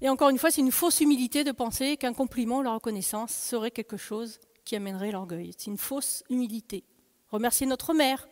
Et 0.01 0.09
encore 0.09 0.29
une 0.29 0.39
fois, 0.39 0.49
c'est 0.49 0.61
une 0.61 0.71
fausse 0.71 1.01
humilité 1.01 1.43
de 1.43 1.51
penser 1.51 1.97
qu'un 1.97 2.13
compliment 2.13 2.57
ou 2.57 2.63
la 2.63 2.73
reconnaissance 2.73 3.31
serait 3.31 3.69
quelque 3.69 3.97
chose 3.97 4.39
qui 4.65 4.75
amènerait 4.75 5.11
l'orgueil. 5.11 5.53
C'est 5.55 5.69
une 5.69 5.77
fausse 5.77 6.23
humilité. 6.31 6.83
Remercier 7.29 7.67
notre 7.67 7.93
mère, 7.93 8.27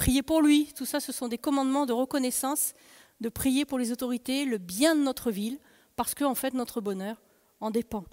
prier 0.00 0.22
pour 0.22 0.40
lui, 0.40 0.72
tout 0.74 0.86
ça, 0.86 0.98
ce 0.98 1.12
sont 1.12 1.28
des 1.28 1.36
commandements 1.36 1.84
de 1.84 1.92
reconnaissance, 1.92 2.72
de 3.20 3.28
prier 3.28 3.66
pour 3.66 3.78
les 3.78 3.92
autorités, 3.92 4.46
le 4.46 4.56
bien 4.56 4.96
de 4.96 5.02
notre 5.02 5.30
ville, 5.30 5.58
parce 5.94 6.14
que 6.14 6.24
fait 6.32 6.54
notre 6.54 6.80
bonheur 6.80 7.20
en 7.60 7.70
dépend. 7.70 8.04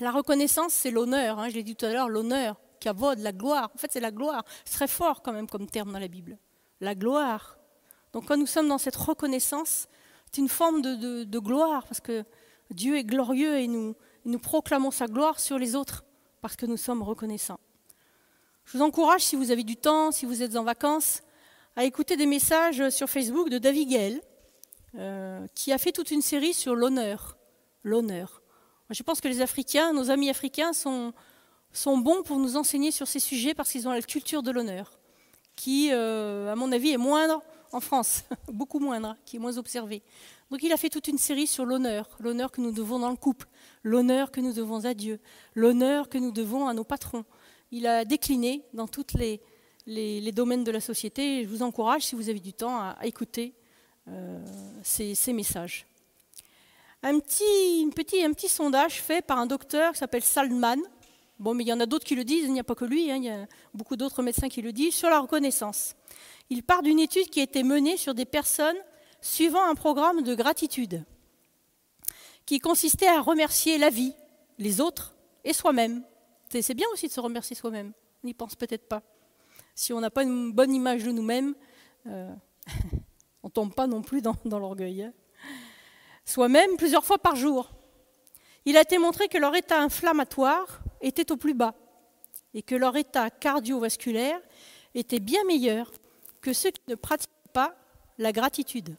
La 0.00 0.10
reconnaissance, 0.10 0.72
c'est 0.72 0.90
l'honneur. 0.90 1.38
Hein, 1.38 1.50
je 1.50 1.54
l'ai 1.56 1.64
dit 1.64 1.76
tout 1.76 1.84
à 1.84 1.92
l'heure, 1.92 2.08
l'honneur, 2.08 2.58
de 2.82 3.22
la 3.22 3.32
gloire. 3.32 3.70
En 3.74 3.76
fait, 3.76 3.92
c'est 3.92 4.00
la 4.00 4.10
gloire. 4.10 4.42
C'est 4.64 4.76
très 4.76 4.88
fort 4.88 5.20
quand 5.20 5.34
même 5.34 5.46
comme 5.46 5.66
terme 5.66 5.92
dans 5.92 5.98
la 5.98 6.08
Bible. 6.08 6.38
La 6.80 6.94
gloire. 6.94 7.58
Donc 8.14 8.24
quand 8.28 8.38
nous 8.38 8.46
sommes 8.46 8.68
dans 8.68 8.78
cette 8.78 8.96
reconnaissance, 8.96 9.86
c'est 10.32 10.40
une 10.40 10.48
forme 10.48 10.80
de, 10.80 11.38
gloire, 11.40 11.84
parce 11.84 12.00
que 12.00 12.24
Dieu 12.70 12.96
est 12.96 13.04
glorieux 13.04 13.58
et 13.58 13.68
nous 13.68 14.38
proclamons 14.38 14.90
sa 14.90 15.08
gloire 15.08 15.40
sur 15.40 15.58
les 15.58 15.76
autres, 15.76 16.06
parce 16.40 16.56
que 16.56 16.64
nous 16.64 16.78
sommes 16.78 17.02
reconnaissants. 17.02 17.60
Je 18.70 18.78
vous 18.78 18.84
encourage, 18.84 19.22
si 19.22 19.34
vous 19.34 19.50
avez 19.50 19.64
du 19.64 19.74
temps, 19.74 20.12
si 20.12 20.26
vous 20.26 20.44
êtes 20.44 20.54
en 20.54 20.62
vacances, 20.62 21.22
à 21.74 21.82
écouter 21.82 22.16
des 22.16 22.26
messages 22.26 22.88
sur 22.90 23.10
Facebook 23.10 23.48
de 23.48 23.58
David 23.58 23.88
Gale, 23.88 24.20
euh, 24.94 25.44
qui 25.56 25.72
a 25.72 25.78
fait 25.78 25.90
toute 25.90 26.12
une 26.12 26.22
série 26.22 26.54
sur 26.54 26.76
l'honneur. 26.76 27.36
L'honneur. 27.82 28.42
Je 28.90 29.02
pense 29.02 29.20
que 29.20 29.26
les 29.26 29.40
Africains, 29.40 29.92
nos 29.92 30.12
amis 30.12 30.30
africains, 30.30 30.72
sont, 30.72 31.12
bons 31.84 32.22
pour 32.22 32.38
nous 32.38 32.56
enseigner 32.56 32.92
sur 32.92 33.08
ces 33.08 33.18
sujets 33.18 33.54
parce 33.54 33.72
qu'ils 33.72 33.88
ont 33.88 33.92
la 33.92 34.02
culture 34.02 34.44
de 34.44 34.52
l'honneur, 34.52 35.00
qui, 35.56 35.88
euh, 35.90 36.52
à 36.52 36.54
mon 36.54 36.70
avis, 36.70 36.90
est 36.90 36.96
moindre 36.96 37.42
en 37.72 37.80
France, 37.80 38.22
beaucoup 38.52 38.78
moindre, 38.78 39.16
qui 39.26 39.34
est 39.34 39.40
moins 39.40 39.58
observée. 39.58 40.00
Donc 40.52 40.62
il 40.62 40.72
a 40.72 40.76
fait 40.76 40.90
toute 40.90 41.08
une 41.08 41.18
série 41.18 41.48
sur 41.48 41.64
l'honneur, 41.64 42.08
l'honneur 42.20 42.52
que 42.52 42.60
nous 42.60 42.70
devons 42.70 43.00
dans 43.00 43.10
le 43.10 43.16
couple, 43.16 43.48
l'honneur 43.82 44.30
que 44.30 44.40
nous 44.40 44.52
devons 44.52 44.84
à 44.84 44.94
Dieu, 44.94 45.18
l'honneur 45.56 46.08
que 46.08 46.18
nous 46.18 46.30
devons 46.30 46.68
à 46.68 46.74
nos 46.74 46.84
patrons. 46.84 47.24
Il 47.72 47.86
a 47.86 48.04
décliné 48.04 48.64
dans 48.72 48.88
tous 48.88 49.06
les, 49.14 50.32
domaines 50.32 50.64
de 50.64 50.70
la 50.70 50.80
société. 50.80 51.44
je 51.44 51.48
vous 51.48 51.62
encourage, 51.62 52.02
si 52.02 52.14
vous 52.14 52.28
avez 52.28 52.40
du 52.40 52.52
temps, 52.52 52.78
à, 52.80 52.96
écouter 53.04 53.54
euh, 54.08 54.38
ces, 54.82 55.32
messages 55.32 55.86
un 57.02 57.18
petit, 57.18 57.88
petit, 57.94 58.22
un 58.22 58.32
petit 58.32 58.48
sondage 58.48 59.00
fait 59.00 59.22
par 59.22 59.38
un 59.38 59.46
docteur 59.46 59.92
qui 59.92 59.98
s'appelle 59.98 60.22
Salman. 60.22 60.76
Bon, 61.38 61.54
mais 61.54 61.64
il 61.64 61.68
y 61.68 61.72
en 61.72 61.80
a 61.80 61.86
d'autres 61.86 62.04
qui 62.04 62.14
le 62.14 62.24
disent, 62.24 62.44
il 62.44 62.52
n'y 62.52 62.60
a 62.60 62.64
pas 62.64 62.74
que 62.74 62.84
lui, 62.84 63.10
hein, 63.10 63.16
il 63.16 63.24
y 63.24 63.30
a 63.30 63.46
beaucoup 63.72 63.96
d'autres 63.96 64.22
médecins 64.22 64.50
qui 64.50 64.60
le 64.60 64.72
disent, 64.72 64.94
sur 64.94 65.08
la 65.08 65.20
reconnaissance. 65.20 65.94
Il 66.50 66.62
part 66.62 66.82
d'une 66.82 66.98
étude 66.98 67.30
qui 67.30 67.40
a 67.40 67.44
été 67.44 67.62
menée 67.62 67.96
sur 67.96 68.14
des 68.14 68.26
personnes 68.26 68.76
suivant 69.22 69.64
un 69.64 69.74
programme 69.74 70.22
de 70.22 70.34
gratitude, 70.34 71.04
qui 72.44 72.58
consistait 72.58 73.08
à 73.08 73.20
remercier 73.20 73.78
la 73.78 73.88
vie, 73.88 74.14
les 74.58 74.80
autres 74.80 75.14
et 75.44 75.52
soi-même. 75.52 76.02
C'est 76.50 76.74
bien 76.74 76.86
aussi 76.92 77.06
de 77.06 77.12
se 77.12 77.20
remercier 77.20 77.54
soi-même, 77.54 77.92
on 78.22 78.26
n'y 78.26 78.34
pense 78.34 78.56
peut-être 78.56 78.88
pas. 78.88 79.02
Si 79.74 79.92
on 79.92 80.00
n'a 80.00 80.10
pas 80.10 80.24
une 80.24 80.52
bonne 80.52 80.74
image 80.74 81.04
de 81.04 81.12
nous-mêmes, 81.12 81.54
euh, 82.06 82.34
on 83.42 83.48
ne 83.48 83.52
tombe 83.52 83.74
pas 83.74 83.86
non 83.86 84.02
plus 84.02 84.20
dans, 84.20 84.36
l'orgueil. 84.44 85.04
Hein 85.04 85.12
soit 86.30 86.48
même 86.48 86.76
plusieurs 86.76 87.04
fois 87.04 87.18
par 87.18 87.36
jour. 87.36 87.70
Il 88.64 88.76
a 88.76 88.82
été 88.82 88.98
montré 88.98 89.28
que 89.28 89.38
leur 89.38 89.54
état 89.56 89.80
inflammatoire 89.80 90.80
était 91.00 91.32
au 91.32 91.36
plus 91.36 91.54
bas 91.54 91.74
et 92.54 92.62
que 92.62 92.74
leur 92.74 92.96
état 92.96 93.30
cardiovasculaire 93.30 94.40
était 94.94 95.20
bien 95.20 95.42
meilleur 95.44 95.90
que 96.40 96.52
ceux 96.52 96.70
qui 96.70 96.82
ne 96.88 96.94
pratiquent 96.94 97.30
pas 97.52 97.74
la 98.18 98.32
gratitude. 98.32 98.96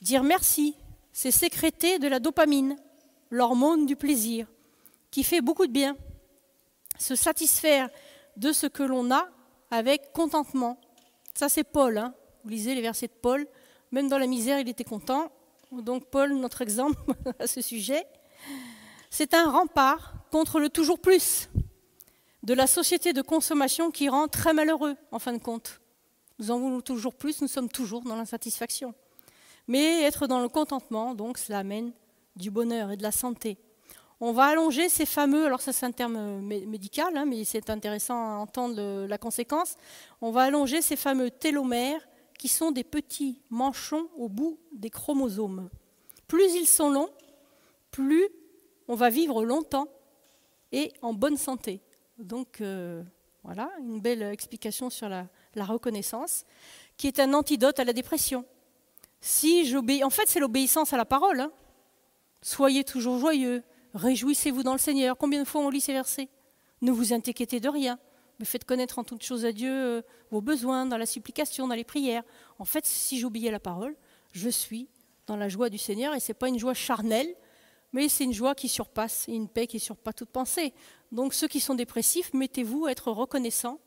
Dire 0.00 0.22
merci, 0.22 0.76
c'est 1.12 1.30
sécréter 1.30 1.98
de 1.98 2.08
la 2.08 2.20
dopamine, 2.20 2.76
l'hormone 3.30 3.86
du 3.86 3.96
plaisir, 3.96 4.46
qui 5.10 5.24
fait 5.24 5.40
beaucoup 5.40 5.66
de 5.66 5.72
bien. 5.72 5.96
Se 6.98 7.16
satisfaire 7.16 7.88
de 8.36 8.52
ce 8.52 8.66
que 8.66 8.82
l'on 8.82 9.10
a 9.10 9.28
avec 9.70 10.12
contentement. 10.12 10.78
Ça 11.34 11.48
c'est 11.48 11.64
Paul, 11.64 11.98
hein. 11.98 12.14
vous 12.44 12.50
lisez 12.50 12.74
les 12.74 12.82
versets 12.82 13.08
de 13.08 13.12
Paul, 13.12 13.46
même 13.90 14.08
dans 14.08 14.18
la 14.18 14.26
misère 14.26 14.60
il 14.60 14.68
était 14.68 14.84
content, 14.84 15.32
donc 15.72 16.06
Paul, 16.06 16.34
notre 16.34 16.62
exemple 16.62 16.98
à 17.38 17.46
ce 17.46 17.60
sujet, 17.60 18.06
c'est 19.10 19.34
un 19.34 19.50
rempart 19.50 20.14
contre 20.30 20.60
le 20.60 20.68
toujours 20.68 20.98
plus 20.98 21.48
de 22.42 22.54
la 22.54 22.66
société 22.66 23.12
de 23.12 23.22
consommation 23.22 23.90
qui 23.90 24.08
rend 24.08 24.28
très 24.28 24.52
malheureux, 24.52 24.96
en 25.10 25.18
fin 25.18 25.32
de 25.32 25.38
compte. 25.38 25.80
Nous 26.38 26.50
en 26.50 26.58
voulons 26.58 26.80
toujours 26.80 27.14
plus, 27.14 27.40
nous 27.40 27.48
sommes 27.48 27.68
toujours 27.68 28.02
dans 28.02 28.16
l'insatisfaction. 28.16 28.94
Mais 29.66 30.02
être 30.02 30.26
dans 30.26 30.40
le 30.40 30.48
contentement, 30.48 31.14
donc, 31.14 31.38
cela 31.38 31.60
amène 31.60 31.92
du 32.36 32.50
bonheur 32.50 32.90
et 32.90 32.96
de 32.96 33.02
la 33.02 33.12
santé. 33.12 33.56
On 34.20 34.32
va 34.32 34.44
allonger 34.44 34.88
ces 34.88 35.06
fameux, 35.06 35.44
alors 35.46 35.60
ça 35.60 35.72
c'est 35.72 35.86
un 35.86 35.92
terme 35.92 36.40
médical, 36.40 37.16
hein, 37.16 37.24
mais 37.26 37.44
c'est 37.44 37.68
intéressant 37.68 38.14
à 38.14 38.36
entendre 38.36 39.06
la 39.06 39.18
conséquence, 39.18 39.76
on 40.20 40.30
va 40.30 40.42
allonger 40.42 40.82
ces 40.82 40.96
fameux 40.96 41.30
télomères 41.30 42.00
qui 42.38 42.48
sont 42.48 42.70
des 42.70 42.84
petits 42.84 43.40
manchons 43.50 44.08
au 44.16 44.28
bout 44.28 44.58
des 44.72 44.90
chromosomes. 44.90 45.68
Plus 46.28 46.54
ils 46.54 46.66
sont 46.66 46.90
longs, 46.90 47.10
plus 47.90 48.28
on 48.88 48.94
va 48.94 49.10
vivre 49.10 49.44
longtemps 49.44 49.88
et 50.72 50.92
en 51.02 51.12
bonne 51.12 51.36
santé. 51.36 51.80
Donc 52.18 52.60
euh, 52.60 53.02
voilà, 53.42 53.70
une 53.80 54.00
belle 54.00 54.22
explication 54.22 54.90
sur 54.90 55.08
la, 55.08 55.26
reconnaissance, 55.56 56.44
qui 56.96 57.06
est 57.06 57.20
un 57.20 57.32
antidote 57.34 57.78
à 57.78 57.84
la 57.84 57.92
dépression. 57.92 58.44
Si 59.20 59.66
j'obéis, 59.66 60.04
en 60.04 60.10
fait, 60.10 60.26
c'est 60.26 60.40
l'obéissance 60.40 60.92
à 60.92 60.96
la 60.96 61.04
parole. 61.04 61.40
Hein. 61.40 61.52
Soyez 62.42 62.84
toujours 62.84 63.18
joyeux, 63.18 63.62
réjouissez-vous 63.94 64.62
dans 64.62 64.72
le 64.72 64.78
Seigneur. 64.78 65.16
Combien 65.16 65.42
de 65.42 65.48
fois 65.48 65.62
on 65.62 65.70
lit 65.70 65.80
ces 65.80 65.92
versets 65.92 66.28
Ne 66.82 66.92
vous 66.92 67.12
inquiétez 67.12 67.60
de 67.60 67.68
rien 67.68 67.98
mais 68.38 68.44
faites 68.44 68.64
connaître 68.64 68.98
en 68.98 69.04
toutes 69.04 69.22
choses 69.22 69.44
à 69.44 69.52
Dieu 69.52 69.70
euh, 69.70 70.02
vos 70.30 70.40
besoins, 70.40 70.86
dans 70.86 70.98
la 70.98 71.06
supplication, 71.06 71.68
dans 71.68 71.74
les 71.74 71.84
prières. 71.84 72.22
En 72.58 72.64
fait, 72.64 72.86
si 72.86 73.24
à 73.24 73.50
la 73.50 73.60
parole, 73.60 73.96
je 74.32 74.48
suis 74.48 74.88
dans 75.26 75.36
la 75.36 75.48
joie 75.48 75.70
du 75.70 75.78
Seigneur, 75.78 76.14
et 76.14 76.20
ce 76.20 76.30
n'est 76.30 76.34
pas 76.34 76.48
une 76.48 76.58
joie 76.58 76.74
charnelle, 76.74 77.34
mais 77.92 78.08
c'est 78.08 78.24
une 78.24 78.32
joie 78.32 78.54
qui 78.54 78.68
surpasse, 78.68 79.28
et 79.28 79.32
une 79.32 79.48
paix 79.48 79.66
qui 79.66 79.78
surpasse 79.78 80.16
toute 80.16 80.30
pensée. 80.30 80.74
Donc 81.12 81.34
ceux 81.34 81.48
qui 81.48 81.60
sont 81.60 81.74
dépressifs, 81.74 82.32
mettez-vous 82.34 82.86
à 82.86 82.90
être 82.90 83.10
reconnaissants, 83.10 83.78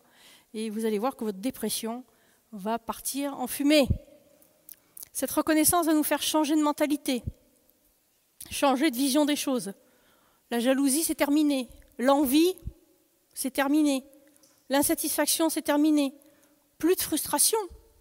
et 0.54 0.70
vous 0.70 0.86
allez 0.86 0.98
voir 0.98 1.16
que 1.16 1.26
votre 1.26 1.40
dépression 1.40 2.04
va 2.52 2.80
partir 2.80 3.38
en 3.40 3.48
fumée. 3.48 3.88
Cette 5.12 5.32
reconnaissance 5.32 5.88
va 5.88 5.94
nous 5.94 6.04
faire 6.04 6.22
changer 6.22 6.56
de 6.56 6.62
mentalité, 6.62 7.24
changer 8.50 8.92
de 8.92 8.96
vision 8.96 9.26
des 9.26 9.36
choses. 9.36 9.74
La 10.52 10.60
jalousie, 10.60 11.04
c'est 11.04 11.16
terminé. 11.16 11.70
L'envie, 11.98 12.56
c'est 13.34 13.52
terminé. 13.52 14.04
L'insatisfaction, 14.70 15.50
c'est 15.50 15.62
terminé. 15.62 16.14
Plus 16.78 16.96
de 16.96 17.02
frustration 17.02 17.58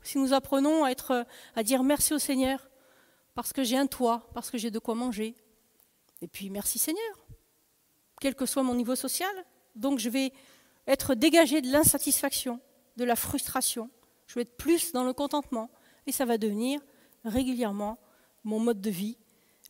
si 0.07 0.18
nous 0.18 0.32
apprenons 0.32 0.84
à, 0.84 0.90
être, 0.90 1.26
à 1.57 1.62
dire 1.62 1.82
merci 1.82 2.14
au 2.14 2.18
Seigneur 2.18 2.68
parce 3.34 3.53
que 3.53 3.64
j'ai 3.64 3.76
un 3.76 3.86
toit, 3.86 4.30
parce 4.34 4.51
que 4.51 4.59
j'ai 4.59 4.70
de 4.70 4.78
quoi 4.78 4.94
manger. 4.94 5.34
Et 6.22 6.28
puis 6.28 6.49
merci 6.49 6.78
Seigneur, 6.78 7.26
quel 8.20 8.34
que 8.34 8.47
soit 8.47 8.62
mon 8.62 8.74
niveau 8.74 8.94
social. 8.94 9.30
Donc 9.74 9.99
je 9.99 10.09
vais 10.09 10.32
être 10.86 11.14
dégagé 11.14 11.61
de 11.61 11.70
l'insatisfaction, 11.70 12.61
de 12.97 13.05
la 13.05 13.16
frustration. 13.16 13.90
Je 14.26 14.34
vais 14.34 14.42
être 14.42 14.57
plus 14.57 14.92
dans 14.92 15.05
le 15.05 15.12
contentement. 15.12 15.70
Et 16.07 16.12
ça 16.12 16.24
va 16.24 16.38
devenir 16.38 16.80
régulièrement 17.24 17.99
mon 18.44 18.61
mode 18.61 18.80
de 18.80 18.90
vie. 18.90 19.18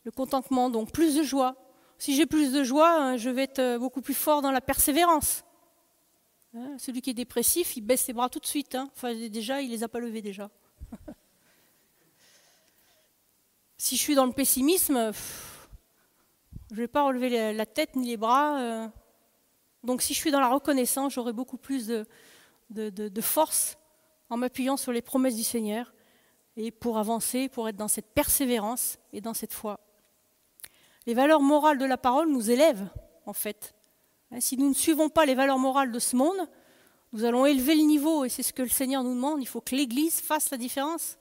Le 0.03 0.11
contentement, 0.11 0.69
donc 0.69 0.91
plus 0.91 1.15
de 1.15 1.23
joie. 1.23 1.55
Si 1.97 2.15
j'ai 2.15 2.25
plus 2.25 2.51
de 2.51 2.63
joie, 2.63 2.91
hein, 2.91 3.17
je 3.17 3.29
vais 3.29 3.43
être 3.43 3.77
beaucoup 3.77 4.01
plus 4.01 4.13
fort 4.13 4.41
dans 4.41 4.51
la 4.51 4.61
persévérance. 4.61 5.43
Hein, 6.53 6.75
celui 6.77 7.01
qui 7.01 7.09
est 7.09 7.15
dépressif, 7.15 7.75
il 7.75 7.81
baisse 7.81 8.01
ses 8.01 8.13
bras 8.13 8.29
tout 8.29 8.39
de 8.39 8.45
suite. 8.45 8.75
Hein. 8.75 8.89
Enfin, 8.95 9.13
déjà, 9.29 9.61
il 9.61 9.71
les 9.71 9.83
a 9.83 9.87
pas 9.87 9.99
levés 9.99 10.21
déjà. 10.21 10.49
si 13.77 13.95
je 13.95 14.01
suis 14.01 14.15
dans 14.15 14.25
le 14.25 14.31
pessimisme, 14.31 15.11
je 16.71 16.75
ne 16.75 16.81
vais 16.81 16.87
pas 16.87 17.03
relever 17.03 17.53
la 17.53 17.65
tête 17.65 17.95
ni 17.95 18.07
les 18.09 18.17
bras. 18.17 18.59
Euh. 18.59 18.87
Donc 19.83 20.01
si 20.01 20.13
je 20.13 20.19
suis 20.19 20.31
dans 20.31 20.39
la 20.39 20.49
reconnaissance, 20.49 21.13
j'aurai 21.13 21.33
beaucoup 21.33 21.57
plus 21.57 21.87
de 22.69 23.21
force 23.21 23.77
en 24.29 24.37
m'appuyant 24.37 24.77
sur 24.77 24.91
les 24.91 25.01
promesses 25.01 25.35
du 25.35 25.43
Seigneur 25.43 25.93
et 26.55 26.71
pour 26.71 26.97
avancer, 26.97 27.49
pour 27.49 27.69
être 27.69 27.77
dans 27.77 27.87
cette 27.87 28.13
persévérance 28.13 28.97
et 29.13 29.21
dans 29.21 29.33
cette 29.33 29.53
foi. 29.53 29.79
Les 31.07 31.13
valeurs 31.13 31.41
morales 31.41 31.77
de 31.77 31.85
la 31.85 31.97
parole 31.97 32.29
nous 32.29 32.51
élèvent, 32.51 32.87
en 33.25 33.31
fait. 33.31 33.73
Hein, 34.29 34.41
si 34.41 34.57
nous 34.57 34.67
ne 34.67 34.73
suivons 34.73 35.07
pas 35.07 35.25
les 35.25 35.35
valeurs 35.35 35.57
morales 35.57 35.93
de 35.93 35.99
ce 35.99 36.17
monde, 36.17 36.37
nous 37.13 37.23
allons 37.23 37.45
élever 37.45 37.75
le 37.75 37.83
niveau, 37.83 38.25
et 38.25 38.29
c'est 38.29 38.43
ce 38.43 38.51
que 38.51 38.61
le 38.61 38.67
Seigneur 38.67 39.03
nous 39.03 39.15
demande. 39.15 39.41
Il 39.41 39.47
faut 39.47 39.61
que 39.61 39.73
l'Église 39.73 40.19
fasse 40.19 40.51
la 40.51 40.57
différence. 40.57 41.17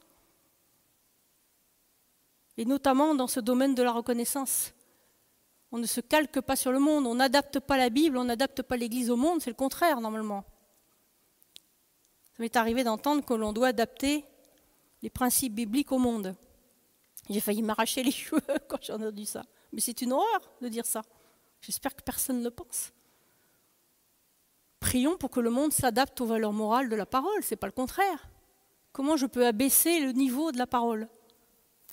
Et 2.56 2.64
notamment 2.64 3.14
dans 3.14 3.28
ce 3.28 3.38
domaine 3.38 3.76
de 3.76 3.82
la 3.84 3.92
reconnaissance. 3.92 4.72
On 5.70 5.78
ne 5.78 5.86
se 5.86 6.00
calque 6.00 6.40
pas 6.40 6.56
sur 6.56 6.72
le 6.72 6.80
monde, 6.80 7.06
on 7.06 7.14
n'adapte 7.14 7.60
pas 7.60 7.76
la 7.76 7.88
Bible, 7.88 8.16
on 8.16 8.24
n'adapte 8.24 8.62
pas 8.62 8.76
l'Église 8.76 9.10
au 9.10 9.16
monde, 9.16 9.40
c'est 9.40 9.50
le 9.50 9.56
contraire 9.56 10.00
normalement. 10.00 10.44
Ça 12.36 12.42
m'est 12.42 12.56
arrivé 12.56 12.82
d'entendre 12.82 13.24
que 13.24 13.34
l'on 13.34 13.52
doit 13.52 13.68
adapter 13.68 14.24
les 15.02 15.10
principes 15.10 15.54
bibliques 15.54 15.92
au 15.92 15.98
monde. 15.98 16.34
J'ai 17.30 17.40
failli 17.40 17.62
m'arracher 17.62 18.02
les 18.02 18.10
cheveux 18.12 18.42
quand 18.68 18.78
j'ai 18.82 18.92
entendu 18.92 19.26
ça. 19.26 19.44
Mais 19.76 19.82
c'est 19.82 20.00
une 20.00 20.14
horreur 20.14 20.40
de 20.62 20.68
dire 20.68 20.86
ça. 20.86 21.02
J'espère 21.60 21.94
que 21.94 22.02
personne 22.02 22.38
ne 22.38 22.44
le 22.44 22.50
pense. 22.50 22.94
Prions 24.80 25.18
pour 25.18 25.30
que 25.30 25.38
le 25.38 25.50
monde 25.50 25.70
s'adapte 25.70 26.18
aux 26.22 26.24
valeurs 26.24 26.54
morales 26.54 26.88
de 26.88 26.96
la 26.96 27.04
parole, 27.04 27.42
ce 27.42 27.50
n'est 27.50 27.58
pas 27.58 27.66
le 27.66 27.74
contraire. 27.74 28.30
Comment 28.92 29.18
je 29.18 29.26
peux 29.26 29.46
abaisser 29.46 30.00
le 30.00 30.12
niveau 30.12 30.50
de 30.50 30.56
la 30.56 30.66
parole, 30.66 31.10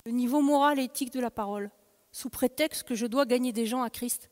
le 0.06 0.12
niveau 0.12 0.40
moral 0.40 0.78
et 0.80 0.84
éthique 0.84 1.12
de 1.12 1.20
la 1.20 1.30
parole, 1.30 1.70
sous 2.10 2.30
prétexte 2.30 2.84
que 2.84 2.94
je 2.94 3.04
dois 3.04 3.26
gagner 3.26 3.52
des 3.52 3.66
gens 3.66 3.82
à 3.82 3.90
Christ? 3.90 4.30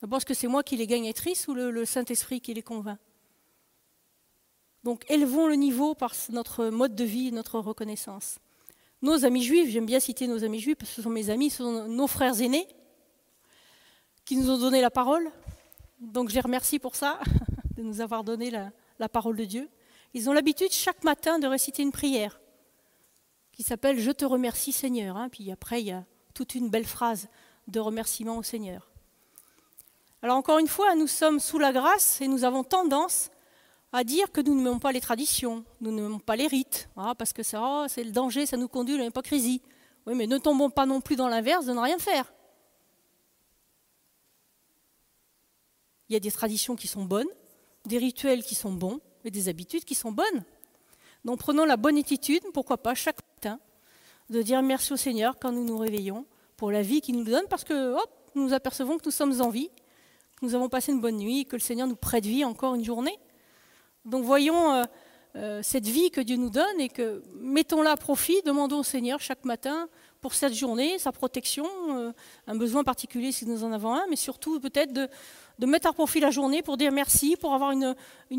D'abord, 0.00 0.16
est-ce 0.16 0.26
que 0.26 0.32
c'est 0.32 0.46
moi 0.46 0.62
qui 0.62 0.78
les 0.78 0.86
gagne 0.86 1.12
ou 1.48 1.54
le, 1.54 1.70
le 1.70 1.84
Saint-Esprit 1.84 2.40
qui 2.40 2.54
les 2.54 2.62
convainc? 2.62 2.98
Donc, 4.84 5.04
élevons 5.10 5.48
le 5.48 5.56
niveau 5.56 5.94
par 5.94 6.14
notre 6.30 6.68
mode 6.68 6.94
de 6.94 7.04
vie, 7.04 7.30
notre 7.30 7.58
reconnaissance. 7.58 8.38
Nos 9.00 9.24
amis 9.24 9.42
juifs, 9.44 9.70
j'aime 9.70 9.86
bien 9.86 10.00
citer 10.00 10.26
nos 10.26 10.42
amis 10.42 10.58
juifs 10.58 10.76
parce 10.76 10.90
que 10.90 10.96
ce 10.96 11.02
sont 11.02 11.10
mes 11.10 11.30
amis, 11.30 11.50
ce 11.50 11.58
sont 11.58 11.86
nos 11.86 12.06
frères 12.06 12.40
aînés 12.40 12.66
qui 14.24 14.36
nous 14.36 14.50
ont 14.50 14.58
donné 14.58 14.80
la 14.80 14.90
parole. 14.90 15.30
Donc, 16.00 16.28
je 16.30 16.34
les 16.34 16.40
remercie 16.40 16.78
pour 16.78 16.96
ça, 16.96 17.20
de 17.76 17.82
nous 17.82 18.00
avoir 18.00 18.24
donné 18.24 18.50
la, 18.50 19.08
parole 19.08 19.36
de 19.36 19.44
Dieu. 19.44 19.68
Ils 20.14 20.28
ont 20.28 20.32
l'habitude 20.32 20.72
chaque 20.72 21.04
matin 21.04 21.38
de 21.38 21.46
réciter 21.46 21.82
une 21.82 21.92
prière 21.92 22.40
qui 23.52 23.62
s'appelle 23.62 23.98
Je 24.00 24.10
te 24.10 24.24
remercie 24.24 24.72
Seigneur. 24.72 25.16
Hein. 25.16 25.28
Puis 25.28 25.50
après, 25.50 25.80
il 25.80 25.86
y 25.86 25.92
a 25.92 26.04
toute 26.34 26.54
une 26.54 26.68
belle 26.68 26.86
phrase 26.86 27.28
de 27.68 27.80
remerciement 27.80 28.36
au 28.36 28.42
Seigneur. 28.42 28.90
Alors 30.22 30.36
encore 30.36 30.58
une 30.58 30.68
fois, 30.68 30.96
nous 30.96 31.06
sommes 31.06 31.38
sous 31.38 31.58
la 31.58 31.72
grâce 31.72 32.20
et 32.20 32.26
nous 32.26 32.44
avons 32.44 32.64
tendance 32.64 33.30
à 33.92 34.04
dire 34.04 34.30
que 34.32 34.40
nous 34.40 34.54
n'aimons 34.54 34.78
pas 34.78 34.92
les 34.92 35.00
traditions, 35.00 35.64
nous 35.80 35.90
n'aimons 35.90 36.18
pas 36.18 36.36
les 36.36 36.46
rites, 36.46 36.88
ah, 36.96 37.14
parce 37.16 37.32
que 37.32 37.42
c'est 37.42 38.04
le 38.04 38.10
danger, 38.10 38.46
ça 38.46 38.56
nous 38.56 38.68
conduit 38.68 38.94
à 38.94 38.98
l'hypocrisie. 38.98 39.62
Oui, 40.06 40.14
mais 40.14 40.26
ne 40.26 40.38
tombons 40.38 40.70
pas 40.70 40.86
non 40.86 41.00
plus 41.00 41.16
dans 41.16 41.28
l'inverse 41.28 41.66
de 41.66 41.72
ne 41.72 41.80
rien 41.80 41.98
faire. 41.98 42.32
Il 46.08 46.14
y 46.14 46.16
a 46.16 46.20
des 46.20 46.30
traditions 46.30 46.76
qui 46.76 46.88
sont 46.88 47.04
bonnes, 47.04 47.28
des 47.84 47.98
rituels 47.98 48.42
qui 48.42 48.54
sont 48.54 48.72
bons 48.72 49.00
et 49.24 49.30
des 49.30 49.48
habitudes 49.48 49.84
qui 49.84 49.94
sont 49.94 50.12
bonnes. 50.12 50.44
Donc 51.24 51.38
prenons 51.38 51.64
la 51.64 51.76
bonne 51.76 51.98
attitude, 51.98 52.42
pourquoi 52.54 52.78
pas 52.78 52.94
chaque 52.94 53.18
matin, 53.36 53.60
de 54.30 54.40
dire 54.40 54.62
merci 54.62 54.92
au 54.92 54.96
Seigneur 54.96 55.38
quand 55.38 55.52
nous 55.52 55.64
nous 55.64 55.78
réveillons 55.78 56.24
pour 56.56 56.70
la 56.70 56.82
vie 56.82 57.00
qu'il 57.00 57.16
nous 57.16 57.24
donne, 57.24 57.44
parce 57.50 57.64
que 57.64 57.94
hop, 57.94 58.10
nous 58.34 58.52
apercevons 58.52 58.98
que 58.98 59.04
nous 59.04 59.10
sommes 59.10 59.40
en 59.40 59.50
vie 59.50 59.70
nous 60.40 60.54
avons 60.54 60.68
passé 60.68 60.92
une 60.92 61.00
bonne 61.00 61.16
nuit, 61.16 61.46
que 61.46 61.56
le 61.56 61.60
Seigneur 61.60 61.88
nous 61.88 61.96
prête 61.96 62.24
vie 62.24 62.44
encore 62.44 62.74
une 62.74 62.84
journée. 62.84 63.18
Donc 64.08 64.24
voyons 64.24 64.72
euh, 64.72 64.84
euh, 65.36 65.60
cette 65.62 65.86
vie 65.86 66.10
que 66.10 66.20
Dieu 66.20 66.36
nous 66.36 66.48
donne 66.48 66.80
et 66.80 66.88
que 66.88 67.22
mettons-la 67.34 67.92
à 67.92 67.96
profit, 67.96 68.40
demandons 68.44 68.78
au 68.78 68.82
Seigneur 68.82 69.20
chaque 69.20 69.44
matin 69.44 69.88
pour 70.22 70.32
cette 70.32 70.54
journée, 70.54 70.98
sa 70.98 71.12
protection, 71.12 71.66
euh, 71.90 72.12
un 72.46 72.56
besoin 72.56 72.84
particulier 72.84 73.32
si 73.32 73.46
nous 73.46 73.64
en 73.64 73.72
avons 73.72 73.94
un, 73.94 74.06
mais 74.08 74.16
surtout 74.16 74.58
peut-être 74.60 74.92
de, 74.92 75.08
mettre 75.66 75.88
à 75.88 75.92
profit 75.92 76.20
la 76.20 76.30
journée 76.30 76.62
pour 76.62 76.78
dire 76.78 76.90
merci, 76.90 77.36
pour 77.36 77.52
avoir 77.52 77.72
une, 77.72 77.94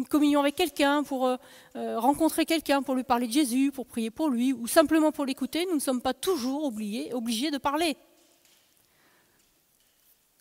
communion 0.10 0.40
avec 0.40 0.56
quelqu'un, 0.56 1.04
pour 1.04 1.30
rencontrer 1.76 2.46
quelqu'un, 2.46 2.82
pour 2.82 2.96
lui 2.96 3.04
parler 3.04 3.28
de 3.28 3.34
Jésus, 3.34 3.72
pour 3.72 3.86
prier 3.86 4.10
pour 4.10 4.30
lui, 4.30 4.54
ou 4.54 4.68
simplement 4.68 5.12
pour 5.12 5.26
l'écouter. 5.26 5.66
Nous 5.68 5.76
ne 5.76 5.82
sommes 5.82 6.02
pas 6.02 6.14
toujours 6.14 6.64
obligés, 6.64 7.14
obligés 7.14 7.52
de 7.52 7.58
parler. 7.58 7.98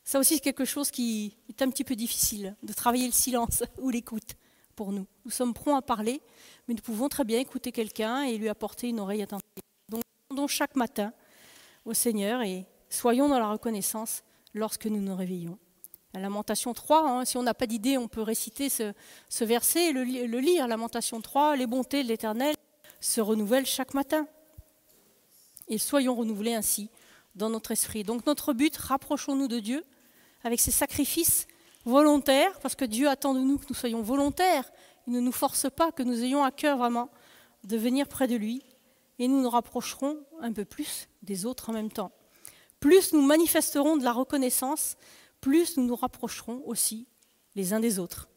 Ça 0.04 0.18
aussi, 0.18 0.36
c'est 0.36 0.40
quelque 0.40 0.64
chose 0.64 0.90
qui 0.90 1.36
est 1.48 1.60
un 1.62 1.68
petit 1.68 1.84
peu 1.84 1.96
difficile, 1.96 2.56
de 2.62 2.72
travailler 2.72 3.06
le 3.06 3.12
silence 3.12 3.64
ou 3.82 3.90
l'écoute 3.90 4.37
nous. 4.86 5.06
Sommes 5.28 5.54
prompts 5.54 5.76
à 5.76 5.82
parler, 5.82 6.20
mais 6.66 6.74
nous 6.74 6.82
pouvons 6.82 7.08
très 7.08 7.24
bien 7.24 7.38
écouter 7.38 7.72
quelqu'un 7.72 8.22
et 8.22 8.38
lui 8.38 8.48
apporter 8.48 8.88
une 8.88 9.00
oreille 9.00 9.22
attentive. 9.22 9.46
Donc, 9.88 10.02
demandons 10.30 10.46
chaque 10.46 10.76
matin 10.76 11.12
au 11.84 11.94
Seigneur 11.94 12.42
et 12.42 12.66
soyons 12.88 13.28
dans 13.28 13.38
la 13.38 13.50
reconnaissance 13.50 14.22
lorsque 14.54 14.86
nous 14.86 15.00
nous 15.00 15.14
réveillons. 15.14 15.58
La 16.14 16.20
Lamentation 16.20 16.72
3, 16.72 17.08
hein, 17.08 17.24
si 17.24 17.36
on 17.36 17.42
n'a 17.42 17.54
pas 17.54 17.66
d'idée, 17.66 17.98
on 17.98 18.08
peut 18.08 18.22
réciter 18.22 18.68
ce, 18.70 19.44
verset 19.44 19.90
et 19.90 19.92
le, 19.92 20.04
le 20.04 20.38
lire. 20.38 20.66
Lamentation 20.66 21.20
3, 21.20 21.56
les 21.56 21.66
bontés 21.66 22.02
de 22.02 22.08
l'Éternel 22.08 22.54
se 23.00 23.20
renouvellent 23.20 23.66
chaque 23.66 23.94
matin. 23.94 24.26
Et 25.68 25.76
soyons 25.76 26.14
renouvelés 26.14 26.54
ainsi 26.54 26.88
dans 27.34 27.50
notre 27.50 27.72
esprit. 27.72 28.04
Donc 28.04 28.26
notre 28.26 28.52
but, 28.52 28.76
rapprochons-nous 28.76 29.48
de 29.48 29.60
Dieu, 29.60 29.84
avec 30.44 30.60
ces 30.60 30.70
sacrifices 30.70 31.46
volontaires, 31.88 32.58
parce 32.60 32.74
que 32.74 32.84
Dieu 32.84 33.08
attend 33.08 33.34
de 33.34 33.40
nous 33.40 33.58
que 33.58 33.66
nous 33.68 33.74
soyons 33.74 34.02
volontaires. 34.02 34.70
Il 35.06 35.12
ne 35.12 35.20
nous 35.20 35.32
force 35.32 35.66
pas, 35.70 35.90
que 35.90 36.02
nous 36.02 36.22
ayons 36.22 36.44
à 36.44 36.50
cœur 36.50 36.78
vraiment 36.78 37.10
de 37.64 37.76
venir 37.76 38.06
près 38.06 38.28
de 38.28 38.36
lui, 38.36 38.62
et 39.18 39.26
nous 39.26 39.40
nous 39.40 39.50
rapprocherons 39.50 40.18
un 40.40 40.52
peu 40.52 40.64
plus 40.64 41.08
des 41.22 41.46
autres 41.46 41.70
en 41.70 41.72
même 41.72 41.90
temps. 41.90 42.12
Plus 42.78 43.12
nous 43.12 43.22
manifesterons 43.22 43.96
de 43.96 44.04
la 44.04 44.12
reconnaissance, 44.12 44.96
plus 45.40 45.76
nous 45.76 45.84
nous 45.84 45.96
rapprocherons 45.96 46.62
aussi 46.66 47.08
les 47.54 47.72
uns 47.72 47.80
des 47.80 47.98
autres. 47.98 48.28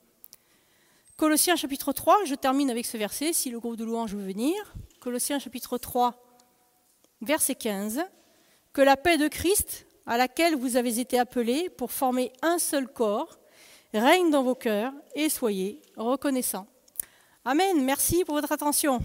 Colossiens 1.17 1.55
chapitre 1.55 1.93
3, 1.93 2.25
je 2.25 2.33
termine 2.33 2.71
avec 2.71 2.85
ce 2.85 2.97
verset, 2.97 3.33
si 3.33 3.51
le 3.51 3.59
groupe 3.59 3.75
de 3.75 3.83
louanges 3.83 4.15
veut 4.15 4.25
venir. 4.25 4.55
Colossiens 4.99 5.37
chapitre 5.37 5.77
3, 5.77 6.15
verset 7.21 7.55
15. 7.55 8.01
Que 8.73 8.81
la 8.81 8.97
paix 8.97 9.17
de 9.17 9.27
Christ, 9.27 9.85
à 10.07 10.17
laquelle 10.17 10.55
vous 10.55 10.77
avez 10.77 10.99
été 10.99 11.19
appelés 11.19 11.69
pour 11.69 11.91
former 11.91 12.31
un 12.41 12.57
seul 12.57 12.87
corps, 12.87 13.40
règne 13.99 14.29
dans 14.31 14.43
vos 14.43 14.55
cœurs 14.55 14.93
et 15.15 15.29
soyez 15.29 15.81
reconnaissants. 15.97 16.67
Amen. 17.45 17.83
Merci 17.83 18.23
pour 18.23 18.35
votre 18.35 18.51
attention. 18.51 18.99